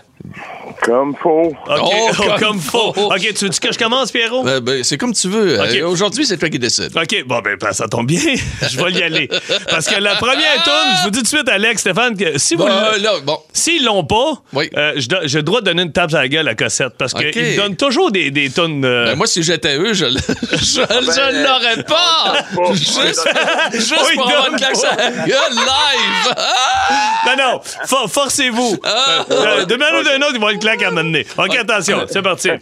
Comme 0.84 1.16
faux. 1.16 1.48
OK, 1.68 1.80
Oh, 1.92 2.10
comme, 2.16 2.40
comme 2.40 2.60
faux. 2.60 2.94
faux. 2.94 3.06
OK, 3.12 3.34
tu 3.34 3.46
veux 3.46 3.50
que 3.52 3.74
je 3.74 3.78
commence, 3.80 4.12
Pierrot? 4.12 4.46
Euh, 4.48 4.60
ben, 4.60 4.84
c'est 4.84 4.98
comme 4.98 5.14
tu 5.14 5.28
veux. 5.28 5.60
Ok. 5.60 5.74
Euh, 5.76 5.88
Aujourd'hui, 5.88 6.26
c'est 6.26 6.38
toi 6.38 6.50
qui 6.50 6.60
décides. 6.60 6.92
OK, 6.96 7.24
bon, 7.26 7.40
ben, 7.40 7.58
ben, 7.60 7.72
ça 7.74 7.88
tombe 7.88 8.06
bien. 8.08 8.22
je 8.70 8.78
vais 8.78 8.92
y 8.92 9.02
aller. 9.02 9.28
Parce 9.70 9.88
que 9.88 10.00
la 10.00 10.16
première 10.16 10.64
tourne, 10.64 10.88
je 11.00 11.04
vous 11.06 11.10
dis 11.10 11.18
tout 11.20 11.24
de 11.24 11.28
suite, 11.30 11.50
Alex, 11.50 11.82
Stéphane, 11.82 12.16
que 12.16 12.38
si 12.38 12.54
vous. 12.56 12.64
Bon, 12.64 12.68
l'a- 12.68 12.94
euh, 12.94 12.98
là, 13.00 13.12
bon. 13.24 13.40
S'ils 13.54 13.84
l'ont 13.86 14.04
pas, 14.04 14.34
Oui. 14.54 14.70
euh, 14.78 14.94
j'ai 15.24 15.40
le 15.40 15.44
droit 15.44 15.62
de 15.62 15.66
donner 15.66 15.82
une 15.84 15.92
tape 15.92 16.14
à 16.14 16.20
la 16.22 16.28
gueule 16.28 16.48
à 16.48 16.54
Cossette 16.56 16.94
parce 16.98 17.14
qu'ils 17.14 17.56
donnent 17.56 17.76
toujours 17.76 18.12
des, 18.12 18.30
des 18.30 18.50
tonnes. 18.52 18.86
euh, 18.86 19.06
Ben, 19.08 19.16
moi, 19.16 19.26
si 19.28 19.42
j'étais 19.44 19.78
eux, 19.78 19.94
je, 19.94 20.06
l- 20.06 20.18
je, 20.52 20.58
je 20.58 21.44
l'aurais 21.44 21.84
pas. 21.84 22.36
Juste, 22.74 23.30
juste 23.74 23.94
Oui, 24.08 24.16
pour 24.16 24.30
avoir 24.30 24.50
une 24.52 24.58
claque 24.58 24.76
sur 24.76 24.90
la 24.96 25.10
gueule 25.26 25.54
live. 25.56 26.34
Ah! 26.38 27.36
Non, 27.36 27.44
non, 27.54 27.60
for- 27.88 28.10
forcez-vous. 28.12 28.78
Ah. 28.84 29.26
De 29.66 29.76
manière 29.76 30.00
ou 30.00 30.04
d'une 30.04 30.24
autre, 30.24 30.27
ils 30.34 30.40
vont 30.40 30.50
une 30.50 30.60
claque 30.60 30.84
à 30.84 30.92
m'amener. 30.92 31.26
OK, 31.38 31.56
attention, 31.56 32.06
c'est 32.10 32.22
parti. 32.22 32.50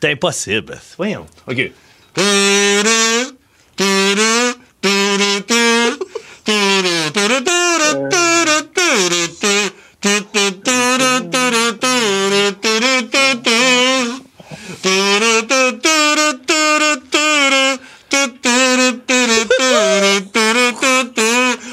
C'est 0.00 0.10
impossible. 0.12 0.78
Voyons. 0.98 1.24
OK. 1.48 1.70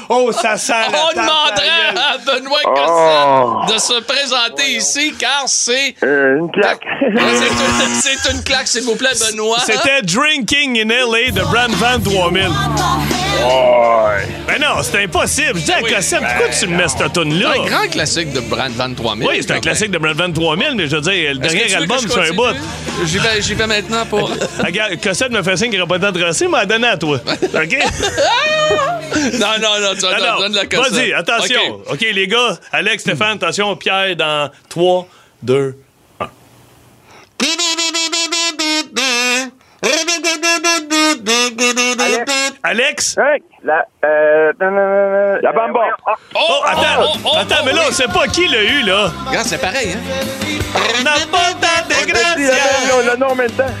Oh, 0.08 0.30
ça 0.32 0.56
sent 0.56 0.72
la 0.72 0.88
On 0.88 1.08
tape 1.14 1.16
à 1.16 1.16
la 1.16 1.22
demanderait 1.22 1.66
gueule. 1.66 1.98
à 1.98 2.18
Benoît 2.18 2.51
Oh. 2.66 3.60
Cossette 3.66 3.74
de 3.74 3.80
se 3.80 4.00
présenter 4.02 4.72
ici, 4.76 5.14
car 5.18 5.44
c'est... 5.46 5.94
Euh, 6.02 6.38
une 6.38 6.50
claque. 6.50 6.82
C'est 7.02 7.84
une, 7.84 7.94
c'est 7.94 8.32
une 8.32 8.42
claque, 8.42 8.68
s'il 8.68 8.82
vous 8.82 8.94
plaît, 8.94 9.10
Benoît. 9.18 9.58
C'était 9.66 10.02
Drinking 10.02 10.80
in 10.80 10.88
LA 10.88 11.30
de 11.32 11.42
Brand 11.42 11.70
Van 11.72 12.00
3000. 12.00 12.42
Ouais. 12.42 14.26
Ben 14.46 14.60
non, 14.60 14.82
c'est 14.82 15.02
impossible. 15.02 15.58
Je 15.58 15.64
dis 15.64 15.72
à 15.72 15.80
Oui. 15.82 15.92
Cossette, 15.92 16.20
pourquoi 16.20 16.48
tu 16.48 16.66
me 16.68 16.76
mets 16.76 16.88
cette 16.88 17.12
tune-là? 17.12 17.52
un 17.52 17.66
grand 17.66 17.88
classique 17.88 18.32
de 18.32 18.40
Brand 18.40 18.70
Van 18.72 18.94
3000. 18.94 19.28
Oui, 19.28 19.38
c'est 19.40 19.52
un 19.52 19.60
classique 19.60 19.90
de 19.90 19.98
Brand 19.98 20.16
Van 20.16 20.32
3000, 20.32 20.74
mais 20.76 20.86
je 20.86 20.96
veux 20.96 21.02
dire, 21.02 21.32
le 21.34 21.38
dernier 21.38 21.74
album, 21.74 21.98
c'est 21.98 22.30
un 22.30 22.32
bout. 22.34 22.56
J'y 23.04 23.18
vais, 23.18 23.42
j'y 23.42 23.54
vais 23.54 23.66
maintenant 23.66 24.06
pour... 24.06 24.30
Regarde, 24.64 25.00
Cossette 25.02 25.32
me 25.32 25.42
fait 25.42 25.56
signe 25.56 25.70
qu'il 25.70 25.78
n'y 25.78 25.82
aura 25.82 25.88
pas 25.88 25.98
de 25.98 26.06
temps 26.06 26.12
de 26.12 26.48
mais 26.48 26.58
elle 26.62 26.68
donné 26.68 26.88
à 26.88 26.96
toi. 26.96 27.18
OK? 27.54 27.78
Non, 29.38 29.58
non, 29.60 29.80
non, 29.80 29.94
tu 29.94 30.00
vas 30.00 30.18
Non, 30.18 30.26
non. 30.34 30.38
donne 30.40 30.54
la 30.54 30.66
cassette. 30.66 30.92
Vas-y, 30.92 31.12
attention. 31.12 31.74
OK. 31.86 31.92
OK, 31.92 32.00
les 32.00 32.26
gars. 32.26 32.58
Alex, 32.72 33.02
Stéphane, 33.02 33.36
attention. 33.36 33.76
Pierre, 33.76 34.16
dans 34.16 34.50
3, 34.68 35.06
2, 35.42 35.76
1. 36.20 36.30
Alex? 42.62 43.16
La, 43.64 43.84
euh, 44.04 44.52
la 45.42 45.52
bamba. 45.52 45.80
Oh, 46.34 46.62
attends, 46.64 47.36
attends, 47.38 47.64
mais 47.64 47.72
là, 47.72 47.82
on 47.88 47.92
sait 47.92 48.06
pas 48.06 48.26
qui 48.28 48.46
l'a 48.48 48.62
eu, 48.62 48.82
là. 48.82 49.10
Regarde, 49.26 49.46
c'est 49.46 49.60
pareil, 49.60 49.94
hein? 49.94 50.00
Le 53.10 53.16
nom 53.16 53.26
en 53.28 53.34
même 53.34 53.50
temps. 53.50 53.64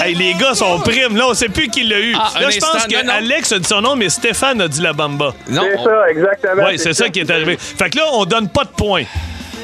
Hey, 0.00 0.14
les 0.14 0.34
gars 0.34 0.54
sont 0.54 0.78
primes. 0.80 1.16
Là, 1.16 1.26
on 1.28 1.34
sait 1.34 1.48
plus 1.48 1.68
qui 1.68 1.82
l'a 1.82 1.98
eu. 1.98 2.14
Ah, 2.16 2.40
là, 2.40 2.50
je 2.50 2.58
pense 2.60 2.86
que 2.86 2.94
non, 2.98 3.04
non. 3.04 3.12
Alex 3.14 3.52
a 3.52 3.58
dit 3.58 3.66
son 3.68 3.80
nom, 3.80 3.96
mais 3.96 4.08
Stéphane 4.08 4.60
a 4.60 4.68
dit 4.68 4.80
la 4.80 4.92
bamba. 4.92 5.34
Non, 5.48 5.62
C'est 5.62 5.78
on- 5.78 5.84
ça, 5.84 6.08
exactement. 6.10 6.62
Oui, 6.66 6.78
c'est 6.78 6.92
ça 6.94 7.08
qui 7.08 7.18
est 7.20 7.30
arrivé. 7.30 7.56
Fait 7.58 7.90
que 7.90 7.98
là, 7.98 8.04
on 8.12 8.24
donne 8.24 8.48
pas 8.48 8.62
de 8.64 8.68
points. 8.70 9.02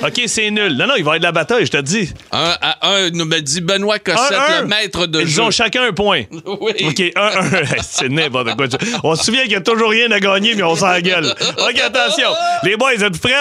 OK, 0.03 0.20
c'est 0.26 0.51
nul. 0.51 0.76
Non, 0.76 0.86
non, 0.86 0.95
il 0.97 1.05
va 1.05 1.12
y 1.12 1.16
avoir 1.16 1.18
de 1.18 1.22
la 1.24 1.32
bataille, 1.32 1.64
je 1.66 1.70
te 1.70 1.76
dis. 1.80 2.11
Un 2.30 2.55
à 2.61 2.88
un, 2.90 3.11
nous 3.11 3.24
me 3.24 3.40
dit 3.40 3.61
Benoît 3.62 3.99
Cossette, 3.99 4.32
Un, 4.32 4.53
un. 4.59 4.61
le 4.62 4.66
maître 4.66 5.07
de 5.07 5.20
Ils 5.22 5.28
jeu. 5.28 5.42
ont 5.42 5.51
chacun 5.51 5.82
un 5.84 5.92
point. 5.92 6.24
Oui. 6.61 6.72
OK, 6.86 7.03
un, 7.16 7.20
un. 7.22 7.51
C'est 7.82 8.09
n'importe 8.11 8.55
quoi. 8.57 8.66
On 9.03 9.14
se 9.16 9.24
souvient 9.24 9.42
qu'il 9.42 9.51
n'y 9.51 9.57
a 9.57 9.61
toujours 9.62 9.90
rien 9.90 10.11
à 10.11 10.20
gagner, 10.20 10.55
mais 10.55 10.62
on 10.62 10.76
s'engueule. 10.76 11.26
OK, 11.59 11.80
attention. 11.80 12.28
Les 12.64 12.76
boys, 12.76 12.92
êtes 12.95 13.18
prêts? 13.20 13.32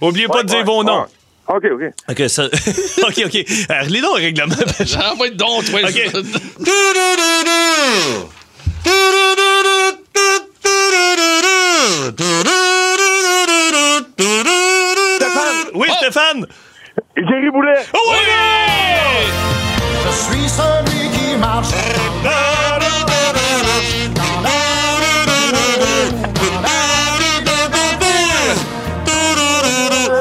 Oubliez 0.00 0.26
pas 0.28 0.42
de 0.42 0.48
dire 0.48 0.64
vos 0.64 0.82
noms. 0.84 1.06
OK, 1.48 1.64
OK. 1.72 1.82
OK, 2.10 2.28
ça... 2.28 2.44
OK, 3.08 3.22
OK. 3.26 3.34
Euh, 3.36 3.80
Relis 3.82 4.00
donc 4.00 4.16
le 4.18 4.22
règlement. 4.22 4.54
Ouais, 5.18 5.30
donc, 5.30 5.64
toi. 5.64 5.80
OK. 5.82 6.10
Jerry 17.32 17.50
Boulet. 17.50 17.72
Oh, 17.94 17.98
oui! 18.10 18.18
Je 20.04 20.10
suis 20.10 20.48
celui 20.50 21.08
qui 21.16 21.36
marche. 21.38 21.68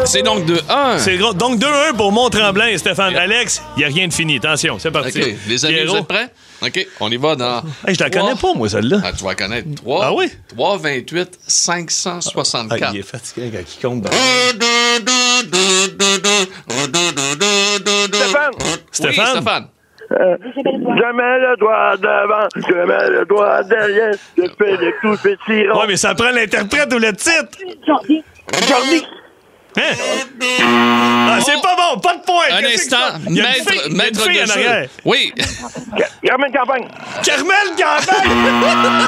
C'est 0.06 0.24
donc 0.24 0.46
de 0.46 0.62
1. 0.70 1.00
C'est 1.00 1.18
gros. 1.18 1.34
Donc 1.34 1.60
2-1 1.60 1.96
pour 1.96 2.12
Mont-Tremblant 2.14 2.66
et 2.66 2.78
Stéphane. 2.78 3.16
Alex, 3.16 3.62
il 3.76 3.80
n'y 3.80 3.86
a 3.86 3.88
rien 3.88 4.08
de 4.08 4.14
fini. 4.14 4.38
Attention, 4.38 4.78
c'est 4.80 4.92
parti. 4.92 5.22
OK, 5.22 5.28
les 5.48 5.66
amis, 5.66 5.74
Pierrot. 5.76 5.92
vous 5.94 6.00
êtes 6.00 6.08
prêts? 6.08 6.30
OK, 6.62 6.88
on 7.00 7.10
y 7.10 7.18
va 7.18 7.36
dans... 7.36 7.62
Hey, 7.88 7.96
je 7.96 8.04
la 8.04 8.10
connais 8.10 8.36
pas, 8.36 8.54
moi, 8.54 8.70
celle-là. 8.70 8.98
Ah, 9.04 9.12
tu 9.18 9.24
vas 9.24 9.36
connaître. 9.36 9.68
3, 9.76 10.06
Ah 10.06 10.14
oui? 10.14 10.28
3, 10.50 10.78
28, 10.78 11.30
Ah, 11.34 11.44
564. 11.48 12.94
il 12.94 13.00
est 13.00 13.04
fatigué 13.04 13.52
quand 13.52 13.60
il 13.60 13.82
compte. 13.82 14.02
dans- 14.04 14.10
Stéphane. 18.12 18.52
Stéphane? 18.92 19.26
Oui, 19.26 19.32
Stéphane. 19.32 19.68
Euh, 20.12 20.36
jamais 21.00 21.40
le 21.40 21.56
doigt 21.58 21.96
devant, 21.96 22.48
jamais 22.68 23.10
le 23.12 23.26
doigt 23.26 23.64
derrière. 23.64 24.12
Je 24.38 24.44
fais 24.58 24.78
des 24.78 24.94
coups 25.00 25.22
petits 25.22 25.70
ronds. 25.70 25.80
Ouais, 25.80 25.88
mais 25.88 25.96
ça 25.96 26.14
prend 26.16 26.32
l'interprète 26.32 26.94
ou 26.94 27.00
le 27.00 27.14
titre. 27.14 27.58
Jordi. 27.88 28.22
Jordi. 28.68 29.06
Hein? 29.78 29.82
Ah, 31.30 31.40
c'est 31.46 31.62
pas 31.62 31.76
bon, 31.76 32.00
pas 32.00 32.16
de 32.16 32.22
point. 32.24 32.44
Un 32.52 32.64
instant, 32.66 32.98
c'est? 33.14 33.30
Il 33.30 33.38
y 33.38 33.42
a 33.42 33.58
une 33.58 33.64
maître, 33.64 33.72
fille- 33.72 33.80
il 33.80 33.80
y 33.80 33.84
a 33.84 33.88
une 33.88 33.98
maître 33.98 34.22
fille 34.26 34.38
de 34.38 34.42
en 34.44 34.46
jeu. 34.46 34.52
arrière. 34.68 34.90
Oui. 35.06 35.34
Carmen 36.26 36.52
Campagne. 36.52 36.88
Carmel 37.24 37.68
Campagne! 37.78 39.06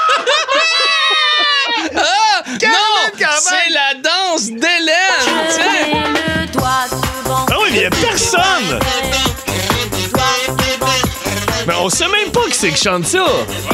Ah! 1.96 2.44
Non! 2.62 3.28
C'est 3.40 3.70
la 3.72 3.94
danse 4.02 4.46
d'Hélène! 4.48 5.20
tiens. 5.50 5.64
Ah 7.52 7.56
oui, 7.62 7.70
mais 7.72 7.78
il 7.78 7.82
y 7.82 7.86
a 7.86 7.90
personne! 7.90 8.80
Mais 11.68 11.74
on 11.80 11.90
sait 11.90 12.08
même 12.08 12.32
pas 12.32 12.42
qui 12.48 12.54
c'est 12.54 12.72
qui 12.72 12.84
chante 12.84 13.06
ça. 13.06 13.26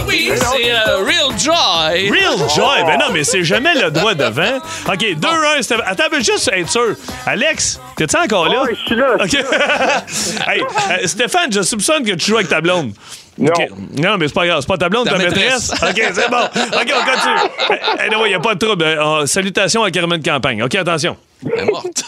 Oui, 0.08 0.32
c'est 0.36 0.72
euh, 0.72 0.98
Real 1.04 1.38
Joy. 1.40 2.10
Real 2.10 2.38
Joy. 2.56 2.84
Ben 2.86 2.98
non, 3.00 3.12
mais 3.12 3.24
c'est 3.24 3.44
jamais 3.44 3.74
le 3.76 3.90
doigt 3.90 4.14
devant. 4.14 4.58
OK, 4.88 4.98
2-1. 5.00 5.62
Stéphane. 5.62 5.86
Attends, 5.88 6.04
je 6.12 6.16
veux 6.18 6.24
juste 6.24 6.50
être 6.54 6.70
sûr. 6.70 6.96
Alex, 7.26 7.80
t'es-tu 7.96 8.16
encore 8.18 8.48
là? 8.48 8.64
Ouais, 8.64 8.76
je 8.76 8.86
suis 8.86 8.96
là. 8.96 9.16
OK. 9.16 9.34
hey, 10.48 10.62
euh, 10.62 11.08
Stéphane, 11.08 11.52
je 11.52 11.62
soupçonne 11.62 12.04
que 12.04 12.12
tu 12.14 12.28
joues 12.28 12.36
avec 12.38 12.50
ta 12.50 12.62
blonde. 12.62 12.94
Non. 13.38 13.54
Non, 13.98 14.18
mais 14.18 14.28
c'est 14.28 14.34
pas 14.34 14.46
grave. 14.46 14.60
C'est 14.62 14.68
pas 14.68 14.78
ta 14.78 14.90
blonde, 14.90 15.06
Ta 15.06 15.12
ta 15.14 15.18
maîtresse. 15.18 15.72
maîtresse. 15.72 15.90
OK, 15.90 16.12
c'est 16.14 16.30
bon. 16.30 16.44
OK, 16.44 16.94
on 16.94 17.06
continue. 17.06 18.22
Il 18.26 18.28
n'y 18.28 18.34
a 18.36 18.40
pas 18.40 18.54
de 18.54 18.66
trouble. 18.66 18.84
Euh, 18.84 19.26
salutations 19.26 19.84
à 19.84 19.90
Carmen 19.92 20.22
Campagne. 20.22 20.62
OK, 20.62 20.76
attention. 20.76 21.16
Elle 21.46 21.62
est 21.62 21.66
morte. 21.66 22.04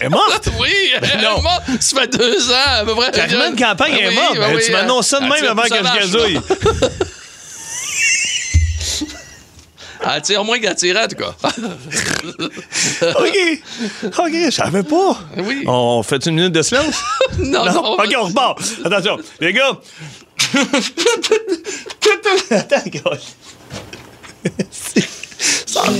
Elle 0.00 0.06
est 0.06 0.08
morte? 0.08 0.48
Oui, 0.60 0.68
elle 1.00 1.20
Non. 1.22 1.38
est 1.38 1.42
morte. 1.42 1.62
Ça 1.80 2.00
fait 2.00 2.16
deux 2.18 2.50
ans, 2.50 2.54
à 2.78 2.84
peu 2.84 2.94
près. 2.94 3.10
Carmen 3.12 3.54
Campagne 3.56 3.94
Ah 3.96 4.02
est 4.10 4.14
morte. 4.14 4.34
ben 4.34 4.40
Ben, 4.48 4.54
oui, 4.56 4.62
tu 4.64 4.72
m'annonces 4.72 5.06
ça 5.08 5.20
de 5.20 5.24
elle 5.24 5.30
même 5.30 5.44
avant 5.50 5.62
que 5.62 5.68
je 5.76 5.82
gazouille. 5.98 6.40
Elle 10.08 10.22
tire 10.22 10.44
moins 10.44 10.58
qu'elle 10.60 10.74
tirait, 10.76 11.04
en 11.04 11.08
tout 11.08 11.16
cas. 11.16 11.34
OK. 13.18 13.36
OK, 14.18 14.32
je 14.32 14.50
savais 14.50 14.82
pas. 14.82 15.18
Oui. 15.38 15.64
On 15.66 16.02
fait 16.02 16.24
une 16.26 16.34
minute 16.36 16.52
de 16.52 16.62
silence? 16.62 16.94
Non, 17.38 17.64
non. 17.66 17.92
OK, 17.94 18.14
on 18.18 18.22
repart. 18.24 18.58
Attention. 18.84 19.18
Les 19.40 19.52
gars. 19.52 19.72
Attends, 22.50 22.90
Ça- 25.66 25.82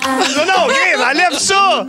Non, 0.00 0.44
non, 0.46 0.66
OK, 0.66 0.76
enlève 1.10 1.38
ça! 1.38 1.84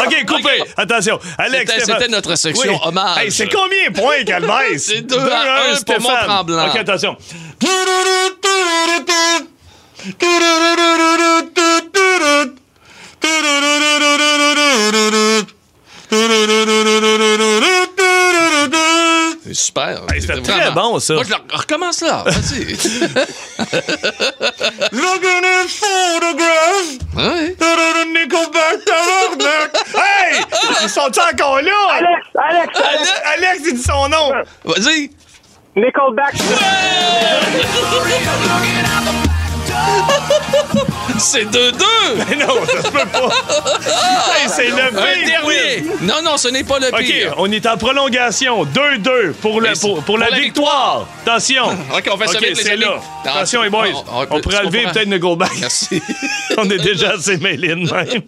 OK, 0.00 0.26
coupé. 0.26 0.62
Attention. 0.76 1.18
Alex, 1.36 1.72
C'était- 1.84 2.08
notre 2.08 2.34
section 2.36 2.78
hommage. 2.84 3.18
Hey, 3.18 3.32
c'est 3.32 3.48
combien 3.48 3.90
de 3.90 4.00
points, 4.00 4.22
Calvaise? 4.24 4.84
C'est 4.94 5.02
deux 5.02 5.18
à 5.18 5.64
un 5.64 5.68
pour 5.70 5.76
Stéphane. 5.78 6.02
Mont-Tremblant. 6.02 6.68
OK, 6.68 6.76
attention. 6.76 7.16
C'est 19.48 19.54
super. 19.54 20.02
Hey, 20.12 20.20
c'était 20.20 20.42
très 20.42 20.60
Vraiment. 20.60 20.92
bon, 20.92 21.00
ça. 21.00 21.14
Moi, 21.14 21.22
je 21.24 21.32
recommence 21.56 22.02
là. 22.02 22.22
Vas-y. 22.26 22.64
Looking 24.92 25.42
at 25.42 25.68
photograph. 25.68 26.98
Ouais. 27.16 27.56
Nickelback, 28.12 28.84
tabarnak. 28.84 29.70
Hey! 29.94 30.44
Ils 30.82 30.90
sont 30.90 31.00
encore 31.00 31.62
là? 31.62 31.72
Alex, 31.92 32.26
Alex, 32.34 32.78
Alex, 32.78 33.12
Alex, 33.36 33.62
il 33.68 33.74
dit 33.74 33.82
son 33.82 34.08
nom. 34.10 34.32
Vas-y. 34.64 35.10
Nickelback. 35.76 36.34
C'est 41.18 41.44
2-2. 41.44 41.72
Mais 42.28 42.36
non, 42.36 42.54
ça 42.66 42.82
se 42.82 42.88
peut 42.90 43.06
pas. 43.06 43.28
Hey, 44.38 44.48
c'est 44.48 44.68
le 44.68 44.90
pire. 44.90 45.26
dernier. 45.26 45.84
Non, 46.02 46.22
non, 46.24 46.36
ce 46.36 46.48
n'est 46.48 46.64
pas 46.64 46.78
le 46.78 46.88
OK, 46.88 46.98
pire. 46.98 47.34
on 47.38 47.50
est 47.50 47.66
en 47.66 47.76
prolongation. 47.76 48.64
2-2 48.64 49.32
pour, 49.34 49.60
le, 49.60 49.72
pour, 49.78 50.02
pour 50.04 50.18
la 50.18 50.26
pour 50.26 50.34
la 50.36 50.38
victoire. 50.38 51.06
Attention. 51.26 51.64
OK, 51.96 52.08
on 52.12 52.16
fait 52.16 52.26
ça 52.28 52.40
les 52.40 52.54
c'est 52.54 52.76
là. 52.76 53.00
Attention, 53.24 53.62
les 53.62 53.70
boys. 53.70 53.86
on- 53.94 54.04
On, 54.20 54.26
on- 54.36 54.40
pourrait 54.40 54.62
lever 54.64 54.84
peut-être 54.92 55.08
Nickelback. 55.08 55.50
Merci. 55.60 56.02
on 56.56 56.68
est 56.70 56.78
déjà 56.78 57.10
assez 57.12 57.36
mêlés 57.38 57.68
de 57.68 57.74
même. 57.74 58.22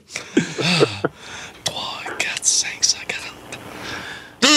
3, 1.65 1.99
4, 2.19 2.31
5, 2.43 2.69
140. 2.81 4.51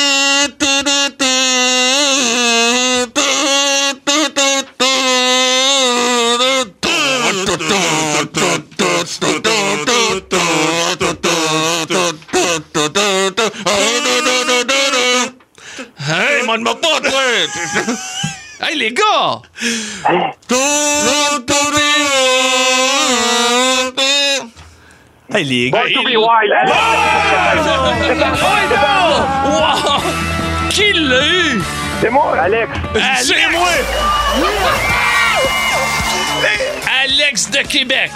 Hey, 18.61 18.75
les 18.75 18.91
gars! 18.93 19.41
Hey, 25.29 25.43
les 25.43 25.71
gars. 25.71 25.79
Born 25.79 25.93
to 25.93 26.03
be 26.03 26.15
wild. 26.15 26.51
Wow! 29.45 30.01
Qui 30.69 30.93
l'a 30.93 31.27
eu? 31.27 31.61
C'est 32.01 32.09
moi, 32.09 32.37
Alex. 32.39 32.69
C'est 33.21 33.49
moi. 33.51 33.69
Alex 37.03 37.49
de 37.51 37.59
Québec. 37.67 38.11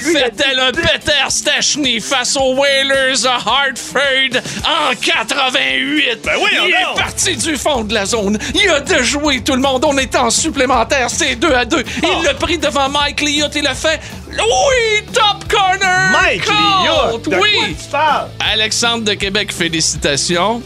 Fait-elle 0.00 0.58
un 0.60 0.72
Peter 0.72 1.12
Stachny 1.28 2.00
face 2.00 2.36
aux 2.36 2.54
Whalers 2.54 3.22
de 3.22 3.26
Hartford 3.28 4.42
en 4.64 4.94
88? 4.94 6.20
Ben 6.24 6.32
oui, 6.42 6.50
Il 6.66 6.70
est 6.70 6.96
parti 6.96 7.36
du 7.36 7.56
fond 7.56 7.82
de 7.84 7.94
la 7.94 8.06
zone. 8.06 8.38
Il 8.54 8.68
a 8.70 8.80
déjoué 8.80 9.42
tout 9.42 9.54
le 9.54 9.60
monde. 9.60 9.84
On 9.84 9.96
est 9.98 10.14
en 10.16 10.30
supplémentaire. 10.30 11.08
C'est 11.10 11.36
2 11.36 11.52
à 11.52 11.64
2. 11.64 11.84
Oh. 12.02 12.06
Il 12.18 12.24
l'a 12.24 12.34
pris 12.34 12.58
devant 12.58 12.88
Mike 12.88 13.20
Liotte. 13.20 13.54
Il 13.56 13.62
l'a 13.64 13.74
fait. 13.74 14.00
Oui, 14.28 15.04
top 15.12 15.50
corner! 15.50 16.10
Mike 16.12 16.46
Liotte! 16.46 17.28
De 17.28 17.36
Oui! 17.36 17.50
quoi 17.54 17.66
tu 17.68 17.88
parles? 17.90 18.28
Alexandre 18.52 19.04
de 19.04 19.12
Québec, 19.14 19.52
félicitations. 19.52 20.62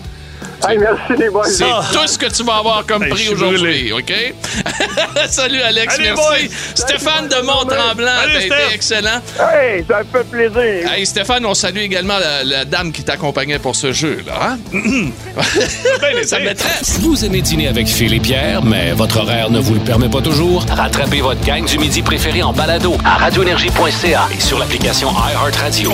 Hey, 0.68 0.78
merci 0.78 1.12
les 1.18 1.28
boys. 1.30 1.44
C'est 1.48 1.64
Ah. 1.64 1.82
tout 1.92 2.06
ce 2.06 2.18
que 2.18 2.26
tu 2.26 2.42
vas 2.44 2.56
avoir 2.56 2.84
comme 2.86 3.02
Hey, 3.04 3.10
prix 3.10 3.28
aujourd'hui, 3.28 3.92
OK? 3.92 4.12
Salut, 5.28 5.60
Alex, 5.60 5.94
Allez, 5.94 6.04
merci. 6.10 6.22
boys. 6.48 6.56
Stéphane 6.74 7.28
de 7.28 7.36
Mont-Tremblant, 7.44 8.06
t'as 8.32 8.40
été 8.40 8.54
excellent. 8.74 9.20
Hey, 9.38 9.84
ça 9.88 9.98
me 10.00 10.04
fait 10.04 10.24
plaisir. 10.30 10.92
Hey, 10.92 11.06
Stéphane, 11.06 11.44
on 11.46 11.54
salue 11.54 11.78
également 11.78 12.18
la, 12.18 12.42
la 12.44 12.64
dame 12.64 12.90
qui 12.92 13.02
t'accompagnait 13.04 13.58
pour 13.58 13.76
ce 13.76 13.92
jeu, 13.92 14.22
là. 14.26 14.52
Hein? 14.52 14.58
Ça. 16.24 16.36
Si 16.82 17.00
vous 17.00 17.24
aimez 17.24 17.42
dîner 17.42 17.68
avec 17.68 17.86
Phil 17.88 18.12
et 18.14 18.20
Pierre, 18.20 18.62
mais 18.62 18.92
votre 18.92 19.18
horaire 19.18 19.50
ne 19.50 19.58
vous 19.60 19.74
le 19.74 19.80
permet 19.80 20.08
pas 20.08 20.20
toujours, 20.20 20.64
rattrapez 20.70 21.20
votre 21.20 21.40
gang 21.44 21.64
du 21.64 21.78
midi 21.78 22.02
préféré 22.02 22.42
en 22.42 22.52
balado 22.52 22.96
à 23.04 23.16
radioénergie.ca 23.18 24.28
et 24.36 24.40
sur 24.40 24.58
l'application 24.58 25.10
iHeartRadio. 25.10 25.92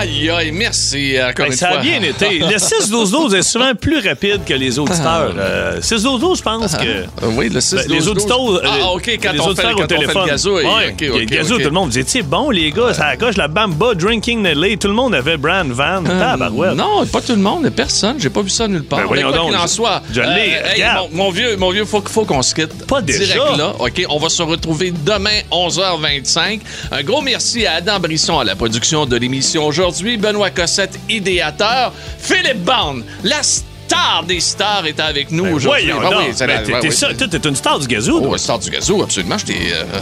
Aïe, 0.00 0.30
aïe, 0.30 0.52
merci 0.52 1.16
encore 1.20 1.46
Ben, 1.46 1.52
une 1.52 1.52
ça 1.52 1.68
fois. 1.68 1.78
a 1.78 1.82
bien 1.82 2.02
été. 2.02 2.38
Le 2.40 2.46
6-12-12 2.56 3.34
est 3.36 3.42
souvent 3.42 3.74
plus 3.74 4.06
rapide 4.06 4.40
que 4.46 4.54
les 4.54 4.78
auditeurs. 4.78 5.34
Euh, 5.38 5.80
6-12-12, 5.80 6.38
je 6.38 6.42
pense 6.42 6.76
que. 6.76 6.84
Euh, 6.84 7.04
oui, 7.34 7.48
le 7.48 7.60
6 7.60 7.74
Ben, 7.76 7.84
les 7.88 8.08
auditeurs. 8.08 8.40
euh, 8.50 8.60
Ah, 8.64 8.92
OK, 8.92 9.08
quand 9.22 9.32
les 9.32 9.40
on 9.40 9.44
fait, 9.44 9.50
auditeurs 9.50 9.70
quand 9.72 9.78
au 9.80 9.84
on 9.84 9.88
fait 9.88 9.94
téléphone. 9.96 10.22
le 10.24 10.28
gazouille. 10.30 10.64
Ouais, 10.64 10.92
OK, 10.92 11.00
le 11.00 11.12
OK, 11.14 11.26
gazou, 11.26 11.54
tout 11.58 11.64
le 11.64 11.70
monde 11.70 11.88
disait, 11.90 12.04
tu 12.04 12.22
bon, 12.22 12.50
les 12.50 12.70
gars, 12.70 12.92
ça 12.94 13.16
coche 13.16 13.36
la 13.36 13.48
Bamba, 13.48 13.94
Drinking 13.94 14.42
Nelly. 14.42 14.78
Tout 14.78 14.88
le 14.88 14.94
monde 14.94 15.14
avait 15.14 15.36
Brand 15.36 15.68
Van. 15.70 16.02
Euh. 16.06 16.74
Non, 16.74 17.06
pas 17.06 17.20
tout 17.20 17.32
le 17.32 17.38
monde, 17.38 17.68
personne. 17.70 18.16
J'ai 18.18 18.30
pas 18.30 18.42
vu 18.42 18.50
ça 18.50 18.68
nulle 18.68 18.84
part. 18.84 19.00
Ben, 19.00 19.06
voyons 19.06 19.30
donc, 19.30 19.48
qu'il 19.50 19.56
en 19.58 19.62
je- 19.62 19.68
soit, 19.68 20.02
je 20.12 20.20
l'ai, 20.20 20.56
hey, 20.76 20.84
mon 21.12 21.30
vieux, 21.30 21.56
mon 21.56 21.70
vieux, 21.70 21.84
faut, 21.84 22.02
faut 22.06 22.24
qu'on 22.24 22.42
se 22.42 22.54
quitte. 22.54 22.86
Pas 22.86 23.00
déjà? 23.00 23.24
Direct 23.34 23.56
là, 23.56 23.72
OK? 23.78 24.04
On 24.10 24.18
va 24.18 24.28
se 24.28 24.42
retrouver 24.42 24.92
demain, 25.04 25.40
11h25. 25.50 26.60
Un 26.92 27.02
gros 27.02 27.20
merci 27.22 27.66
à 27.66 27.74
Adam 27.74 27.98
Brisson 28.00 28.38
à 28.38 28.44
la 28.44 28.54
production 28.56 28.97
de 29.06 29.16
l'émission 29.16 29.66
aujourd'hui. 29.66 30.16
Benoît 30.16 30.50
Cossette, 30.50 30.98
idéateur. 31.08 31.92
Philippe 32.18 32.64
Bond, 32.64 33.02
la 33.24 33.42
star 33.42 34.22
des 34.26 34.40
stars, 34.40 34.84
est 34.86 35.00
avec 35.00 35.30
nous 35.30 35.46
aujourd'hui. 35.46 35.90
Voyons 35.90 35.96
Ah 36.00 36.10
donc. 36.10 36.18
oui, 36.26 36.32
c'est 36.34 36.46
Ben, 36.46 36.58
ouais, 36.60 36.80
t'es 36.80 36.88
oui, 36.88 36.92
ça- 36.94 37.08
t'es 37.14 37.48
une 37.48 37.56
star 37.56 37.78
du 37.78 37.86
gazou. 37.86 38.20
Oh, 38.22 38.36
star 38.36 38.58
du 38.58 38.68
gazou, 38.70 39.02
absolument. 39.02 39.38
Je 39.38 39.46
t'ai 39.46 39.56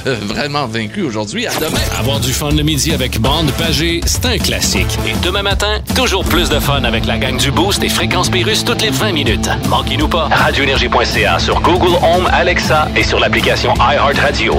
euh, 0.07 0.17
vraiment 0.23 0.67
vaincu 0.67 1.03
aujourd'hui. 1.03 1.47
À 1.47 1.55
demain. 1.55 1.79
Avoir 1.99 2.19
du 2.19 2.33
fun 2.33 2.51
le 2.51 2.63
midi 2.65 2.93
avec 2.93 3.21
Bande 3.21 3.51
Pagé, 3.53 4.01
c'est 4.05 4.27
un 4.27 4.39
classique. 4.39 4.99
Et 5.07 5.13
demain 5.25 5.43
matin, 5.43 5.81
toujours 5.95 6.25
plus 6.25 6.49
de 6.49 6.59
fun 6.59 6.83
avec 6.83 7.07
la 7.07 7.17
gang 7.19 7.37
du 7.37 7.53
Boost 7.53 7.83
et 7.85 7.89
Fréquence 7.89 8.29
Pérusse 8.29 8.65
toutes 8.65 8.83
les 8.83 8.91
20 8.91 9.13
minutes. 9.13 9.49
Manquez-nous 9.69 10.09
pas. 10.09 10.29
Radioénergie.ca 10.33 11.39
sur 11.39 11.61
Google 11.61 11.95
Home, 12.03 12.29
Alexa 12.33 12.89
et 12.97 13.05
sur 13.05 13.21
l'application 13.21 13.73
iHeartRadio. 13.75 14.57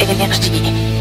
Énergie. 0.00 0.91